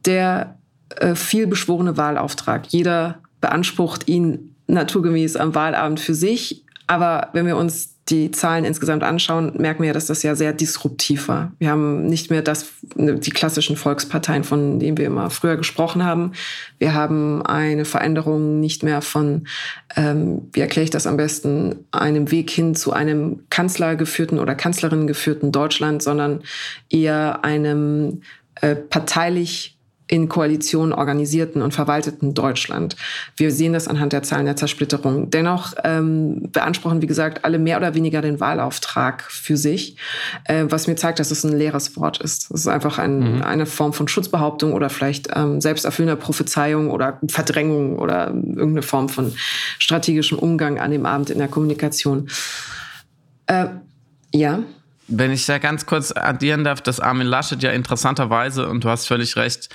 Der 0.05 0.59
äh, 0.97 1.15
vielbeschworene 1.15 1.97
Wahlauftrag. 1.97 2.67
Jeder 2.69 3.21
beansprucht 3.41 4.07
ihn 4.07 4.55
naturgemäß 4.67 5.37
am 5.37 5.55
Wahlabend 5.55 5.99
für 5.99 6.15
sich. 6.15 6.65
Aber 6.87 7.29
wenn 7.33 7.47
wir 7.47 7.57
uns 7.57 7.98
die 8.09 8.31
Zahlen 8.31 8.65
insgesamt 8.65 9.03
anschauen, 9.03 9.53
merken 9.59 9.83
wir, 9.83 9.93
dass 9.93 10.07
das 10.07 10.23
ja 10.23 10.35
sehr 10.35 10.53
disruptiv 10.53 11.29
war. 11.29 11.53
Wir 11.59 11.71
haben 11.71 12.07
nicht 12.07 12.31
mehr 12.31 12.43
das, 12.43 12.67
die 12.97 13.31
klassischen 13.31 13.77
Volksparteien, 13.77 14.45
von 14.45 14.79
denen 14.79 14.97
wir 14.97 15.07
immer 15.07 15.31
früher 15.31 15.57
gesprochen 15.57 16.05
haben. 16.05 16.33
Wir 16.79 16.95
haben 16.95 17.43
eine 17.43 17.85
Veränderung 17.85 18.61
nicht 18.61 18.83
mehr 18.83 19.03
von, 19.03 19.47
ähm, 19.97 20.49
wie 20.53 20.61
erkläre 20.61 20.85
ich 20.85 20.91
das 20.91 21.07
am 21.07 21.17
besten, 21.17 21.85
einem 21.91 22.31
Weg 22.31 22.51
hin 22.51 22.75
zu 22.75 22.93
einem 22.93 23.41
Kanzlergeführten 23.51 24.39
oder 24.39 24.55
Kanzlerin 24.55 25.07
geführten 25.07 25.53
Deutschland, 25.53 26.03
sondern 26.03 26.43
eher 26.89 27.45
einem 27.45 28.23
äh, 28.61 28.75
parteilich 28.75 29.78
in 30.09 30.29
Koalitionen 30.29 30.93
organisierten 30.93 31.63
und 31.63 31.73
verwalteten 31.73 32.35
Deutschland. 32.35 32.97
Wir 33.37 33.53
sehen 33.53 33.75
das 33.75 33.87
anhand 33.87 34.13
der 34.13 34.23
Zahlen 34.23 34.47
der 34.47 34.57
Zersplitterung. 34.57 35.31
Dennoch 35.31 35.75
ähm, 35.85 36.49
beanspruchen, 36.51 37.03
wie 37.03 37.07
gesagt, 37.07 37.45
alle 37.45 37.59
mehr 37.59 37.77
oder 37.77 37.95
weniger 37.95 38.23
den 38.23 38.41
Wahlauftrag 38.41 39.23
für 39.31 39.57
sich, 39.57 39.97
äh, 40.45 40.65
was 40.69 40.87
mir 40.87 40.97
zeigt, 40.97 41.21
dass 41.21 41.31
es 41.31 41.45
ein 41.45 41.57
leeres 41.57 41.97
Wort 41.97 42.19
ist. 42.21 42.51
Es 42.51 42.61
ist 42.61 42.69
einfach 42.69 42.99
ein, 42.99 43.37
mhm. 43.37 43.43
eine 43.43 43.67
Form 43.67 43.93
von 43.93 44.09
Schutzbehauptung 44.09 44.73
oder 44.73 44.89
vielleicht 44.89 45.29
ähm, 45.35 45.61
selbsterfüllender 45.61 46.17
Prophezeiung 46.17 46.91
oder 46.91 47.21
Verdrängung 47.29 47.99
oder 47.99 48.29
irgendeine 48.29 48.83
Form 48.83 49.09
von 49.09 49.33
strategischem 49.79 50.39
Umgang 50.39 50.79
an 50.79 50.91
dem 50.91 51.05
Abend 51.05 51.31
in 51.31 51.39
der 51.39 51.49
Kommunikation. 51.49 52.29
Äh, 53.47 53.67
ja. 54.33 54.61
Wenn 55.09 55.33
ich 55.33 55.47
da 55.47 55.59
ganz 55.59 55.87
kurz 55.87 56.13
addieren 56.13 56.65
darf, 56.65 56.83
dass 56.83 57.01
Armin 57.01 57.27
Laschet 57.27 57.63
ja 57.63 57.71
interessanterweise, 57.71 58.69
und 58.69 58.85
du 58.85 58.91
hast 58.91 59.07
völlig 59.07 59.37
recht, 59.37 59.71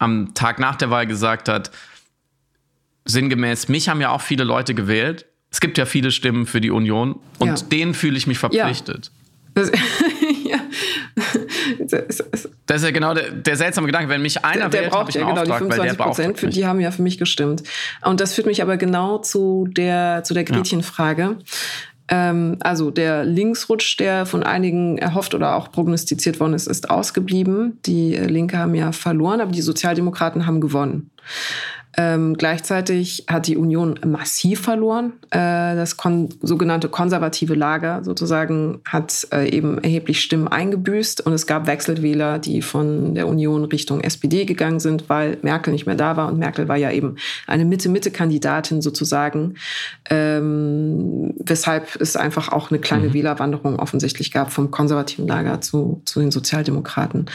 am 0.00 0.34
Tag 0.34 0.58
nach 0.58 0.74
der 0.74 0.90
Wahl 0.90 1.06
gesagt 1.06 1.48
hat, 1.48 1.70
sinngemäß, 3.04 3.68
mich 3.68 3.88
haben 3.88 4.00
ja 4.00 4.10
auch 4.10 4.20
viele 4.20 4.44
Leute 4.44 4.74
gewählt. 4.74 5.26
Es 5.52 5.60
gibt 5.60 5.78
ja 5.78 5.84
viele 5.84 6.10
Stimmen 6.10 6.46
für 6.46 6.60
die 6.60 6.70
Union 6.70 7.20
und 7.38 7.48
ja. 7.48 7.54
denen 7.68 7.94
fühle 7.94 8.16
ich 8.16 8.26
mich 8.26 8.38
verpflichtet. 8.38 9.12
Ja. 9.52 10.56
ja. 10.56 10.60
Das 12.66 12.82
ist 12.82 12.84
ja 12.84 12.90
genau 12.92 13.14
der, 13.14 13.30
der 13.30 13.56
seltsame 13.56 13.88
Gedanke. 13.88 14.08
Wenn 14.08 14.22
mich 14.22 14.44
einer 14.44 14.68
der, 14.68 14.82
wählt, 14.82 14.92
braucht 14.92 15.14
ja 15.14 15.26
genau 15.26 15.44
die 15.44 15.52
25 15.52 15.98
Prozent, 15.98 16.38
für 16.38 16.46
die 16.48 16.66
haben 16.66 16.80
ja 16.80 16.90
für 16.92 17.02
mich 17.02 17.18
gestimmt. 17.18 17.64
Und 18.02 18.20
das 18.20 18.34
führt 18.34 18.46
mich 18.46 18.62
aber 18.62 18.76
genau 18.76 19.18
zu 19.18 19.68
der 19.68 20.22
zu 20.24 20.34
der 20.34 20.44
Gretchenfrage. 20.44 21.36
Ähm, 22.10 22.56
also 22.60 22.90
der 22.90 23.24
Linksrutsch, 23.24 23.98
der 23.98 24.26
von 24.26 24.42
einigen 24.42 24.98
erhofft 24.98 25.34
oder 25.34 25.54
auch 25.54 25.70
prognostiziert 25.70 26.40
worden 26.40 26.54
ist, 26.54 26.66
ist 26.66 26.90
ausgeblieben. 26.90 27.78
Die 27.86 28.16
Linke 28.16 28.58
haben 28.58 28.74
ja 28.74 28.92
verloren, 28.92 29.40
aber 29.40 29.52
die 29.52 29.62
Sozialdemokraten 29.62 30.46
haben 30.46 30.60
gewonnen. 30.60 31.10
Ähm, 31.96 32.34
gleichzeitig 32.34 33.24
hat 33.28 33.46
die 33.46 33.56
Union 33.56 33.98
massiv 34.04 34.60
verloren. 34.60 35.14
Äh, 35.30 35.76
das 35.76 35.96
kon 35.96 36.28
sogenannte 36.42 36.88
konservative 36.88 37.54
Lager 37.54 38.02
sozusagen 38.02 38.80
hat 38.84 39.28
äh, 39.32 39.48
eben 39.48 39.78
erheblich 39.78 40.20
Stimmen 40.20 40.48
eingebüßt 40.48 41.24
und 41.24 41.32
es 41.32 41.46
gab 41.46 41.68
Wechselwähler, 41.68 42.40
die 42.40 42.62
von 42.62 43.14
der 43.14 43.28
Union 43.28 43.64
Richtung 43.64 44.00
SPD 44.00 44.44
gegangen 44.44 44.80
sind, 44.80 45.08
weil 45.08 45.38
Merkel 45.42 45.72
nicht 45.72 45.86
mehr 45.86 45.94
da 45.94 46.16
war 46.16 46.26
und 46.26 46.38
Merkel 46.38 46.66
war 46.66 46.76
ja 46.76 46.90
eben 46.90 47.14
eine 47.46 47.64
Mitte-Mitte-Kandidatin 47.64 48.82
sozusagen, 48.82 49.54
ähm, 50.10 51.32
weshalb 51.38 52.00
es 52.00 52.16
einfach 52.16 52.50
auch 52.50 52.72
eine 52.72 52.80
kleine 52.80 53.10
mhm. 53.10 53.14
Wählerwanderung 53.14 53.78
offensichtlich 53.78 54.32
gab 54.32 54.52
vom 54.52 54.72
konservativen 54.72 55.28
Lager 55.28 55.60
zu, 55.60 56.02
zu 56.06 56.18
den 56.18 56.32
Sozialdemokraten. 56.32 57.26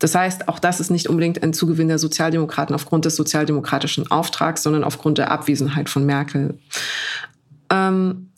Das 0.00 0.16
heißt, 0.16 0.48
auch 0.48 0.58
das 0.58 0.80
ist 0.80 0.90
nicht 0.90 1.08
unbedingt 1.08 1.44
ein 1.44 1.52
Zugewinn 1.52 1.86
der 1.86 2.00
Sozialdemokraten 2.00 2.74
aufgrund 2.74 3.04
des 3.04 3.14
sozialdemokratischen 3.14 4.10
Auftrags, 4.10 4.64
sondern 4.64 4.82
aufgrund 4.82 5.18
der 5.18 5.30
Abwesenheit 5.30 5.88
von 5.88 6.04
Merkel. 6.04 6.58
Ähm, 7.70 8.30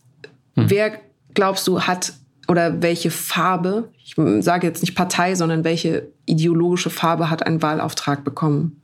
hm. 0.54 0.70
Wer 0.70 1.00
glaubst 1.34 1.66
du 1.68 1.82
hat 1.82 2.14
oder 2.48 2.82
welche 2.82 3.10
Farbe, 3.10 3.90
ich 4.02 4.14
sage 4.42 4.66
jetzt 4.66 4.82
nicht 4.82 4.94
Partei, 4.94 5.34
sondern 5.34 5.64
welche 5.64 6.08
ideologische 6.26 6.90
Farbe 6.90 7.30
hat 7.30 7.46
ein 7.46 7.62
Wahlauftrag 7.62 8.24
bekommen? 8.24 8.82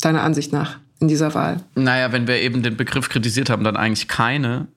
Deiner 0.00 0.22
Ansicht 0.22 0.52
nach 0.52 0.78
in 1.00 1.08
dieser 1.08 1.34
Wahl? 1.34 1.60
Naja, 1.74 2.12
wenn 2.12 2.26
wir 2.26 2.40
eben 2.40 2.62
den 2.62 2.76
Begriff 2.76 3.08
kritisiert 3.08 3.50
haben, 3.50 3.64
dann 3.64 3.76
eigentlich 3.76 4.06
keine. 4.06 4.68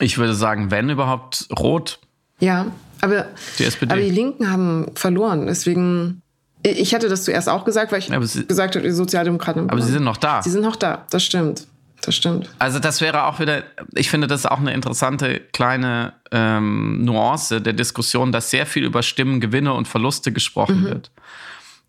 Ich 0.00 0.18
würde 0.18 0.34
sagen, 0.34 0.70
wenn 0.70 0.90
überhaupt 0.90 1.48
rot. 1.58 2.00
Ja, 2.40 2.66
aber 3.00 3.26
die, 3.58 3.66
aber 3.82 4.00
die 4.00 4.10
Linken 4.10 4.50
haben 4.50 4.86
verloren. 4.94 5.46
Deswegen 5.46 6.22
ich 6.62 6.94
hatte 6.94 7.08
das 7.08 7.24
zuerst 7.24 7.48
auch 7.48 7.64
gesagt, 7.64 7.92
weil 7.92 8.00
ich 8.00 8.10
sie, 8.30 8.46
gesagt 8.46 8.74
habe, 8.74 8.84
die 8.84 8.92
Sozialdemokraten. 8.92 9.70
Aber 9.70 9.80
sie 9.80 9.92
sind 9.92 10.04
noch 10.04 10.16
da. 10.16 10.42
Sie 10.42 10.50
sind 10.50 10.62
noch 10.62 10.76
da, 10.76 11.06
das 11.10 11.24
stimmt. 11.24 11.66
Das 12.02 12.14
stimmt. 12.14 12.48
Also 12.58 12.78
das 12.78 13.00
wäre 13.00 13.24
auch 13.24 13.40
wieder, 13.40 13.64
ich 13.94 14.08
finde, 14.08 14.28
das 14.28 14.40
ist 14.40 14.46
auch 14.46 14.60
eine 14.60 14.72
interessante 14.72 15.40
kleine 15.52 16.12
ähm, 16.30 17.04
Nuance 17.04 17.60
der 17.60 17.72
Diskussion, 17.72 18.30
dass 18.30 18.50
sehr 18.50 18.66
viel 18.66 18.84
über 18.84 19.02
Stimmengewinne 19.02 19.72
und 19.72 19.88
Verluste 19.88 20.32
gesprochen 20.32 20.82
mhm. 20.82 20.84
wird. 20.84 21.10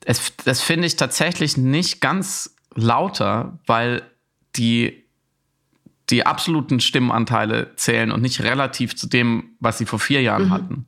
Es, 0.06 0.34
das 0.46 0.62
finde 0.62 0.88
ich 0.88 0.96
tatsächlich 0.96 1.58
nicht 1.58 2.02
ganz 2.02 2.56
lauter, 2.74 3.60
weil 3.68 4.02
die, 4.56 5.06
die 6.10 6.26
absoluten 6.26 6.80
Stimmenanteile 6.80 7.76
zählen 7.76 8.12
und 8.12 8.22
nicht 8.22 8.42
relativ 8.42 8.96
zu 8.96 9.08
dem, 9.08 9.52
was 9.60 9.78
sie 9.78 9.86
vor 9.86 10.00
vier 10.00 10.22
Jahren 10.22 10.46
mhm. 10.46 10.52
hatten. 10.52 10.86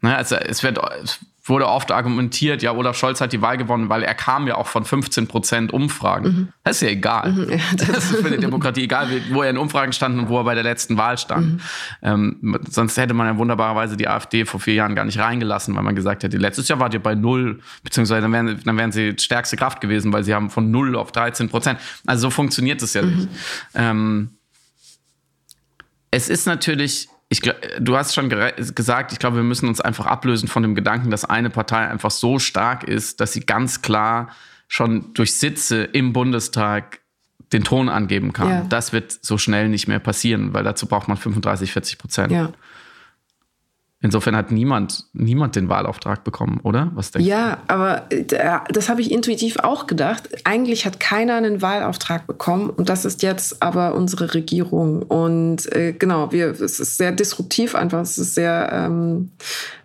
Ne, 0.00 0.16
also 0.16 0.36
es 0.36 0.62
wird, 0.62 0.78
wurde 1.48 1.68
oft 1.68 1.92
argumentiert, 1.92 2.62
ja, 2.62 2.72
Olaf 2.72 2.96
Scholz 2.96 3.20
hat 3.20 3.32
die 3.32 3.40
Wahl 3.40 3.56
gewonnen, 3.56 3.88
weil 3.88 4.02
er 4.02 4.14
kam 4.14 4.48
ja 4.48 4.56
auch 4.56 4.66
von 4.66 4.84
15 4.84 5.28
Prozent 5.28 5.72
Umfragen. 5.72 6.28
Mhm. 6.28 6.48
Das 6.64 6.76
ist 6.76 6.82
ja 6.82 6.88
egal. 6.88 7.32
Mhm, 7.32 7.50
ja, 7.50 7.58
das, 7.76 7.86
das, 7.92 8.10
ist 8.10 8.22
für 8.22 8.30
die 8.30 8.38
Demokratie 8.38 8.82
egal, 8.82 9.08
wo 9.30 9.42
er 9.42 9.50
in 9.50 9.58
Umfragen 9.58 9.92
stand 9.92 10.18
und 10.18 10.28
wo 10.28 10.38
er 10.38 10.44
bei 10.44 10.54
der 10.54 10.64
letzten 10.64 10.96
Wahl 10.96 11.18
stand. 11.18 11.54
Mhm. 11.54 11.60
Ähm, 12.02 12.58
sonst 12.68 12.96
hätte 12.96 13.14
man 13.14 13.26
ja 13.26 13.38
wunderbarerweise 13.38 13.96
die 13.96 14.08
AfD 14.08 14.44
vor 14.44 14.60
vier 14.60 14.74
Jahren 14.74 14.94
gar 14.94 15.04
nicht 15.04 15.18
reingelassen, 15.18 15.74
weil 15.76 15.82
man 15.82 15.94
gesagt 15.94 16.24
hätte, 16.24 16.36
letztes 16.36 16.68
Jahr 16.68 16.80
wart 16.80 16.94
ihr 16.94 17.02
bei 17.02 17.14
null, 17.14 17.60
beziehungsweise 17.84 18.22
dann 18.22 18.32
wären, 18.32 18.60
dann 18.64 18.76
wären 18.76 18.92
sie 18.92 19.14
stärkste 19.18 19.56
Kraft 19.56 19.80
gewesen, 19.80 20.12
weil 20.12 20.24
sie 20.24 20.34
haben 20.34 20.50
von 20.50 20.70
null 20.70 20.96
auf 20.96 21.12
13 21.12 21.48
Prozent. 21.48 21.78
Also 22.06 22.22
so 22.22 22.30
funktioniert 22.30 22.82
es 22.82 22.94
ja 22.94 23.02
nicht. 23.02 23.30
Mhm. 23.30 23.36
Ähm, 23.74 24.30
es 26.10 26.28
ist 26.28 26.46
natürlich 26.46 27.08
ich, 27.28 27.40
du 27.80 27.96
hast 27.96 28.14
schon 28.14 28.28
gesagt, 28.28 29.12
ich 29.12 29.18
glaube, 29.18 29.36
wir 29.36 29.42
müssen 29.42 29.68
uns 29.68 29.80
einfach 29.80 30.06
ablösen 30.06 30.48
von 30.48 30.62
dem 30.62 30.74
Gedanken, 30.74 31.10
dass 31.10 31.24
eine 31.24 31.50
Partei 31.50 31.88
einfach 31.88 32.12
so 32.12 32.38
stark 32.38 32.84
ist, 32.84 33.20
dass 33.20 33.32
sie 33.32 33.40
ganz 33.40 33.82
klar 33.82 34.28
schon 34.68 35.12
durch 35.14 35.34
Sitze 35.34 35.82
im 35.82 36.12
Bundestag 36.12 37.00
den 37.52 37.64
Ton 37.64 37.88
angeben 37.88 38.32
kann. 38.32 38.48
Ja. 38.48 38.66
Das 38.68 38.92
wird 38.92 39.12
so 39.12 39.38
schnell 39.38 39.68
nicht 39.68 39.88
mehr 39.88 39.98
passieren, 39.98 40.52
weil 40.52 40.64
dazu 40.64 40.86
braucht 40.86 41.08
man 41.08 41.16
35, 41.16 41.72
40 41.72 41.98
Prozent. 41.98 42.32
Ja. 42.32 42.52
Insofern 44.06 44.36
hat 44.36 44.52
niemand, 44.52 45.04
niemand 45.14 45.56
den 45.56 45.68
Wahlauftrag 45.68 46.22
bekommen, 46.22 46.60
oder? 46.62 46.92
Was 46.94 47.10
denkst 47.10 47.28
ja, 47.28 47.56
du? 47.56 47.74
aber 47.74 48.04
äh, 48.12 48.24
das 48.70 48.88
habe 48.88 49.00
ich 49.00 49.10
intuitiv 49.10 49.58
auch 49.58 49.88
gedacht. 49.88 50.28
Eigentlich 50.44 50.86
hat 50.86 51.00
keiner 51.00 51.34
einen 51.34 51.60
Wahlauftrag 51.60 52.24
bekommen 52.28 52.70
und 52.70 52.88
das 52.88 53.04
ist 53.04 53.22
jetzt 53.22 53.64
aber 53.64 53.96
unsere 53.96 54.32
Regierung. 54.32 55.02
Und 55.02 55.72
äh, 55.74 55.92
genau, 55.92 56.30
wir, 56.30 56.50
es 56.50 56.78
ist 56.78 56.98
sehr 56.98 57.10
disruptiv 57.10 57.74
einfach. 57.74 58.02
Es 58.02 58.16
ist 58.16 58.36
sehr 58.36 58.70
ähm, 58.72 59.32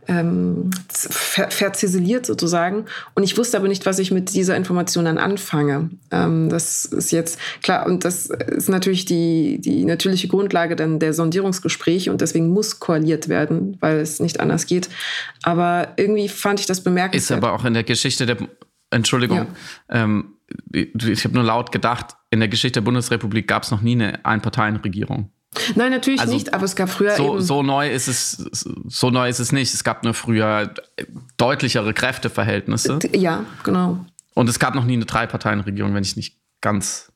ähm, 0.08 0.72
ver 0.89 1.52
verziseliert 1.52 2.26
sozusagen. 2.26 2.86
Und 3.16 3.24
ich 3.24 3.38
wusste 3.38 3.58
aber 3.58 3.68
nicht, 3.68 3.86
was 3.86 3.99
ich 3.99 4.12
mit 4.12 4.34
dieser 4.34 4.56
Information 4.56 5.06
dann 5.06 5.18
anfange. 5.18 5.89
Ähm, 6.12 6.49
das 6.49 6.86
ist 6.86 7.12
jetzt 7.12 7.39
klar 7.62 7.86
und 7.86 8.06
das 8.06 8.28
ist 8.28 8.70
natürlich 8.70 9.06
die, 9.06 9.60
die 9.60 9.86
natürliche 9.86 10.28
Grundlage 10.28 10.76
dann 10.76 10.99
der 10.99 11.14
Sondierungsgespräche 11.14 12.12
und 12.12 12.22
deswegen 12.22 12.49
muss 12.49 12.80
koaliert 12.80 13.30
werden, 13.30 13.78
weil 13.80 13.99
es 13.99 14.20
nicht 14.20 14.39
anders 14.39 14.66
geht. 14.66 14.89
Aber 15.43 15.93
irgendwie 15.97 16.30
fand 16.30 16.60
ich 16.60 16.66
das 16.66 16.82
bemerkenswert. 16.82 17.39
Ist 17.39 17.45
aber 17.45 17.54
auch 17.54 17.66
in 17.66 17.74
der 17.74 17.84
Geschichte 17.84 18.26
der 18.26 18.38
Entschuldigung. 18.89 19.47
Ja. 19.89 20.04
Ähm, 20.04 20.36
ich 20.74 21.24
habe 21.24 21.34
nur 21.34 21.43
laut 21.43 21.72
gedacht, 21.72 22.16
in 22.30 22.39
der 22.39 22.49
Geschichte 22.49 22.82
der 22.82 22.86
Bundesrepublik 22.86 23.47
gab 23.47 23.64
es 23.64 23.72
noch 23.72 23.82
nie 23.82 23.93
eine 23.93 24.26
Einparteienregierung. 24.26 25.32
Nein, 25.76 25.91
natürlich 25.91 26.22
also, 26.22 26.34
nicht, 26.34 26.54
aber 26.54 26.64
es 26.64 26.76
gab 26.76 26.89
früher 26.89 27.16
so, 27.16 27.34
eben 27.34 27.41
so 27.41 27.62
neu 27.62 27.89
ist 27.91 28.08
es 28.08 28.32
so 28.88 29.10
neu 29.10 29.28
ist 29.28 29.39
es 29.39 29.52
nicht. 29.52 29.74
Es 29.74 29.84
gab 29.84 30.04
nur 30.04 30.14
früher 30.14 30.74
deutlichere 31.38 31.93
Kräfteverhältnisse. 31.93 32.99
Ja, 33.14 33.45
genau. 33.64 34.06
Und 34.34 34.47
es 34.47 34.60
gab 34.60 34.76
noch 34.76 34.86
nie 34.86 34.93
eine 34.93 35.06
Dreiparteienregierung, 35.06 35.93
wenn 35.93 36.04
ich 36.04 36.16
nicht 36.16 36.39
ganz 36.62 37.12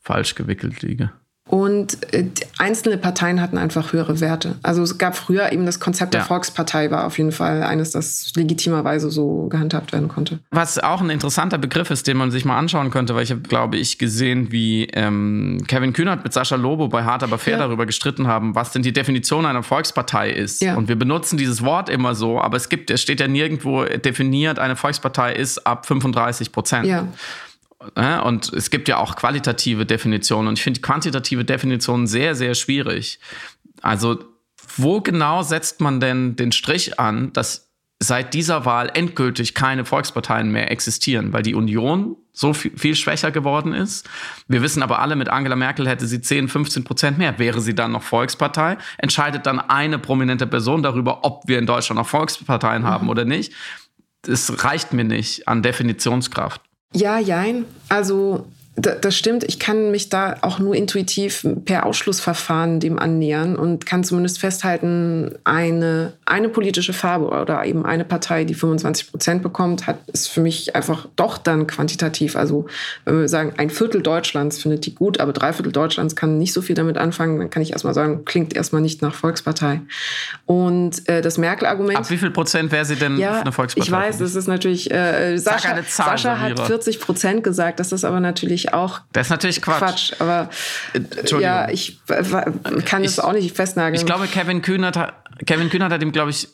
falsch 0.00 0.34
gewickelt 0.34 0.82
liege. 0.82 1.12
Und 1.52 2.14
äh, 2.14 2.24
einzelne 2.56 2.96
Parteien 2.96 3.38
hatten 3.38 3.58
einfach 3.58 3.92
höhere 3.92 4.20
Werte. 4.20 4.56
Also 4.62 4.82
es 4.82 4.96
gab 4.96 5.14
früher 5.14 5.52
eben 5.52 5.66
das 5.66 5.80
Konzept 5.80 6.14
der 6.14 6.22
ja. 6.22 6.26
Volkspartei, 6.26 6.90
war 6.90 7.04
auf 7.04 7.18
jeden 7.18 7.30
Fall 7.30 7.62
eines, 7.62 7.90
das 7.90 8.32
legitimerweise 8.34 9.10
so 9.10 9.48
gehandhabt 9.48 9.92
werden 9.92 10.08
konnte. 10.08 10.38
Was 10.50 10.78
auch 10.78 11.02
ein 11.02 11.10
interessanter 11.10 11.58
Begriff 11.58 11.90
ist, 11.90 12.06
den 12.06 12.16
man 12.16 12.30
sich 12.30 12.46
mal 12.46 12.56
anschauen 12.56 12.90
könnte, 12.90 13.14
weil 13.14 13.24
ich 13.24 13.32
habe, 13.32 13.42
glaube 13.42 13.76
ich, 13.76 13.98
gesehen, 13.98 14.50
wie 14.50 14.86
ähm, 14.94 15.62
Kevin 15.68 15.92
Kühnert 15.92 16.24
mit 16.24 16.32
Sascha 16.32 16.56
Lobo 16.56 16.88
bei 16.88 17.04
Hart 17.04 17.22
aber 17.22 17.36
fair 17.36 17.58
ja. 17.58 17.58
darüber 17.58 17.84
gestritten 17.84 18.26
haben, 18.26 18.54
was 18.54 18.72
denn 18.72 18.80
die 18.80 18.94
Definition 18.94 19.44
einer 19.44 19.62
Volkspartei 19.62 20.30
ist. 20.30 20.62
Ja. 20.62 20.76
Und 20.76 20.88
wir 20.88 20.96
benutzen 20.96 21.36
dieses 21.36 21.62
Wort 21.62 21.90
immer 21.90 22.14
so, 22.14 22.40
aber 22.40 22.56
es 22.56 22.70
gibt, 22.70 22.90
es 22.90 23.02
steht 23.02 23.20
ja 23.20 23.28
nirgendwo 23.28 23.84
definiert, 23.84 24.58
eine 24.58 24.74
Volkspartei 24.74 25.34
ist 25.34 25.66
ab 25.66 25.84
35 25.84 26.50
Prozent. 26.50 26.86
Ja. 26.86 27.08
Und 27.94 28.52
es 28.52 28.70
gibt 28.70 28.88
ja 28.88 28.98
auch 28.98 29.16
qualitative 29.16 29.86
Definitionen. 29.86 30.48
Und 30.48 30.58
ich 30.58 30.62
finde 30.62 30.80
quantitative 30.80 31.44
Definitionen 31.44 32.06
sehr, 32.06 32.34
sehr 32.34 32.54
schwierig. 32.54 33.18
Also, 33.80 34.24
wo 34.76 35.00
genau 35.00 35.42
setzt 35.42 35.80
man 35.80 36.00
denn 36.00 36.36
den 36.36 36.52
Strich 36.52 36.98
an, 36.98 37.32
dass 37.32 37.68
seit 37.98 38.34
dieser 38.34 38.64
Wahl 38.64 38.90
endgültig 38.94 39.54
keine 39.54 39.84
Volksparteien 39.84 40.50
mehr 40.50 40.70
existieren, 40.72 41.32
weil 41.32 41.42
die 41.42 41.54
Union 41.54 42.16
so 42.32 42.52
viel, 42.52 42.76
viel, 42.76 42.96
schwächer 42.96 43.30
geworden 43.30 43.74
ist. 43.74 44.08
Wir 44.48 44.62
wissen 44.62 44.82
aber 44.82 44.98
alle, 44.98 45.14
mit 45.14 45.28
Angela 45.28 45.54
Merkel 45.54 45.88
hätte 45.88 46.06
sie 46.06 46.20
10, 46.20 46.48
15 46.48 46.82
Prozent 46.82 47.18
mehr. 47.18 47.38
Wäre 47.38 47.60
sie 47.60 47.74
dann 47.74 47.92
noch 47.92 48.02
Volkspartei? 48.02 48.78
Entscheidet 48.98 49.46
dann 49.46 49.60
eine 49.60 49.98
prominente 49.98 50.46
Person 50.46 50.82
darüber, 50.82 51.24
ob 51.24 51.46
wir 51.46 51.58
in 51.58 51.66
Deutschland 51.66 51.98
noch 51.98 52.08
Volksparteien 52.08 52.84
haben 52.84 53.04
mhm. 53.04 53.10
oder 53.10 53.24
nicht? 53.24 53.52
es 54.26 54.64
reicht 54.64 54.92
mir 54.92 55.04
nicht 55.04 55.48
an 55.48 55.62
Definitionskraft. 55.62 56.60
Ja, 56.94 57.18
jein. 57.18 57.64
Also 57.88 58.46
das 58.74 59.16
stimmt. 59.16 59.44
Ich 59.44 59.58
kann 59.58 59.90
mich 59.90 60.08
da 60.08 60.36
auch 60.40 60.58
nur 60.58 60.74
intuitiv 60.74 61.46
per 61.66 61.84
Ausschlussverfahren 61.84 62.80
dem 62.80 62.98
annähern 62.98 63.54
und 63.54 63.84
kann 63.84 64.02
zumindest 64.02 64.38
festhalten, 64.38 65.34
eine, 65.44 66.14
eine 66.24 66.48
politische 66.48 66.94
Farbe 66.94 67.26
oder 67.26 67.66
eben 67.66 67.84
eine 67.84 68.06
Partei, 68.06 68.44
die 68.44 68.54
25 68.54 69.10
Prozent 69.10 69.42
bekommt, 69.42 69.86
hat, 69.86 69.98
ist 70.08 70.28
für 70.28 70.40
mich 70.40 70.74
einfach 70.74 71.06
doch 71.16 71.36
dann 71.36 71.66
quantitativ. 71.66 72.34
Also 72.34 72.66
wenn 73.04 73.20
wir 73.20 73.28
sagen, 73.28 73.52
ein 73.58 73.68
Viertel 73.68 74.02
Deutschlands 74.02 74.62
findet 74.62 74.86
die 74.86 74.94
gut, 74.94 75.20
aber 75.20 75.34
drei 75.34 75.52
Viertel 75.52 75.72
Deutschlands 75.72 76.16
kann 76.16 76.38
nicht 76.38 76.54
so 76.54 76.62
viel 76.62 76.74
damit 76.74 76.96
anfangen, 76.96 77.38
dann 77.38 77.50
kann 77.50 77.62
ich 77.62 77.72
erstmal 77.72 77.92
sagen, 77.92 78.24
klingt 78.24 78.56
erstmal 78.56 78.80
nicht 78.80 79.02
nach 79.02 79.14
Volkspartei. 79.14 79.82
Und 80.46 81.06
äh, 81.10 81.20
das 81.20 81.36
Merkel-Argument. 81.36 81.98
Ab 81.98 82.10
wie 82.10 82.16
viel 82.16 82.30
Prozent 82.30 82.72
wäre 82.72 82.86
sie 82.86 82.96
denn 82.96 83.18
ja, 83.18 83.42
eine 83.42 83.52
Volkspartei? 83.52 83.86
Ich 83.86 83.92
weiß, 83.92 84.18
das 84.18 84.34
ist 84.34 84.46
natürlich. 84.46 84.90
Äh, 84.90 85.36
Sascha, 85.36 85.76
Zahl, 85.86 86.16
Sascha 86.16 86.38
hat 86.38 86.58
40 86.58 87.00
Prozent 87.00 87.44
gesagt, 87.44 87.78
das 87.78 87.92
ist 87.92 88.04
aber 88.04 88.20
natürlich 88.20 88.61
natürlich 88.62 88.74
auch. 88.74 89.00
Das 89.12 89.26
ist 89.26 89.30
natürlich 89.30 89.62
Quatsch. 89.62 90.12
Quatsch 90.12 90.20
aber 90.20 90.50
ja, 91.40 91.68
ich 91.68 92.00
kann 92.84 93.04
es 93.04 93.18
auch 93.18 93.32
nicht 93.32 93.54
festnageln. 93.54 93.94
Ich 93.94 94.06
glaube, 94.06 94.26
Kevin 94.26 94.62
Kühnert, 94.62 94.96
Kevin 95.46 95.70
Kühnert 95.70 95.92
hat 95.92 96.02
ihm, 96.02 96.12
glaube 96.12 96.30
ich, 96.30 96.48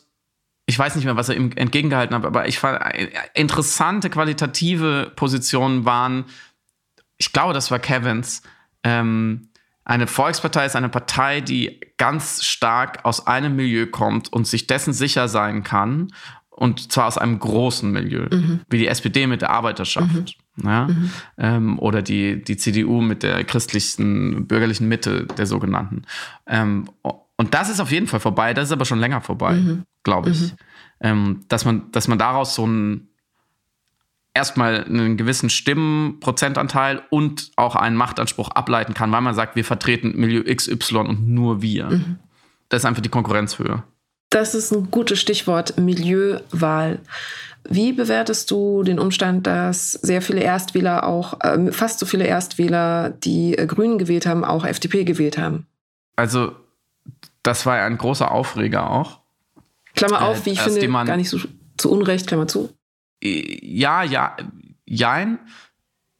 ich 0.65 0.77
weiß 0.77 0.95
nicht 0.95 1.05
mehr, 1.05 1.15
was 1.15 1.29
er 1.29 1.35
ihm 1.35 1.51
entgegengehalten 1.55 2.15
hat, 2.15 2.25
aber 2.25 2.47
ich 2.47 2.59
fand 2.59 2.79
interessante 3.33 4.09
qualitative 4.09 5.11
Positionen 5.15 5.85
waren, 5.85 6.25
ich 7.17 7.33
glaube, 7.33 7.53
das 7.53 7.71
war 7.71 7.79
Kevins. 7.79 8.43
Ähm, 8.83 9.49
eine 9.83 10.07
Volkspartei 10.07 10.65
ist 10.65 10.75
eine 10.75 10.89
Partei, 10.89 11.41
die 11.41 11.81
ganz 11.97 12.43
stark 12.43 13.03
aus 13.03 13.27
einem 13.27 13.55
Milieu 13.55 13.87
kommt 13.87 14.31
und 14.31 14.47
sich 14.47 14.67
dessen 14.67 14.93
sicher 14.93 15.27
sein 15.27 15.63
kann. 15.63 16.13
Und 16.49 16.91
zwar 16.91 17.07
aus 17.07 17.17
einem 17.17 17.39
großen 17.39 17.91
Milieu, 17.91 18.27
mhm. 18.29 18.61
wie 18.69 18.77
die 18.77 18.87
SPD 18.87 19.27
mit 19.27 19.41
der 19.41 19.49
Arbeiterschaft. 19.49 20.13
Mhm 20.13 20.25
ja? 20.63 20.87
Mhm. 20.87 21.09
Ähm, 21.37 21.79
oder 21.79 22.01
die, 22.01 22.43
die 22.43 22.57
CDU 22.57 23.01
mit 23.01 23.23
der 23.23 23.43
christlichen, 23.43 24.47
bürgerlichen 24.47 24.87
Mitte 24.87 25.25
der 25.25 25.45
sogenannten. 25.45 26.03
Ähm, 26.47 26.89
und 27.01 27.53
das 27.53 27.69
ist 27.69 27.79
auf 27.79 27.91
jeden 27.91 28.07
Fall 28.07 28.19
vorbei, 28.19 28.53
das 28.53 28.65
ist 28.65 28.71
aber 28.71 28.85
schon 28.85 28.99
länger 28.99 29.21
vorbei, 29.21 29.55
mhm. 29.55 29.83
glaube 30.03 30.31
ich. 30.31 30.41
Mhm. 30.41 30.57
Ähm, 31.01 31.39
dass, 31.47 31.65
man, 31.65 31.91
dass 31.91 32.07
man 32.07 32.17
daraus 32.17 32.55
so 32.55 32.65
einen 32.65 33.09
erstmal 34.33 34.85
einen 34.85 35.17
gewissen 35.17 35.49
Stimmenprozentanteil 35.49 37.01
und 37.09 37.51
auch 37.55 37.75
einen 37.75 37.95
Machtanspruch 37.95 38.49
ableiten 38.49 38.93
kann, 38.93 39.11
weil 39.11 39.21
man 39.21 39.35
sagt, 39.35 39.55
wir 39.55 39.65
vertreten 39.65 40.13
Milieu 40.15 40.43
XY 40.43 40.97
und 40.97 41.27
nur 41.27 41.61
wir. 41.61 41.89
Mhm. 41.89 42.17
Das 42.69 42.81
ist 42.81 42.85
einfach 42.85 43.01
die 43.01 43.09
Konkurrenzhöhe. 43.09 43.83
Das 44.29 44.53
ist 44.53 44.71
ein 44.71 44.91
gutes 44.91 45.19
Stichwort, 45.19 45.77
Milieuwahl. 45.77 46.99
Wie 47.67 47.93
bewertest 47.93 48.49
du 48.51 48.83
den 48.83 48.99
Umstand, 48.99 49.47
dass 49.47 49.91
sehr 49.91 50.21
viele 50.21 50.41
Erstwähler 50.41 51.05
auch, 51.05 51.39
äh, 51.41 51.71
fast 51.71 51.99
so 51.99 52.05
viele 52.05 52.25
Erstwähler, 52.25 53.09
die 53.09 53.57
äh, 53.57 53.65
Grünen 53.65 53.97
gewählt 53.97 54.25
haben, 54.25 54.45
auch 54.45 54.65
FDP 54.65 55.03
gewählt 55.03 55.37
haben? 55.37 55.67
Also, 56.15 56.55
das 57.43 57.65
war 57.65 57.81
ein 57.81 57.97
großer 57.97 58.31
Aufreger 58.31 58.89
auch. 58.89 59.19
Klammer 59.95 60.21
auf, 60.21 60.45
wie 60.45 60.51
ich 60.51 60.61
finde, 60.61 60.87
gar 60.87 61.17
nicht 61.17 61.29
so 61.29 61.39
zu 61.77 61.91
Unrecht, 61.91 62.27
Klammer 62.27 62.47
zu. 62.47 62.69
Ja, 63.21 64.03
ja, 64.03 64.37
jein 64.85 65.39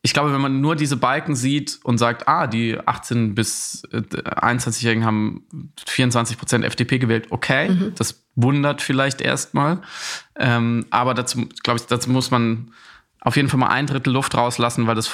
ich 0.01 0.13
glaube, 0.13 0.33
wenn 0.33 0.41
man 0.41 0.61
nur 0.61 0.75
diese 0.75 0.95
Balken 0.95 1.35
sieht 1.35 1.79
und 1.83 1.97
sagt, 1.97 2.27
ah, 2.27 2.47
die 2.47 2.79
18- 2.79 3.33
bis 3.33 3.83
21-Jährigen 3.91 5.03
äh, 5.03 5.05
haben 5.05 5.47
24 5.85 6.37
Prozent 6.37 6.63
FDP 6.63 6.99
gewählt, 6.99 7.27
okay, 7.31 7.69
mhm. 7.69 7.93
das 7.95 8.23
wundert 8.35 8.81
vielleicht 8.81 9.19
erstmal. 9.19 9.81
Ähm, 10.37 10.85
aber 10.89 11.13
dazu, 11.13 11.47
glaube 11.63 11.79
ich, 11.79 11.85
dazu 11.87 12.09
muss 12.09 12.31
man 12.31 12.71
auf 13.19 13.35
jeden 13.35 13.49
Fall 13.49 13.59
mal 13.59 13.67
ein 13.67 13.87
Drittel 13.87 14.13
Luft 14.13 14.35
rauslassen, 14.35 14.87
weil 14.87 14.95
das 14.95 15.11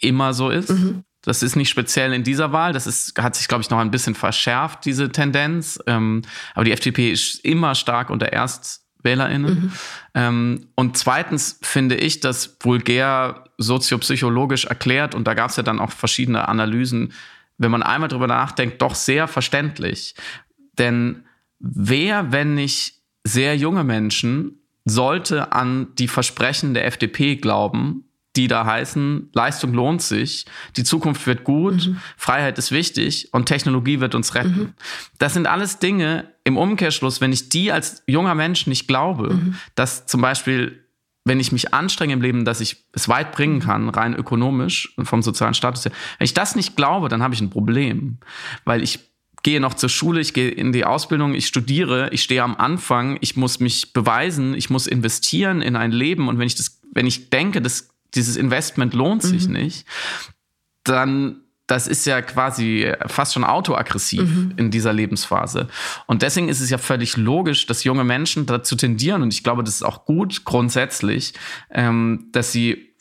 immer 0.00 0.34
so 0.34 0.50
ist. 0.50 0.70
Mhm. 0.70 1.04
Das 1.22 1.42
ist 1.42 1.56
nicht 1.56 1.70
speziell 1.70 2.12
in 2.12 2.22
dieser 2.22 2.52
Wahl. 2.52 2.74
Das 2.74 2.86
ist, 2.86 3.18
hat 3.20 3.34
sich, 3.34 3.48
glaube 3.48 3.62
ich, 3.62 3.70
noch 3.70 3.78
ein 3.78 3.90
bisschen 3.90 4.14
verschärft, 4.14 4.84
diese 4.84 5.10
Tendenz. 5.10 5.80
Ähm, 5.86 6.22
aber 6.54 6.64
die 6.64 6.72
FDP 6.72 7.10
ist 7.10 7.42
immer 7.44 7.74
stark 7.74 8.10
unter 8.10 8.26
ErstwählerInnen. 8.26 9.54
Mhm. 9.54 9.72
Ähm, 10.14 10.66
und 10.74 10.98
zweitens 10.98 11.58
finde 11.62 11.96
ich, 11.96 12.20
dass 12.20 12.58
vulgär 12.60 13.45
soziopsychologisch 13.58 14.66
erklärt 14.66 15.14
und 15.14 15.26
da 15.26 15.34
gab 15.34 15.50
es 15.50 15.56
ja 15.56 15.62
dann 15.62 15.78
auch 15.78 15.92
verschiedene 15.92 16.48
Analysen, 16.48 17.12
wenn 17.58 17.70
man 17.70 17.82
einmal 17.82 18.08
drüber 18.08 18.26
nachdenkt, 18.26 18.82
doch 18.82 18.94
sehr 18.94 19.28
verständlich. 19.28 20.14
Denn 20.78 21.24
wer, 21.58 22.32
wenn 22.32 22.54
nicht 22.54 23.00
sehr 23.24 23.56
junge 23.56 23.84
Menschen, 23.84 24.60
sollte 24.84 25.52
an 25.52 25.88
die 25.98 26.08
Versprechen 26.08 26.74
der 26.74 26.86
FDP 26.86 27.36
glauben, 27.36 28.04
die 28.36 28.48
da 28.48 28.66
heißen, 28.66 29.30
Leistung 29.32 29.72
lohnt 29.72 30.02
sich, 30.02 30.44
die 30.76 30.84
Zukunft 30.84 31.26
wird 31.26 31.42
gut, 31.42 31.88
mhm. 31.88 32.00
Freiheit 32.16 32.58
ist 32.58 32.70
wichtig 32.70 33.32
und 33.32 33.46
Technologie 33.46 34.00
wird 34.00 34.14
uns 34.14 34.34
retten. 34.34 34.58
Mhm. 34.58 34.72
Das 35.18 35.34
sind 35.34 35.46
alles 35.46 35.78
Dinge 35.78 36.30
im 36.44 36.56
Umkehrschluss, 36.56 37.20
wenn 37.20 37.32
ich 37.32 37.48
die 37.48 37.72
als 37.72 38.02
junger 38.06 38.34
Mensch 38.34 38.66
nicht 38.66 38.86
glaube, 38.86 39.34
mhm. 39.34 39.54
dass 39.74 40.06
zum 40.06 40.20
Beispiel 40.20 40.85
wenn 41.26 41.40
ich 41.40 41.50
mich 41.50 41.74
anstrenge 41.74 42.12
im 42.12 42.22
Leben, 42.22 42.44
dass 42.44 42.60
ich 42.60 42.84
es 42.92 43.08
weit 43.08 43.32
bringen 43.32 43.58
kann, 43.58 43.88
rein 43.88 44.14
ökonomisch 44.14 44.96
und 44.96 45.06
vom 45.06 45.22
sozialen 45.22 45.54
Status 45.54 45.84
her. 45.84 45.92
Wenn 46.18 46.24
ich 46.24 46.34
das 46.34 46.54
nicht 46.54 46.76
glaube, 46.76 47.08
dann 47.08 47.22
habe 47.22 47.34
ich 47.34 47.40
ein 47.40 47.50
Problem, 47.50 48.18
weil 48.64 48.80
ich 48.80 49.00
gehe 49.42 49.60
noch 49.60 49.74
zur 49.74 49.88
Schule, 49.88 50.20
ich 50.20 50.34
gehe 50.34 50.48
in 50.48 50.70
die 50.70 50.84
Ausbildung, 50.84 51.34
ich 51.34 51.48
studiere, 51.48 52.10
ich 52.12 52.22
stehe 52.22 52.44
am 52.44 52.56
Anfang, 52.56 53.18
ich 53.20 53.36
muss 53.36 53.58
mich 53.58 53.92
beweisen, 53.92 54.54
ich 54.54 54.70
muss 54.70 54.86
investieren 54.86 55.62
in 55.62 55.74
ein 55.74 55.90
Leben 55.90 56.28
und 56.28 56.38
wenn 56.38 56.46
ich 56.46 56.54
das, 56.54 56.80
wenn 56.92 57.06
ich 57.06 57.28
denke, 57.28 57.60
dass 57.60 57.88
dieses 58.14 58.36
Investment 58.36 58.94
lohnt 58.94 59.24
sich 59.24 59.48
mhm. 59.48 59.54
nicht, 59.54 59.84
dann 60.84 61.40
das 61.66 61.86
ist 61.86 62.06
ja 62.06 62.22
quasi 62.22 62.92
fast 63.06 63.34
schon 63.34 63.44
autoaggressiv 63.44 64.22
mhm. 64.22 64.54
in 64.56 64.70
dieser 64.70 64.92
Lebensphase. 64.92 65.68
Und 66.06 66.22
deswegen 66.22 66.48
ist 66.48 66.60
es 66.60 66.70
ja 66.70 66.78
völlig 66.78 67.16
logisch, 67.16 67.66
dass 67.66 67.84
junge 67.84 68.04
Menschen 68.04 68.46
dazu 68.46 68.76
tendieren, 68.76 69.22
und 69.22 69.32
ich 69.32 69.42
glaube, 69.42 69.64
das 69.64 69.74
ist 69.74 69.82
auch 69.82 70.04
gut 70.04 70.44
grundsätzlich, 70.44 71.34
ähm, 71.70 72.28
dass 72.32 72.52
sie 72.52 72.94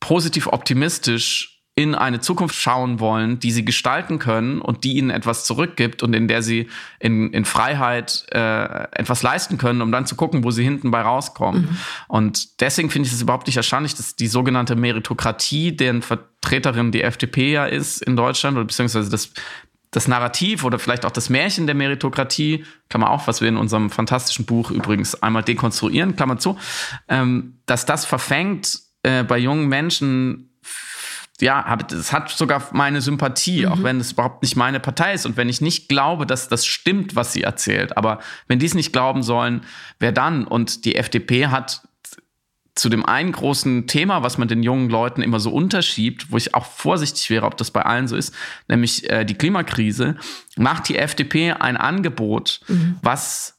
positiv 0.00 0.46
optimistisch 0.46 1.59
in 1.82 1.94
eine 1.94 2.20
Zukunft 2.20 2.54
schauen 2.54 3.00
wollen, 3.00 3.38
die 3.38 3.50
sie 3.50 3.64
gestalten 3.64 4.18
können 4.18 4.60
und 4.60 4.84
die 4.84 4.96
ihnen 4.96 5.10
etwas 5.10 5.44
zurückgibt 5.44 6.02
und 6.02 6.14
in 6.14 6.28
der 6.28 6.42
sie 6.42 6.68
in, 6.98 7.32
in 7.32 7.44
Freiheit 7.44 8.26
äh, 8.32 8.84
etwas 8.92 9.22
leisten 9.22 9.58
können, 9.58 9.82
um 9.82 9.92
dann 9.92 10.06
zu 10.06 10.16
gucken, 10.16 10.44
wo 10.44 10.50
sie 10.50 10.64
hinten 10.64 10.90
bei 10.90 11.00
rauskommen. 11.00 11.62
Mhm. 11.62 11.76
Und 12.08 12.60
deswegen 12.60 12.90
finde 12.90 13.08
ich 13.08 13.12
es 13.12 13.22
überhaupt 13.22 13.46
nicht 13.46 13.56
erstaunlich, 13.56 13.94
dass 13.94 14.16
die 14.16 14.28
sogenannte 14.28 14.76
Meritokratie, 14.76 15.76
deren 15.76 16.02
Vertreterin 16.02 16.92
die 16.92 17.02
FDP 17.02 17.52
ja 17.52 17.66
ist 17.66 18.02
in 18.02 18.16
Deutschland, 18.16 18.56
oder 18.56 18.66
beziehungsweise 18.66 19.10
das 19.10 19.32
das 19.90 20.06
Narrativ 20.06 20.64
oder 20.64 20.78
vielleicht 20.78 21.04
auch 21.04 21.10
das 21.10 21.30
Märchen 21.30 21.66
der 21.66 21.74
Meritokratie, 21.74 22.64
kann 22.88 23.00
man 23.00 23.10
auch, 23.10 23.26
was 23.26 23.40
wir 23.40 23.48
in 23.48 23.56
unserem 23.56 23.90
fantastischen 23.90 24.44
Buch 24.44 24.70
übrigens 24.70 25.20
einmal 25.20 25.42
dekonstruieren, 25.42 26.14
Klammer 26.14 26.38
zu, 26.38 26.58
ähm, 27.08 27.58
dass 27.66 27.86
das 27.86 28.04
verfängt 28.04 28.78
äh, 29.02 29.24
bei 29.24 29.38
jungen 29.38 29.68
Menschen 29.68 30.49
ja, 31.40 31.78
es 31.90 32.12
hat 32.12 32.30
sogar 32.30 32.68
meine 32.72 33.00
Sympathie, 33.00 33.66
mhm. 33.66 33.72
auch 33.72 33.82
wenn 33.82 34.00
es 34.00 34.12
überhaupt 34.12 34.42
nicht 34.42 34.56
meine 34.56 34.80
Partei 34.80 35.14
ist 35.14 35.26
und 35.26 35.36
wenn 35.36 35.48
ich 35.48 35.60
nicht 35.60 35.88
glaube, 35.88 36.26
dass 36.26 36.48
das 36.48 36.66
stimmt, 36.66 37.16
was 37.16 37.32
sie 37.32 37.42
erzählt. 37.42 37.96
Aber 37.96 38.20
wenn 38.48 38.58
die 38.58 38.66
es 38.66 38.74
nicht 38.74 38.92
glauben 38.92 39.22
sollen, 39.22 39.62
wer 39.98 40.12
dann? 40.12 40.46
Und 40.46 40.84
die 40.84 40.96
FDP 40.96 41.48
hat 41.48 41.82
zu 42.74 42.88
dem 42.88 43.04
einen 43.04 43.32
großen 43.32 43.86
Thema, 43.86 44.22
was 44.22 44.38
man 44.38 44.48
den 44.48 44.62
jungen 44.62 44.90
Leuten 44.90 45.22
immer 45.22 45.40
so 45.40 45.50
unterschiebt, 45.50 46.30
wo 46.30 46.36
ich 46.36 46.54
auch 46.54 46.64
vorsichtig 46.64 47.28
wäre, 47.28 47.44
ob 47.44 47.56
das 47.56 47.70
bei 47.70 47.82
allen 47.82 48.08
so 48.08 48.16
ist, 48.16 48.34
nämlich 48.68 49.08
äh, 49.10 49.24
die 49.24 49.34
Klimakrise, 49.34 50.16
macht 50.56 50.88
die 50.88 50.96
FDP 50.96 51.52
ein 51.52 51.76
Angebot, 51.76 52.60
mhm. 52.68 52.96
was 53.02 53.56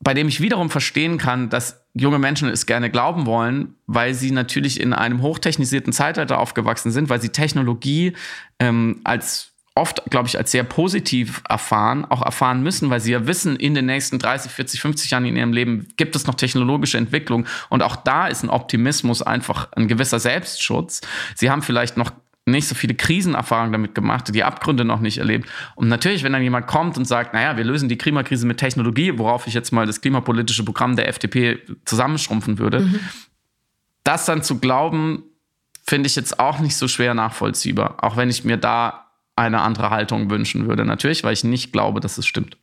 bei 0.00 0.14
dem 0.14 0.28
ich 0.28 0.40
wiederum 0.40 0.70
verstehen 0.70 1.18
kann, 1.18 1.50
dass 1.50 1.79
junge 1.94 2.18
Menschen 2.18 2.48
es 2.48 2.66
gerne 2.66 2.90
glauben 2.90 3.26
wollen, 3.26 3.74
weil 3.86 4.14
sie 4.14 4.30
natürlich 4.30 4.80
in 4.80 4.92
einem 4.92 5.22
hochtechnisierten 5.22 5.92
Zeitalter 5.92 6.38
aufgewachsen 6.38 6.92
sind, 6.92 7.08
weil 7.08 7.20
sie 7.20 7.30
Technologie 7.30 8.14
ähm, 8.58 9.00
als 9.04 9.50
oft, 9.74 10.02
glaube 10.10 10.28
ich, 10.28 10.36
als 10.36 10.50
sehr 10.50 10.64
positiv 10.64 11.42
erfahren, 11.48 12.04
auch 12.04 12.22
erfahren 12.22 12.62
müssen, 12.62 12.90
weil 12.90 13.00
sie 13.00 13.12
ja 13.12 13.26
wissen, 13.26 13.56
in 13.56 13.74
den 13.74 13.86
nächsten 13.86 14.18
30, 14.18 14.52
40, 14.52 14.80
50 14.80 15.10
Jahren 15.10 15.24
in 15.24 15.36
ihrem 15.36 15.52
Leben 15.52 15.88
gibt 15.96 16.16
es 16.16 16.26
noch 16.26 16.34
technologische 16.34 16.98
Entwicklung. 16.98 17.46
Und 17.68 17.82
auch 17.82 17.96
da 17.96 18.26
ist 18.26 18.42
ein 18.42 18.50
Optimismus 18.50 19.22
einfach 19.22 19.72
ein 19.72 19.88
gewisser 19.88 20.18
Selbstschutz. 20.18 21.00
Sie 21.34 21.50
haben 21.50 21.62
vielleicht 21.62 21.96
noch 21.96 22.12
nicht 22.50 22.68
so 22.68 22.74
viele 22.74 22.94
Krisenerfahrungen 22.94 23.72
damit 23.72 23.94
gemacht, 23.94 24.34
die 24.34 24.44
Abgründe 24.44 24.84
noch 24.84 25.00
nicht 25.00 25.18
erlebt. 25.18 25.48
Und 25.74 25.88
natürlich, 25.88 26.22
wenn 26.22 26.32
dann 26.32 26.42
jemand 26.42 26.66
kommt 26.66 26.96
und 26.96 27.04
sagt, 27.04 27.34
naja, 27.34 27.56
wir 27.56 27.64
lösen 27.64 27.88
die 27.88 27.98
Klimakrise 27.98 28.46
mit 28.46 28.58
Technologie, 28.58 29.18
worauf 29.18 29.46
ich 29.46 29.54
jetzt 29.54 29.72
mal 29.72 29.86
das 29.86 30.00
klimapolitische 30.00 30.64
Programm 30.64 30.96
der 30.96 31.08
FDP 31.08 31.60
zusammenschrumpfen 31.84 32.58
würde, 32.58 32.80
mhm. 32.80 33.00
das 34.04 34.26
dann 34.26 34.42
zu 34.42 34.58
glauben, 34.58 35.24
finde 35.84 36.06
ich 36.06 36.16
jetzt 36.16 36.38
auch 36.38 36.60
nicht 36.60 36.76
so 36.76 36.88
schwer 36.88 37.14
nachvollziehbar. 37.14 38.02
Auch 38.02 38.16
wenn 38.16 38.30
ich 38.30 38.44
mir 38.44 38.56
da 38.56 39.06
eine 39.36 39.60
andere 39.62 39.90
Haltung 39.90 40.30
wünschen 40.30 40.68
würde. 40.68 40.84
Natürlich, 40.84 41.24
weil 41.24 41.32
ich 41.32 41.44
nicht 41.44 41.72
glaube, 41.72 42.00
dass 42.00 42.18
es 42.18 42.26
stimmt. 42.26 42.56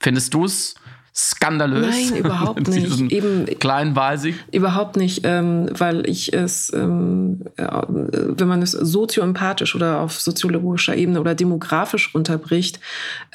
Findest 0.00 0.34
du 0.34 0.44
es 0.44 0.74
skandalös. 1.16 2.10
Nein, 2.10 2.16
überhaupt 2.18 2.66
nicht. 2.68 3.12
Eben 3.12 3.46
kleinen 3.60 3.94
Wahlsieg? 3.94 4.34
Überhaupt 4.50 4.96
nicht, 4.96 5.20
ähm, 5.22 5.68
weil 5.70 6.08
ich 6.08 6.32
es, 6.32 6.72
ähm, 6.74 7.42
äh, 7.56 7.68
wenn 7.86 8.48
man 8.48 8.62
es 8.62 8.72
sozioempathisch 8.72 9.76
oder 9.76 10.00
auf 10.00 10.20
soziologischer 10.20 10.96
Ebene 10.96 11.20
oder 11.20 11.36
demografisch 11.36 12.12
runterbricht, 12.14 12.80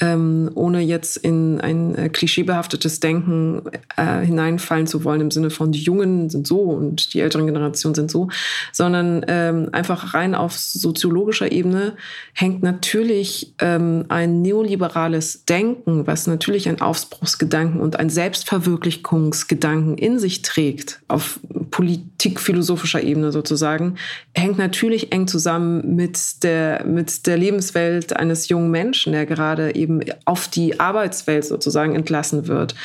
ähm, 0.01 0.51
ohne 0.55 0.81
jetzt 0.81 1.15
in 1.17 1.61
ein 1.61 1.95
äh, 1.95 2.09
klischeebehaftetes 2.09 2.99
Denken 2.99 3.61
äh, 3.95 4.25
hineinfallen 4.25 4.85
zu 4.85 5.05
wollen 5.05 5.21
im 5.21 5.31
Sinne 5.31 5.49
von 5.49 5.71
die 5.71 5.81
Jungen 5.81 6.29
sind 6.29 6.47
so 6.47 6.59
und 6.59 7.13
die 7.13 7.21
älteren 7.21 7.45
Generationen 7.45 7.95
sind 7.95 8.11
so, 8.11 8.27
sondern 8.73 9.25
ähm, 9.29 9.69
einfach 9.71 10.13
rein 10.13 10.35
auf 10.35 10.57
soziologischer 10.57 11.49
Ebene 11.53 11.93
hängt 12.33 12.61
natürlich 12.61 13.53
ähm, 13.59 14.03
ein 14.09 14.41
neoliberales 14.41 15.45
Denken, 15.45 16.05
was 16.07 16.27
natürlich 16.27 16.67
ein 16.67 16.81
Aufbruchsgedanken 16.81 17.68
Gedanken 17.69 17.79
und 17.79 17.99
ein 17.99 18.09
Selbstverwirklichungsgedanken 18.09 19.97
in 19.97 20.19
sich 20.19 20.41
trägt, 20.41 21.01
auf 21.07 21.39
politikphilosophischer 21.71 23.03
Ebene 23.03 23.31
sozusagen, 23.31 23.95
hängt 24.33 24.57
natürlich 24.57 25.11
eng 25.11 25.27
zusammen 25.27 25.95
mit 25.95 26.43
der, 26.43 26.83
mit 26.85 27.27
der 27.27 27.37
Lebenswelt 27.37 28.15
eines 28.15 28.49
jungen 28.49 28.71
Menschen, 28.71 29.13
der 29.13 29.25
gerade 29.25 29.75
eben 29.75 30.01
auf 30.25 30.47
die 30.47 30.79
Arbeitswelt 30.79 31.45
sozusagen 31.45 31.95
entlassen 31.95 32.47
wird. 32.47 32.75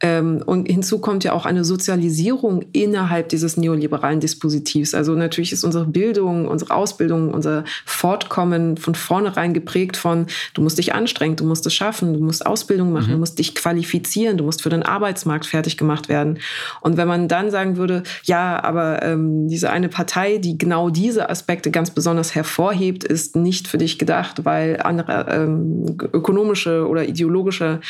Ähm, 0.00 0.42
und 0.44 0.66
hinzu 0.66 0.98
kommt 0.98 1.24
ja 1.24 1.32
auch 1.32 1.46
eine 1.46 1.64
Sozialisierung 1.64 2.64
innerhalb 2.72 3.28
dieses 3.30 3.56
neoliberalen 3.56 4.20
Dispositivs. 4.20 4.94
Also 4.94 5.14
natürlich 5.14 5.52
ist 5.52 5.64
unsere 5.64 5.86
Bildung, 5.86 6.46
unsere 6.46 6.74
Ausbildung, 6.74 7.32
unser 7.32 7.64
Fortkommen 7.84 8.76
von 8.76 8.94
vornherein 8.94 9.54
geprägt 9.54 9.96
von, 9.96 10.26
du 10.54 10.62
musst 10.62 10.78
dich 10.78 10.94
anstrengen, 10.94 11.36
du 11.36 11.44
musst 11.44 11.66
es 11.66 11.74
schaffen, 11.74 12.14
du 12.14 12.20
musst 12.20 12.44
Ausbildung 12.44 12.92
machen, 12.92 13.08
mhm. 13.08 13.12
du 13.12 13.18
musst 13.18 13.38
dich 13.38 13.54
qualifizieren, 13.54 14.33
du 14.36 14.44
musst 14.44 14.62
für 14.62 14.70
den 14.70 14.82
Arbeitsmarkt 14.82 15.46
fertig 15.46 15.76
gemacht 15.76 16.08
werden. 16.08 16.38
Und 16.80 16.96
wenn 16.96 17.08
man 17.08 17.28
dann 17.28 17.50
sagen 17.50 17.76
würde, 17.76 18.02
ja, 18.24 18.62
aber 18.62 19.02
ähm, 19.02 19.48
diese 19.48 19.70
eine 19.70 19.88
Partei, 19.88 20.38
die 20.38 20.58
genau 20.58 20.90
diese 20.90 21.28
Aspekte 21.30 21.70
ganz 21.70 21.90
besonders 21.90 22.34
hervorhebt, 22.34 23.04
ist 23.04 23.36
nicht 23.36 23.68
für 23.68 23.78
dich 23.78 23.98
gedacht, 23.98 24.44
weil 24.44 24.80
andere 24.82 25.26
ähm, 25.30 25.96
ökonomische 26.12 26.86
oder 26.88 27.06
ideologische 27.06 27.80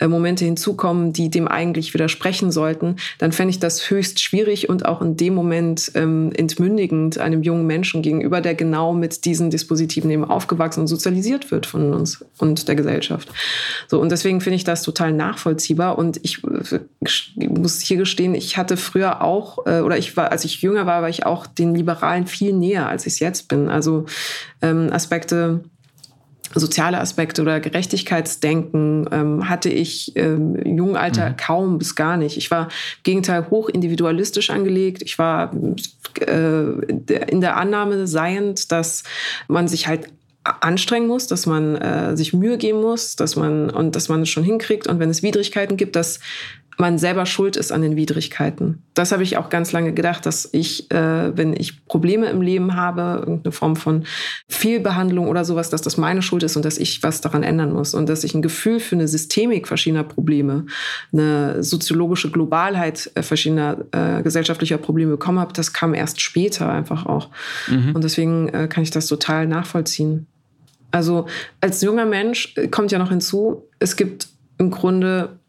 äh, 0.00 0.08
Momente 0.08 0.44
hinzukommen, 0.44 1.12
die 1.12 1.30
dem 1.30 1.48
eigentlich 1.48 1.94
widersprechen 1.94 2.50
sollten, 2.50 2.96
dann 3.18 3.32
fände 3.32 3.50
ich 3.50 3.58
das 3.58 3.90
höchst 3.90 4.20
schwierig 4.20 4.68
und 4.68 4.86
auch 4.86 5.00
in 5.02 5.16
dem 5.16 5.34
Moment 5.34 5.92
ähm, 5.94 6.32
entmündigend 6.36 7.18
einem 7.18 7.42
jungen 7.42 7.66
Menschen 7.66 8.02
gegenüber, 8.02 8.40
der 8.40 8.54
genau 8.54 8.92
mit 8.92 9.24
diesen 9.24 9.50
Dispositiven 9.50 10.10
eben 10.10 10.24
aufgewachsen 10.24 10.80
und 10.80 10.86
sozialisiert 10.86 11.50
wird 11.50 11.66
von 11.66 11.92
uns 11.92 12.24
und 12.38 12.68
der 12.68 12.74
Gesellschaft. 12.74 13.28
So, 13.88 14.00
und 14.00 14.10
deswegen 14.10 14.40
finde 14.40 14.56
ich 14.56 14.64
das 14.64 14.82
total 14.82 15.12
nachvollziehbar. 15.12 15.93
Und 15.96 16.20
ich 16.22 16.42
muss 16.42 17.80
hier 17.80 17.96
gestehen, 17.96 18.34
ich 18.34 18.56
hatte 18.56 18.76
früher 18.76 19.22
auch, 19.22 19.66
äh, 19.66 19.80
oder 19.80 19.96
ich 19.98 20.16
war, 20.16 20.32
als 20.32 20.44
ich 20.44 20.62
jünger 20.62 20.86
war, 20.86 21.02
war 21.02 21.08
ich 21.08 21.26
auch 21.26 21.46
den 21.46 21.74
Liberalen 21.74 22.26
viel 22.26 22.52
näher, 22.52 22.88
als 22.88 23.06
ich 23.06 23.14
es 23.14 23.18
jetzt 23.20 23.48
bin. 23.48 23.68
Also 23.68 24.06
ähm, 24.62 24.92
Aspekte, 24.92 25.64
soziale 26.54 27.00
Aspekte 27.00 27.42
oder 27.42 27.60
Gerechtigkeitsdenken 27.60 29.08
ähm, 29.10 29.48
hatte 29.48 29.68
ich 29.68 30.16
ähm, 30.16 30.56
im 30.56 30.78
jungen 30.78 30.96
Alter 30.96 31.30
mhm. 31.30 31.36
kaum 31.36 31.78
bis 31.78 31.94
gar 31.94 32.16
nicht. 32.16 32.36
Ich 32.36 32.50
war 32.50 32.64
im 32.64 33.02
Gegenteil 33.02 33.50
hoch 33.50 33.68
individualistisch 33.68 34.50
angelegt. 34.50 35.02
Ich 35.02 35.18
war 35.18 35.52
äh, 36.20 36.64
in 37.30 37.40
der 37.40 37.56
Annahme 37.56 38.06
seiend, 38.06 38.70
dass 38.72 39.02
man 39.48 39.68
sich 39.68 39.88
halt 39.88 40.08
anstrengen 40.44 41.08
muss, 41.08 41.26
dass 41.26 41.46
man 41.46 41.76
äh, 41.76 42.16
sich 42.16 42.32
Mühe 42.32 42.58
geben 42.58 42.80
muss, 42.80 43.16
dass 43.16 43.34
man 43.34 43.70
und 43.70 43.96
dass 43.96 44.08
man 44.08 44.22
es 44.22 44.28
schon 44.28 44.44
hinkriegt 44.44 44.86
und 44.86 44.98
wenn 44.98 45.10
es 45.10 45.22
Widrigkeiten 45.22 45.76
gibt, 45.76 45.96
dass 45.96 46.20
man 46.78 46.98
selber 46.98 47.26
schuld 47.26 47.56
ist 47.56 47.72
an 47.72 47.82
den 47.82 47.96
Widrigkeiten. 47.96 48.82
Das 48.94 49.12
habe 49.12 49.22
ich 49.22 49.36
auch 49.36 49.48
ganz 49.48 49.72
lange 49.72 49.92
gedacht, 49.92 50.26
dass 50.26 50.48
ich, 50.52 50.90
äh, 50.90 51.36
wenn 51.36 51.52
ich 51.52 51.86
Probleme 51.86 52.26
im 52.26 52.42
Leben 52.42 52.74
habe, 52.74 53.20
irgendeine 53.20 53.52
Form 53.52 53.76
von 53.76 54.04
Fehlbehandlung 54.48 55.28
oder 55.28 55.44
sowas, 55.44 55.70
dass 55.70 55.82
das 55.82 55.96
meine 55.96 56.22
Schuld 56.22 56.42
ist 56.42 56.56
und 56.56 56.64
dass 56.64 56.78
ich 56.78 57.02
was 57.02 57.20
daran 57.20 57.42
ändern 57.42 57.72
muss 57.72 57.94
und 57.94 58.08
dass 58.08 58.24
ich 58.24 58.34
ein 58.34 58.42
Gefühl 58.42 58.80
für 58.80 58.96
eine 58.96 59.08
Systemik 59.08 59.68
verschiedener 59.68 60.04
Probleme, 60.04 60.66
eine 61.12 61.62
soziologische 61.62 62.30
Globalheit 62.30 63.10
äh, 63.14 63.22
verschiedener 63.22 63.78
äh, 63.92 64.22
gesellschaftlicher 64.22 64.78
Probleme 64.78 65.12
bekommen 65.12 65.38
habe, 65.38 65.52
das 65.52 65.72
kam 65.72 65.94
erst 65.94 66.20
später 66.20 66.68
einfach 66.70 67.06
auch. 67.06 67.30
Mhm. 67.68 67.94
Und 67.94 68.04
deswegen 68.04 68.48
äh, 68.48 68.68
kann 68.68 68.82
ich 68.82 68.90
das 68.90 69.06
total 69.06 69.46
nachvollziehen. 69.46 70.26
Also 70.94 71.26
als 71.60 71.82
junger 71.82 72.06
Mensch 72.06 72.54
äh, 72.56 72.68
kommt 72.68 72.92
ja 72.92 73.00
noch 73.00 73.08
hinzu, 73.08 73.68
es 73.80 73.96
gibt 73.96 74.28
im 74.58 74.70
Grunde, 74.70 75.40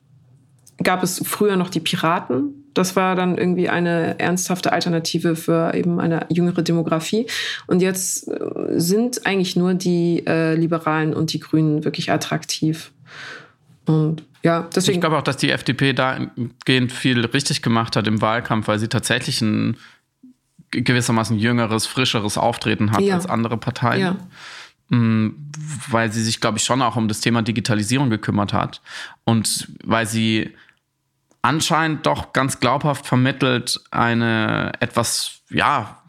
gab 0.82 1.04
es 1.04 1.22
früher 1.24 1.56
noch 1.56 1.70
die 1.70 1.80
Piraten. 1.80 2.64
Das 2.74 2.96
war 2.96 3.16
dann 3.16 3.38
irgendwie 3.38 3.70
eine 3.70 4.20
ernsthafte 4.20 4.74
Alternative 4.74 5.36
für 5.36 5.76
eben 5.76 6.00
eine 6.00 6.26
jüngere 6.30 6.64
Demografie. 6.64 7.28
Und 7.68 7.84
jetzt 7.84 8.28
äh, 8.28 8.80
sind 8.80 9.28
eigentlich 9.28 9.56
nur 9.56 9.76
die 9.76 10.26
äh, 10.26 10.56
Liberalen 10.56 11.14
und 11.14 11.32
die 11.32 11.40
Grünen 11.40 11.86
wirklich 11.86 12.12
attraktiv. 12.12 12.92
Und 13.86 14.24
ja, 14.42 14.68
deswegen. 14.76 14.96
Ich 14.96 15.02
glaube 15.02 15.18
auch, 15.18 15.22
dass 15.22 15.38
die 15.38 15.52
FDP 15.52 15.94
dahingehend 15.94 16.92
viel 16.92 17.24
richtig 17.24 17.62
gemacht 17.62 17.96
hat 17.96 18.08
im 18.08 18.20
Wahlkampf, 18.20 18.68
weil 18.68 18.80
sie 18.80 18.88
tatsächlich 18.88 19.42
ein 19.42 19.78
gewissermaßen 20.72 21.38
jüngeres, 21.38 21.86
frischeres 21.86 22.40
Auftreten 22.40 22.92
hat 22.92 23.02
ja. 23.02 23.14
als 23.14 23.28
andere 23.28 23.58
Parteien. 23.58 24.02
Ja. 24.02 24.16
Mm, 24.90 25.30
weil 25.90 26.12
sie 26.12 26.24
sich, 26.24 26.40
glaube 26.40 26.58
ich, 26.58 26.64
schon 26.64 26.82
auch 26.82 26.96
um 26.96 27.08
das 27.08 27.20
Thema 27.20 27.42
Digitalisierung 27.42 28.10
gekümmert 28.10 28.54
hat 28.54 28.82
und 29.24 29.68
weil 29.84 30.06
sie 30.06 30.54
anscheinend 31.42 32.06
doch 32.06 32.34
ganz 32.34 32.60
glaubhaft 32.60 33.06
vermittelt, 33.06 33.80
eine 33.92 34.74
etwas, 34.80 35.42
ja, 35.50 36.02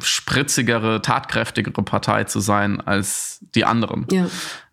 spritzigere, 0.00 1.02
tatkräftigere 1.02 1.82
Partei 1.82 2.24
zu 2.24 2.40
sein 2.40 2.80
als 2.80 3.40
die 3.54 3.64
anderen. 3.64 4.06
Ja. 4.10 4.26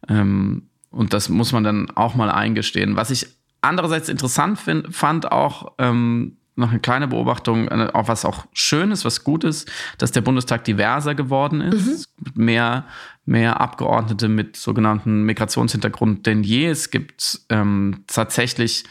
Ähm, 0.07 0.69
und 0.91 1.13
das 1.13 1.29
muss 1.29 1.51
man 1.51 1.63
dann 1.63 1.91
auch 1.91 2.15
mal 2.15 2.31
eingestehen. 2.31 2.95
Was 2.95 3.11
ich 3.11 3.27
andererseits 3.61 4.09
interessant 4.09 4.59
find, 4.59 4.95
fand, 4.95 5.31
auch 5.31 5.73
ähm, 5.77 6.37
noch 6.59 6.71
eine 6.71 6.79
kleine 6.79 7.07
Beobachtung, 7.07 7.69
auch 7.69 8.07
was 8.07 8.25
auch 8.25 8.45
schön 8.53 8.91
ist, 8.91 9.05
was 9.05 9.23
gut 9.23 9.43
ist, 9.43 9.71
dass 9.97 10.11
der 10.11 10.21
Bundestag 10.21 10.63
diverser 10.63 11.15
geworden 11.15 11.61
ist. 11.61 12.09
Mhm. 12.19 12.43
Mehr, 12.43 12.85
mehr 13.25 13.59
Abgeordnete 13.61 14.27
mit 14.27 14.57
sogenannten 14.57 15.23
Migrationshintergrund 15.23 16.25
denn 16.25 16.43
je. 16.43 16.67
Es 16.67 16.91
gibt 16.91 17.41
ähm, 17.49 18.03
tatsächlich 18.07 18.83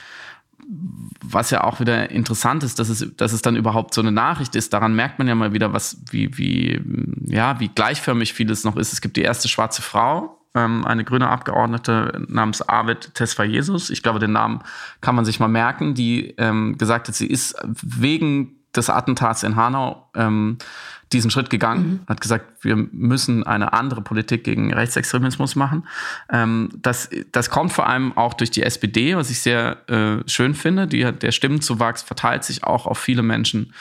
was 1.22 1.50
ja 1.50 1.64
auch 1.64 1.80
wieder 1.80 2.10
interessant 2.10 2.62
ist, 2.62 2.78
dass 2.78 2.90
es, 2.90 3.16
dass 3.16 3.32
es 3.32 3.40
dann 3.40 3.56
überhaupt 3.56 3.94
so 3.94 4.02
eine 4.02 4.12
Nachricht 4.12 4.54
ist. 4.54 4.72
Daran 4.74 4.94
merkt 4.94 5.18
man 5.18 5.26
ja 5.26 5.34
mal 5.34 5.54
wieder, 5.54 5.72
was, 5.72 6.02
wie, 6.10 6.36
wie, 6.36 6.80
ja, 7.24 7.58
wie 7.58 7.68
gleichförmig 7.68 8.34
vieles 8.34 8.64
noch 8.64 8.76
ist. 8.76 8.92
Es 8.92 9.00
gibt 9.00 9.16
die 9.16 9.22
erste 9.22 9.48
schwarze 9.48 9.80
Frau, 9.80 10.37
ähm, 10.54 10.84
eine 10.84 11.04
grüne 11.04 11.28
Abgeordnete 11.28 12.24
namens 12.28 12.62
Arvid 12.62 13.14
Tesfayesus. 13.14 13.90
Ich 13.90 14.02
glaube, 14.02 14.18
den 14.18 14.32
Namen 14.32 14.60
kann 15.00 15.14
man 15.14 15.24
sich 15.24 15.40
mal 15.40 15.48
merken, 15.48 15.94
die 15.94 16.34
ähm, 16.38 16.78
gesagt 16.78 17.08
hat, 17.08 17.14
sie 17.14 17.26
ist 17.26 17.56
wegen 17.64 18.58
des 18.76 18.90
Attentats 18.90 19.42
in 19.42 19.56
Hanau 19.56 20.10
ähm, 20.14 20.58
diesen 21.12 21.30
Schritt 21.30 21.48
gegangen, 21.48 21.88
mhm. 21.88 22.00
hat 22.06 22.20
gesagt, 22.20 22.64
wir 22.64 22.76
müssen 22.76 23.44
eine 23.44 23.72
andere 23.72 24.02
Politik 24.02 24.44
gegen 24.44 24.72
Rechtsextremismus 24.74 25.56
machen. 25.56 25.86
Ähm, 26.30 26.68
das, 26.76 27.08
das 27.32 27.48
kommt 27.48 27.72
vor 27.72 27.86
allem 27.86 28.16
auch 28.16 28.34
durch 28.34 28.50
die 28.50 28.62
SPD, 28.62 29.16
was 29.16 29.30
ich 29.30 29.40
sehr 29.40 29.88
äh, 29.88 30.28
schön 30.28 30.54
finde. 30.54 30.86
Die, 30.86 31.10
der 31.10 31.32
Stimmenzuwachs 31.32 32.02
verteilt 32.02 32.44
sich 32.44 32.64
auch 32.64 32.86
auf 32.86 32.98
viele 32.98 33.22
Menschen 33.22 33.72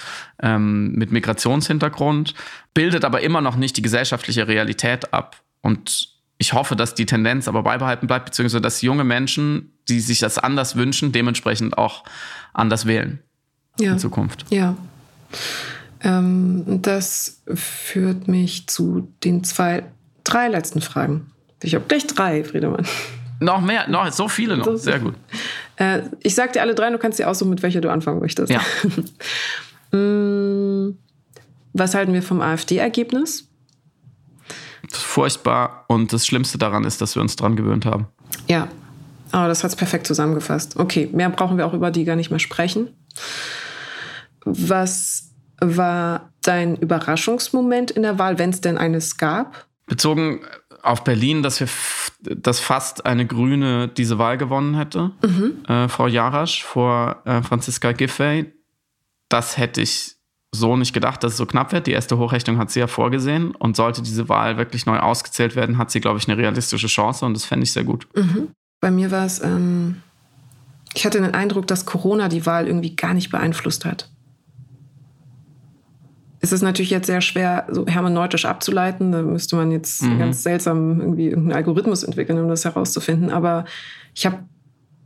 ähm, 0.41 0.93
mit 0.93 1.11
Migrationshintergrund, 1.11 2.34
bildet 2.74 3.03
aber 3.03 3.22
immer 3.22 3.41
noch 3.41 3.57
nicht 3.57 3.76
die 3.76 3.82
gesellschaftliche 3.82 4.47
Realität 4.47 5.13
ab. 5.13 5.41
Und 5.61 6.16
ich 6.38 6.54
hoffe, 6.54 6.76
dass 6.76 6.94
die 6.94 7.06
Tendenz 7.06 7.48
aber 7.48 7.64
beibehalten 7.64 8.08
bleibt, 8.08 8.26
beziehungsweise 8.26 8.62
dass 8.62 8.82
junge 8.82 9.04
Menschen, 9.04 9.74
die 9.90 10.00
sich 10.00 10.20
das 10.20 10.38
anders 10.38 10.76
wünschen, 10.76 11.12
dementsprechend 11.12 11.78
auch 11.78 12.04
anders 12.54 12.86
wählen 12.86 13.20
ja. 13.80 13.94
in 13.94 14.00
Zukunft. 14.00 14.46
Ja. 14.50 14.76
Ähm, 16.02 16.82
das 16.82 17.42
führt 17.54 18.28
mich 18.28 18.68
zu 18.68 19.12
den 19.24 19.44
zwei, 19.44 19.84
drei 20.24 20.48
letzten 20.48 20.82
Fragen. 20.82 21.32
Ich 21.64 21.74
habe 21.74 21.86
gleich 21.88 22.06
drei, 22.06 22.44
Friedemann. 22.44 22.86
Noch 23.40 23.62
mehr, 23.62 23.88
noch 23.88 24.12
so 24.12 24.28
viele 24.28 24.58
noch. 24.58 24.78
Sehr 24.78 25.00
gut. 25.00 25.16
Äh, 25.78 26.02
ich 26.22 26.36
sag 26.36 26.54
dir 26.54 26.62
alle 26.62 26.76
drei, 26.76 26.90
du 26.90 26.98
kannst 26.98 27.20
dir 27.20 27.30
aussuchen, 27.30 27.50
mit 27.50 27.64
welcher 27.64 27.82
du 27.82 27.92
anfangen 27.92 28.20
möchtest. 28.20 28.52
Ja. 28.52 28.62
Mm, 29.94 30.98
was 31.72 31.96
halten 31.96 32.12
wir 32.12 32.22
vom 32.22 32.42
AfD-Ergebnis? 32.42 33.47
Furchtbar 34.92 35.86
und 35.88 36.14
das 36.14 36.26
Schlimmste 36.26 36.58
daran 36.58 36.84
ist, 36.84 37.02
dass 37.02 37.16
wir 37.16 37.22
uns 37.22 37.36
dran 37.36 37.56
gewöhnt 37.56 37.86
haben. 37.86 38.08
Ja, 38.48 38.68
aber 39.32 39.46
oh, 39.46 39.48
das 39.48 39.64
hat 39.64 39.72
es 39.72 39.76
perfekt 39.76 40.08
zusammengefasst. 40.08 40.78
Okay, 40.78 41.10
mehr 41.12 41.30
brauchen 41.30 41.58
wir 41.58 41.66
auch 41.66 41.74
über 41.74 41.92
die 41.92 42.06
gar 42.06 42.16
nicht 42.16 42.30
mehr 42.30 42.40
sprechen. 42.40 42.90
Was 44.46 45.32
war 45.60 46.32
dein 46.42 46.78
Überraschungsmoment 46.78 47.92
in 47.92 48.04
der 48.04 48.20
Wahl, 48.20 48.40
wenn 48.40 48.52
es 48.52 48.62
denn 48.62 48.78
eines 48.78 49.18
gab? 49.18 49.68
Bezogen 49.86 50.42
auf 50.82 51.04
Berlin, 51.04 51.44
dass 51.44 51.60
wir 51.60 51.68
dass 52.22 52.60
fast 52.60 53.06
eine 53.06 53.26
Grüne 53.26 53.88
diese 53.88 54.18
Wahl 54.18 54.38
gewonnen 54.38 54.76
hätte, 54.76 55.12
mhm. 55.22 55.64
äh, 55.68 55.88
Frau 55.88 56.08
Jarasch 56.08 56.64
vor 56.64 57.22
äh, 57.26 57.42
Franziska 57.42 57.92
Giffey. 57.92 58.54
Das 59.30 59.58
hätte 59.58 59.82
ich 59.82 60.16
so 60.54 60.78
nicht 60.78 60.93
gedacht, 60.93 61.24
dass 61.24 61.34
es 61.34 61.38
so 61.38 61.45
knapp 61.45 61.72
wird. 61.72 61.88
Die 61.88 61.91
erste 61.91 62.18
Hochrechnung 62.18 62.58
hat 62.58 62.72
sie 62.72 62.80
ja 62.80 62.88
vorgesehen 62.88 63.52
und 63.52 63.76
sollte 63.76 64.02
diese 64.02 64.30
Wahl 64.30 64.58
wirklich 64.58 64.86
neu 64.86 65.00
ausgezählt 65.00 65.56
werden, 65.56 65.78
hat 65.78 65.91
sie, 65.91 66.00
glaube 66.00 66.20
ich, 66.20 66.28
eine 66.28 66.38
realistische 66.38 66.88
Chance 66.88 67.26
und 67.26 67.34
das 67.34 67.45
fände 67.45 67.64
ich 67.64 67.74
sehr 67.74 67.84
gut. 67.84 68.08
Mhm. 68.16 68.50
Bei 68.80 68.91
mir 68.91 69.12
war 69.12 69.26
es, 69.26 69.43
ähm, 69.43 70.02
ich 70.93 71.06
hatte 71.06 71.20
den 71.20 71.34
Eindruck, 71.34 71.68
dass 71.68 71.86
Corona 71.86 72.30
die 72.30 72.45
Wahl 72.45 72.68
irgendwie 72.68 72.95
gar 72.95 73.14
nicht 73.14 73.30
beeinflusst 73.30 73.86
hat 73.86 74.10
ist 76.39 76.54
es 76.54 76.62
natürlich 76.62 76.91
jetzt 76.91 77.08
sehr 77.08 77.22
schwer, 77.22 77.66
so 77.70 77.86
hermeneutisch 77.88 78.45
abzuleiten. 78.45 79.12
Da 79.12 79.22
müsste 79.22 79.56
man 79.56 79.72
jetzt 79.72 80.04
mhm. 80.04 80.20
ganz 80.20 80.43
seltsam 80.43 81.00
irgendwie 81.00 81.28
irgendeinen 81.28 81.58
Algorithmus 81.58 82.04
entwickeln, 82.04 82.39
um 82.39 82.48
das 82.48 82.66
herauszufinden. 82.66 83.32
Aber 83.32 83.66
ich 84.14 84.26
habe 84.26 84.39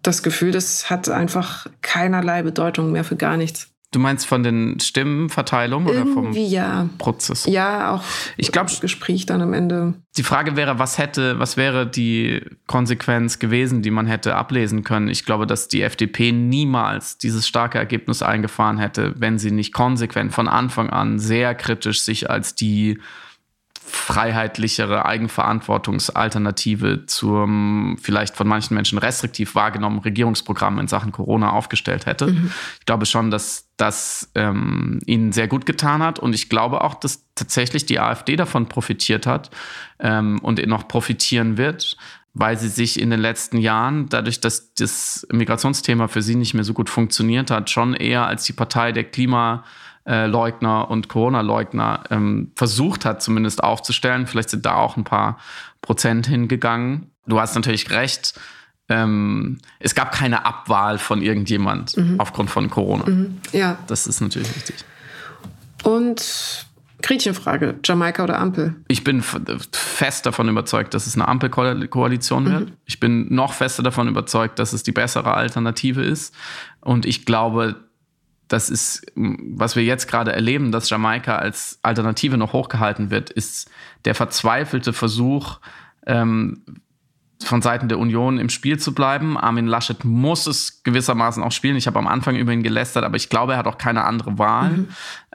das 0.04 0.24
Gefühl, 0.24 0.52
das 0.52 0.90
hat 0.90 1.10
einfach 1.10 1.68
keinerlei 1.82 2.44
Bedeutung 2.44 2.92
mehr 2.92 3.04
für 3.04 3.16
gar 3.16 3.38
nichts. 3.38 3.71
Du 3.92 4.00
meinst 4.00 4.26
von 4.26 4.42
den 4.42 4.80
Stimmenverteilungen 4.80 5.90
oder 5.90 6.06
vom 6.06 6.32
ja. 6.32 6.88
Prozess? 6.98 7.46
Ja, 7.46 7.96
auch 7.96 8.04
ich 8.38 8.54
glaube 8.54 8.72
Gespräch 8.80 9.26
dann 9.26 9.42
am 9.42 9.54
Ende. 9.54 9.96
Die 10.16 10.24
Frage 10.24 10.56
wäre, 10.56 10.80
was 10.80 10.98
hätte, 10.98 11.40
was 11.40 11.58
wäre 11.58 11.86
die 11.86 12.42
Konsequenz 12.68 13.40
gewesen, 13.40 13.82
die 13.82 13.92
man 13.92 14.08
hätte 14.08 14.36
ablesen 14.36 14.86
können? 14.86 15.10
Ich 15.10 15.26
glaube, 15.26 15.46
dass 15.46 15.68
die 15.68 15.82
FDP 15.82 16.32
niemals 16.32 17.18
dieses 17.18 17.46
starke 17.46 17.80
Ergebnis 17.80 18.24
eingefahren 18.24 18.78
hätte, 18.78 19.14
wenn 19.18 19.38
sie 19.38 19.52
nicht 19.52 19.74
konsequent 19.74 20.34
von 20.34 20.48
Anfang 20.48 20.90
an 20.90 21.20
sehr 21.20 21.54
kritisch 21.54 22.02
sich 22.02 22.30
als 22.30 22.56
die 22.56 22.98
freiheitlichere 23.92 25.06
Eigenverantwortungsalternative 25.06 27.06
zum 27.08 27.98
vielleicht 28.02 28.38
von 28.38 28.48
manchen 28.48 28.76
Menschen 28.76 28.98
restriktiv 28.98 29.54
wahrgenommenen 29.54 30.04
Regierungsprogramm 30.04 30.80
in 30.80 30.88
Sachen 30.88 31.12
Corona 31.12 31.52
aufgestellt 31.52 32.06
hätte. 32.06 32.28
Mhm. 32.28 32.52
Ich 32.80 32.86
glaube 32.86 33.06
schon, 33.06 33.32
dass 33.32 33.68
das 33.76 34.32
ähm, 34.36 35.02
ihnen 35.06 35.34
sehr 35.34 35.50
gut 35.50 35.66
getan 35.66 36.02
hat 36.02 36.20
und 36.20 36.34
ich 36.34 36.48
glaube 36.48 36.82
auch, 36.82 36.94
dass 36.94 37.26
tatsächlich 37.36 37.86
die 37.86 38.00
AfD 38.00 38.38
davon 38.38 38.68
profitiert 38.68 39.28
hat 39.28 39.52
ähm, 40.00 40.40
und 40.40 40.66
noch 40.68 40.88
profitieren 40.88 41.58
wird, 41.58 41.98
weil 42.34 42.58
sie 42.58 42.70
sich 42.70 43.00
in 43.00 43.10
den 43.10 43.20
letzten 43.20 43.58
Jahren, 43.58 44.08
dadurch, 44.08 44.40
dass 44.40 44.74
das 44.74 45.28
Migrationsthema 45.32 46.08
für 46.08 46.22
sie 46.22 46.36
nicht 46.36 46.54
mehr 46.54 46.64
so 46.64 46.74
gut 46.74 46.90
funktioniert 46.90 47.52
hat, 47.52 47.70
schon 47.70 47.94
eher 47.94 48.26
als 48.26 48.46
die 48.46 48.54
Partei 48.54 48.94
der 48.94 49.04
Klima 49.04 49.66
Leugner 50.06 50.90
und 50.90 51.08
Corona-Leugner 51.10 52.04
ähm, 52.10 52.52
versucht 52.56 53.06
hat, 53.06 53.22
zumindest 53.22 53.64
aufzustellen. 53.64 54.28
Vielleicht 54.28 54.50
sind 54.50 54.66
da 54.66 54.76
auch 54.76 54.98
ein 54.98 55.04
paar 55.04 55.38
Prozent 55.82 56.28
hingegangen. 56.28 57.12
Du 57.28 57.40
hast 57.40 57.56
natürlich 57.56 57.92
recht. 57.92 58.40
Ähm, 58.90 59.60
es 59.80 59.96
gab 59.96 60.12
keine 60.12 60.46
Abwahl 60.46 60.98
von 60.98 61.22
irgendjemand 61.22 61.96
mhm. 61.98 62.20
aufgrund 62.20 62.50
von 62.50 62.70
Corona. 62.70 63.08
Mhm. 63.08 63.38
Ja. 63.52 63.78
Das 63.88 64.08
ist 64.08 64.22
natürlich 64.22 64.54
richtig. 64.56 64.84
Und 65.84 66.66
Gretchenfrage, 67.02 67.76
Jamaika 67.84 68.24
oder 68.24 68.40
Ampel? 68.40 68.76
Ich 68.88 69.04
bin 69.04 69.24
fest 69.72 70.26
davon 70.26 70.50
überzeugt, 70.50 70.94
dass 70.94 71.08
es 71.08 71.16
eine 71.16 71.28
Ampelkoalition 71.28 72.46
wird. 72.46 72.70
Mhm. 72.70 72.76
Ich 72.86 73.00
bin 73.00 73.34
noch 73.34 73.54
fester 73.54 73.84
davon 73.84 74.08
überzeugt, 74.08 74.60
dass 74.60 74.74
es 74.74 74.84
die 74.84 74.92
bessere 74.92 75.34
Alternative 75.34 76.04
ist. 76.04 76.34
Und 76.82 77.06
ich 77.06 77.26
glaube, 77.26 77.76
das 78.52 78.70
ist, 78.70 79.06
was 79.16 79.76
wir 79.76 79.84
jetzt 79.84 80.08
gerade 80.08 80.34
erleben, 80.34 80.72
dass 80.72 80.90
Jamaika 80.90 81.38
als 81.38 81.80
Alternative 81.84 82.38
noch 82.38 82.54
hochgehalten 82.54 83.10
wird, 83.10 83.30
ist 83.30 83.70
der 84.06 84.16
verzweifelte 84.16 84.94
Versuch, 84.94 85.60
ähm, 86.06 86.64
von 87.44 87.62
Seiten 87.62 87.88
der 87.88 87.98
Union 87.98 88.38
im 88.38 88.50
Spiel 88.50 88.78
zu 88.78 88.94
bleiben. 88.94 89.38
Armin 89.38 89.66
Laschet 89.66 90.04
muss 90.06 90.46
es 90.46 90.84
gewissermaßen 90.84 91.42
auch 91.42 91.52
spielen. 91.52 91.76
Ich 91.76 91.88
habe 91.88 91.98
am 91.98 92.08
Anfang 92.08 92.36
über 92.36 92.52
ihn 92.52 92.62
gelästert, 92.62 93.04
aber 93.04 93.16
ich 93.16 93.30
glaube, 93.30 93.54
er 93.54 93.58
hat 93.58 93.68
auch 93.68 93.80
keine 93.80 94.04
andere 94.04 94.38
Wahl. 94.38 94.70
Mhm. 94.70 94.88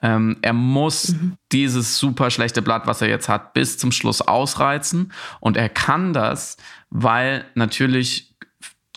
Ähm, 0.02 0.36
er 0.42 0.52
muss 0.52 1.14
mhm. 1.14 1.36
dieses 1.50 1.98
super 1.98 2.30
schlechte 2.30 2.62
Blatt, 2.62 2.86
was 2.86 3.02
er 3.02 3.08
jetzt 3.08 3.28
hat, 3.28 3.54
bis 3.54 3.78
zum 3.78 3.90
Schluss 3.90 4.20
ausreizen. 4.20 5.12
Und 5.40 5.56
er 5.56 5.68
kann 5.68 6.12
das, 6.12 6.58
weil 6.90 7.44
natürlich 7.54 8.34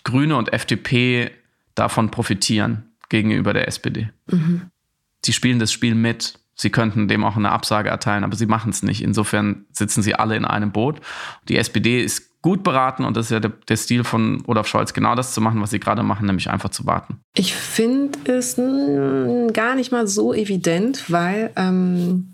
Grüne 0.04 0.36
und 0.36 0.52
FDP 0.52 1.32
davon 1.74 2.10
profitieren 2.10 2.89
gegenüber 3.10 3.52
der 3.52 3.68
SPD. 3.68 4.08
Mhm. 4.30 4.70
Sie 5.22 5.34
spielen 5.34 5.58
das 5.58 5.70
Spiel 5.70 5.94
mit. 5.94 6.38
Sie 6.54 6.70
könnten 6.70 7.08
dem 7.08 7.24
auch 7.24 7.36
eine 7.36 7.52
Absage 7.52 7.90
erteilen, 7.90 8.24
aber 8.24 8.36
sie 8.36 8.46
machen 8.46 8.70
es 8.70 8.82
nicht. 8.82 9.02
Insofern 9.02 9.66
sitzen 9.72 10.02
sie 10.02 10.14
alle 10.14 10.36
in 10.36 10.44
einem 10.44 10.72
Boot. 10.72 11.00
Die 11.48 11.56
SPD 11.56 12.02
ist 12.02 12.30
gut 12.42 12.62
beraten 12.62 13.04
und 13.04 13.16
das 13.16 13.26
ist 13.26 13.32
ja 13.32 13.40
der, 13.40 13.52
der 13.68 13.76
Stil 13.76 14.04
von 14.04 14.42
Olaf 14.46 14.66
Scholz, 14.66 14.94
genau 14.94 15.14
das 15.14 15.34
zu 15.34 15.40
machen, 15.40 15.60
was 15.60 15.70
sie 15.70 15.80
gerade 15.80 16.02
machen, 16.02 16.26
nämlich 16.26 16.48
einfach 16.50 16.70
zu 16.70 16.86
warten. 16.86 17.20
Ich 17.34 17.54
finde 17.54 18.18
es 18.32 18.56
gar 19.52 19.74
nicht 19.74 19.92
mal 19.92 20.06
so 20.06 20.32
evident, 20.32 21.10
weil 21.10 21.50
ähm, 21.56 22.29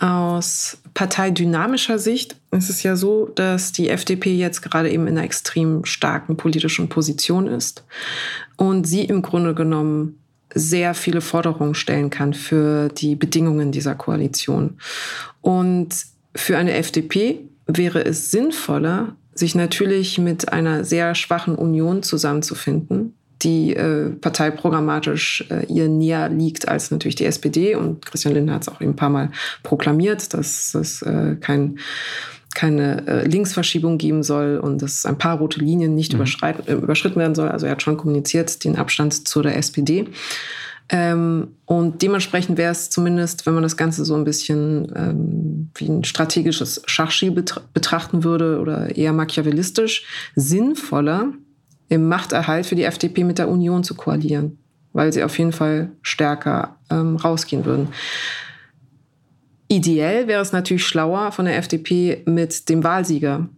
aus 0.00 0.78
parteidynamischer 0.94 1.98
Sicht 1.98 2.36
ist 2.50 2.70
es 2.70 2.82
ja 2.82 2.96
so, 2.96 3.26
dass 3.34 3.72
die 3.72 3.90
FDP 3.90 4.34
jetzt 4.34 4.62
gerade 4.62 4.90
eben 4.90 5.06
in 5.06 5.16
einer 5.16 5.24
extrem 5.24 5.84
starken 5.84 6.36
politischen 6.36 6.88
Position 6.88 7.46
ist 7.46 7.84
und 8.56 8.86
sie 8.86 9.04
im 9.04 9.22
Grunde 9.22 9.54
genommen 9.54 10.18
sehr 10.54 10.94
viele 10.94 11.20
Forderungen 11.20 11.74
stellen 11.74 12.10
kann 12.10 12.34
für 12.34 12.88
die 12.88 13.14
Bedingungen 13.14 13.72
dieser 13.72 13.94
Koalition. 13.94 14.78
Und 15.42 15.94
für 16.34 16.56
eine 16.56 16.72
FDP 16.72 17.40
wäre 17.66 18.04
es 18.04 18.30
sinnvoller, 18.30 19.16
sich 19.34 19.54
natürlich 19.54 20.18
mit 20.18 20.52
einer 20.52 20.84
sehr 20.84 21.14
schwachen 21.14 21.54
Union 21.54 22.02
zusammenzufinden, 22.02 23.14
die 23.42 23.74
äh, 23.74 24.10
parteiprogrammatisch 24.10 25.46
äh, 25.50 25.66
ihr 25.66 25.88
näher 25.88 26.28
liegt 26.28 26.68
als 26.68 26.90
natürlich 26.90 27.14
die 27.14 27.24
SPD. 27.24 27.74
Und 27.74 28.04
Christian 28.04 28.34
Lindner 28.34 28.54
hat 28.54 28.62
es 28.62 28.68
auch 28.68 28.80
eben 28.80 28.92
ein 28.92 28.96
paar 28.96 29.10
Mal 29.10 29.30
proklamiert, 29.62 30.34
dass 30.34 30.74
es 30.74 31.02
äh, 31.02 31.36
kein 31.40 31.78
keine 32.52 33.06
äh, 33.06 33.28
Linksverschiebung 33.28 33.96
geben 33.96 34.24
soll 34.24 34.58
und 34.58 34.82
dass 34.82 35.06
ein 35.06 35.18
paar 35.18 35.38
rote 35.38 35.60
Linien 35.60 35.94
nicht 35.94 36.14
mhm. 36.14 36.24
äh, 36.42 36.72
überschritten 36.72 37.20
werden 37.20 37.36
soll. 37.36 37.48
Also 37.48 37.66
er 37.66 37.72
hat 37.72 37.82
schon 37.82 37.96
kommuniziert 37.96 38.64
den 38.64 38.76
Abstand 38.76 39.28
zu 39.28 39.40
der 39.40 39.56
SPD. 39.56 40.08
Ähm, 40.88 41.48
und 41.66 42.02
dementsprechend 42.02 42.58
wäre 42.58 42.72
es 42.72 42.90
zumindest, 42.90 43.46
wenn 43.46 43.54
man 43.54 43.62
das 43.62 43.76
Ganze 43.76 44.04
so 44.04 44.16
ein 44.16 44.24
bisschen 44.24 44.92
ähm, 44.96 45.70
wie 45.76 45.88
ein 45.88 46.02
strategisches 46.02 46.82
Schachspiel 46.86 47.30
betrachten 47.30 48.24
würde 48.24 48.58
oder 48.58 48.96
eher 48.96 49.12
machiavellistisch, 49.12 50.04
sinnvoller, 50.34 51.32
im 51.90 52.08
Machterhalt 52.08 52.64
für 52.64 52.76
die 52.76 52.84
FDP 52.84 53.24
mit 53.24 53.38
der 53.38 53.48
Union 53.48 53.84
zu 53.84 53.94
koalieren, 53.94 54.58
weil 54.94 55.12
sie 55.12 55.22
auf 55.22 55.38
jeden 55.38 55.52
Fall 55.52 55.90
stärker 56.00 56.76
ähm, 56.88 57.16
rausgehen 57.16 57.66
würden. 57.66 57.88
Ideell 59.68 60.26
wäre 60.26 60.40
es 60.40 60.52
natürlich 60.52 60.86
schlauer, 60.86 61.32
von 61.32 61.44
der 61.44 61.58
FDP 61.58 62.22
mit 62.26 62.68
dem 62.68 62.82
Wahlsieger 62.82 63.48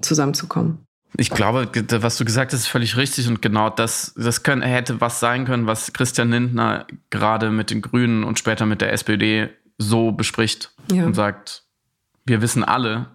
zusammenzukommen. 0.00 0.78
Ich 1.16 1.30
glaube, 1.30 1.70
was 2.02 2.18
du 2.18 2.24
gesagt 2.24 2.52
hast, 2.52 2.60
ist 2.60 2.66
völlig 2.66 2.96
richtig 2.96 3.28
und 3.28 3.40
genau 3.40 3.70
das, 3.70 4.12
das 4.16 4.42
können, 4.42 4.62
hätte 4.62 5.00
was 5.00 5.20
sein 5.20 5.44
können, 5.44 5.66
was 5.66 5.92
Christian 5.92 6.30
Lindner 6.30 6.86
gerade 7.10 7.50
mit 7.50 7.70
den 7.70 7.82
Grünen 7.82 8.24
und 8.24 8.38
später 8.38 8.66
mit 8.66 8.80
der 8.80 8.92
SPD 8.92 9.48
so 9.78 10.12
bespricht 10.12 10.72
ja. 10.92 11.06
und 11.06 11.14
sagt, 11.14 11.64
wir 12.26 12.42
wissen 12.42 12.64
alle, 12.64 13.06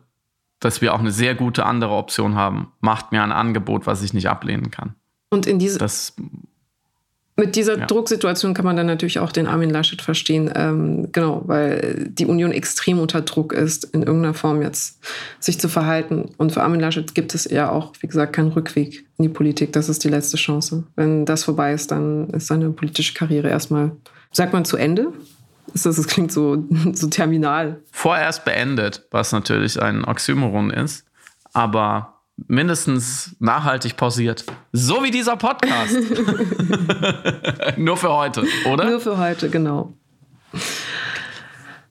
dass 0.59 0.81
wir 0.81 0.93
auch 0.93 0.99
eine 0.99 1.11
sehr 1.11 1.35
gute 1.35 1.65
andere 1.65 1.91
Option 1.91 2.35
haben. 2.35 2.71
Macht 2.81 3.11
mir 3.11 3.23
ein 3.23 3.31
Angebot, 3.31 3.87
was 3.87 4.03
ich 4.03 4.13
nicht 4.13 4.29
ablehnen 4.29 4.71
kann. 4.71 4.95
Und 5.29 5.45
in 5.47 5.59
diese, 5.59 5.77
das 5.77 6.15
mit 7.39 7.55
dieser 7.55 7.79
ja. 7.79 7.85
Drucksituation 7.85 8.53
kann 8.53 8.65
man 8.65 8.75
dann 8.75 8.87
natürlich 8.87 9.19
auch 9.19 9.31
den 9.31 9.47
Armin 9.47 9.69
Laschet 9.69 10.01
verstehen, 10.01 10.51
ähm, 10.55 11.09
genau, 11.13 11.43
weil 11.45 12.09
die 12.09 12.25
Union 12.25 12.51
extrem 12.51 12.99
unter 12.99 13.21
Druck 13.21 13.53
ist, 13.53 13.85
in 13.85 14.03
irgendeiner 14.03 14.33
Form 14.33 14.61
jetzt 14.61 14.99
sich 15.39 15.57
zu 15.57 15.69
verhalten. 15.69 16.31
Und 16.35 16.51
für 16.51 16.63
Armin 16.63 16.81
Laschet 16.81 17.15
gibt 17.15 17.33
es 17.33 17.45
ja 17.45 17.71
auch, 17.71 17.93
wie 18.01 18.07
gesagt, 18.07 18.33
keinen 18.33 18.51
Rückweg 18.51 19.05
in 19.17 19.23
die 19.23 19.29
Politik. 19.29 19.71
Das 19.71 19.87
ist 19.87 20.03
die 20.03 20.09
letzte 20.09 20.35
Chance. 20.35 20.83
Wenn 20.97 21.25
das 21.25 21.45
vorbei 21.45 21.71
ist, 21.71 21.91
dann 21.91 22.29
ist 22.31 22.47
seine 22.47 22.71
politische 22.71 23.13
Karriere 23.13 23.47
erstmal, 23.47 23.91
sagt 24.33 24.51
man, 24.51 24.65
zu 24.65 24.75
Ende. 24.75 25.13
Das, 25.73 25.83
das 25.83 26.07
klingt 26.07 26.31
so, 26.31 26.63
so 26.93 27.07
terminal. 27.07 27.81
Vorerst 27.91 28.45
beendet, 28.45 29.05
was 29.11 29.31
natürlich 29.31 29.81
ein 29.81 30.05
Oxymoron 30.05 30.71
ist. 30.71 31.05
Aber 31.53 32.19
mindestens 32.47 33.35
nachhaltig 33.39 33.97
pausiert. 33.97 34.45
So 34.71 35.03
wie 35.03 35.11
dieser 35.11 35.35
Podcast. 35.35 35.93
Nur 37.77 37.97
für 37.97 38.09
heute, 38.09 38.43
oder? 38.65 38.85
Nur 38.85 38.99
für 38.99 39.17
heute, 39.17 39.49
genau. 39.49 39.93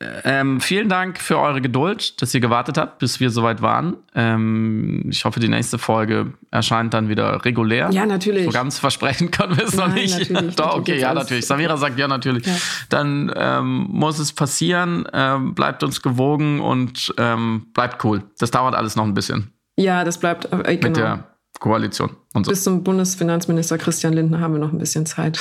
Ähm, 0.00 0.60
vielen 0.60 0.88
Dank 0.88 1.18
für 1.18 1.38
eure 1.38 1.60
Geduld, 1.60 2.22
dass 2.22 2.32
ihr 2.32 2.40
gewartet 2.40 2.78
habt, 2.78 2.98
bis 3.00 3.18
wir 3.18 3.30
soweit 3.30 3.62
waren. 3.62 3.96
Ähm, 4.14 5.06
ich 5.10 5.24
hoffe, 5.24 5.40
die 5.40 5.48
nächste 5.48 5.78
Folge 5.78 6.32
erscheint 6.50 6.94
dann 6.94 7.08
wieder 7.08 7.44
regulär. 7.44 7.90
Ja, 7.90 8.06
natürlich. 8.06 8.44
So 8.44 8.50
ganz 8.50 8.78
versprechen 8.78 9.30
können 9.30 9.56
wir 9.56 9.64
es 9.64 9.76
noch 9.76 9.92
nicht. 9.92 10.30
Natürlich, 10.30 10.54
Doch, 10.56 10.76
natürlich 10.76 10.80
okay, 10.80 11.00
ja, 11.00 11.14
natürlich. 11.14 11.46
Samira 11.46 11.76
sagt 11.76 11.98
ja, 11.98 12.06
natürlich. 12.06 12.46
Ja. 12.46 12.54
Dann 12.88 13.32
ähm, 13.36 13.86
muss 13.90 14.18
es 14.18 14.32
passieren. 14.32 15.06
Ähm, 15.12 15.54
bleibt 15.54 15.82
uns 15.82 16.00
gewogen 16.00 16.60
und 16.60 17.12
ähm, 17.18 17.66
bleibt 17.74 18.04
cool. 18.04 18.22
Das 18.38 18.50
dauert 18.50 18.74
alles 18.74 18.94
noch 18.94 19.04
ein 19.04 19.14
bisschen 19.14 19.52
Ja, 19.76 20.04
das 20.04 20.18
bleibt 20.18 20.52
äh, 20.52 20.56
mit 20.56 20.80
genau. 20.80 20.94
der 20.94 21.24
Koalition 21.58 22.10
und 22.34 22.44
so. 22.44 22.50
Bis 22.50 22.62
zum 22.62 22.84
Bundesfinanzminister 22.84 23.78
Christian 23.78 24.12
Lindner 24.12 24.40
haben 24.40 24.54
wir 24.54 24.60
noch 24.60 24.72
ein 24.72 24.78
bisschen 24.78 25.06
Zeit. 25.06 25.40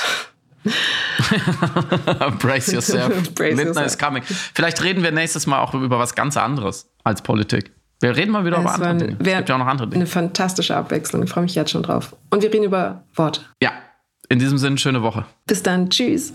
Brace 2.38 2.72
yourself. 2.72 3.30
Brace 3.34 3.56
Lindner 3.56 3.64
yourself. 3.82 3.86
is 3.86 3.98
coming. 3.98 4.22
Vielleicht 4.54 4.82
reden 4.82 5.02
wir 5.02 5.10
nächstes 5.12 5.46
Mal 5.46 5.60
auch 5.60 5.74
über 5.74 5.98
was 5.98 6.14
ganz 6.14 6.36
anderes 6.36 6.88
als 7.04 7.22
Politik. 7.22 7.72
Wir 8.00 8.16
reden 8.16 8.30
mal 8.30 8.44
wieder 8.44 8.58
über 8.60 8.72
Es 8.72 8.78
war 8.80 8.86
andere 8.88 8.90
ein- 8.90 8.98
Dinge. 9.18 9.30
Es 9.32 9.36
gibt 9.38 9.48
ja 9.48 9.54
auch 9.56 9.58
noch 9.58 9.66
andere 9.66 9.88
Dinge. 9.88 10.02
Eine 10.02 10.06
fantastische 10.06 10.76
Abwechslung. 10.76 11.22
Ich 11.24 11.30
freue 11.30 11.42
mich 11.42 11.54
jetzt 11.54 11.70
schon 11.72 11.82
drauf. 11.82 12.14
Und 12.30 12.42
wir 12.42 12.52
reden 12.52 12.64
über 12.64 13.02
Worte. 13.14 13.40
Ja, 13.62 13.72
in 14.28 14.38
diesem 14.38 14.58
Sinne, 14.58 14.78
schöne 14.78 15.02
Woche. 15.02 15.24
Bis 15.46 15.62
dann. 15.62 15.90
Tschüss. 15.90 16.32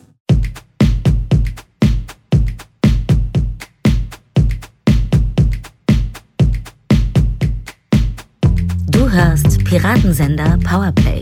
Du 8.91 9.09
hörst 9.09 9.63
Piratensender 9.65 10.57
Powerplay. 10.63 11.21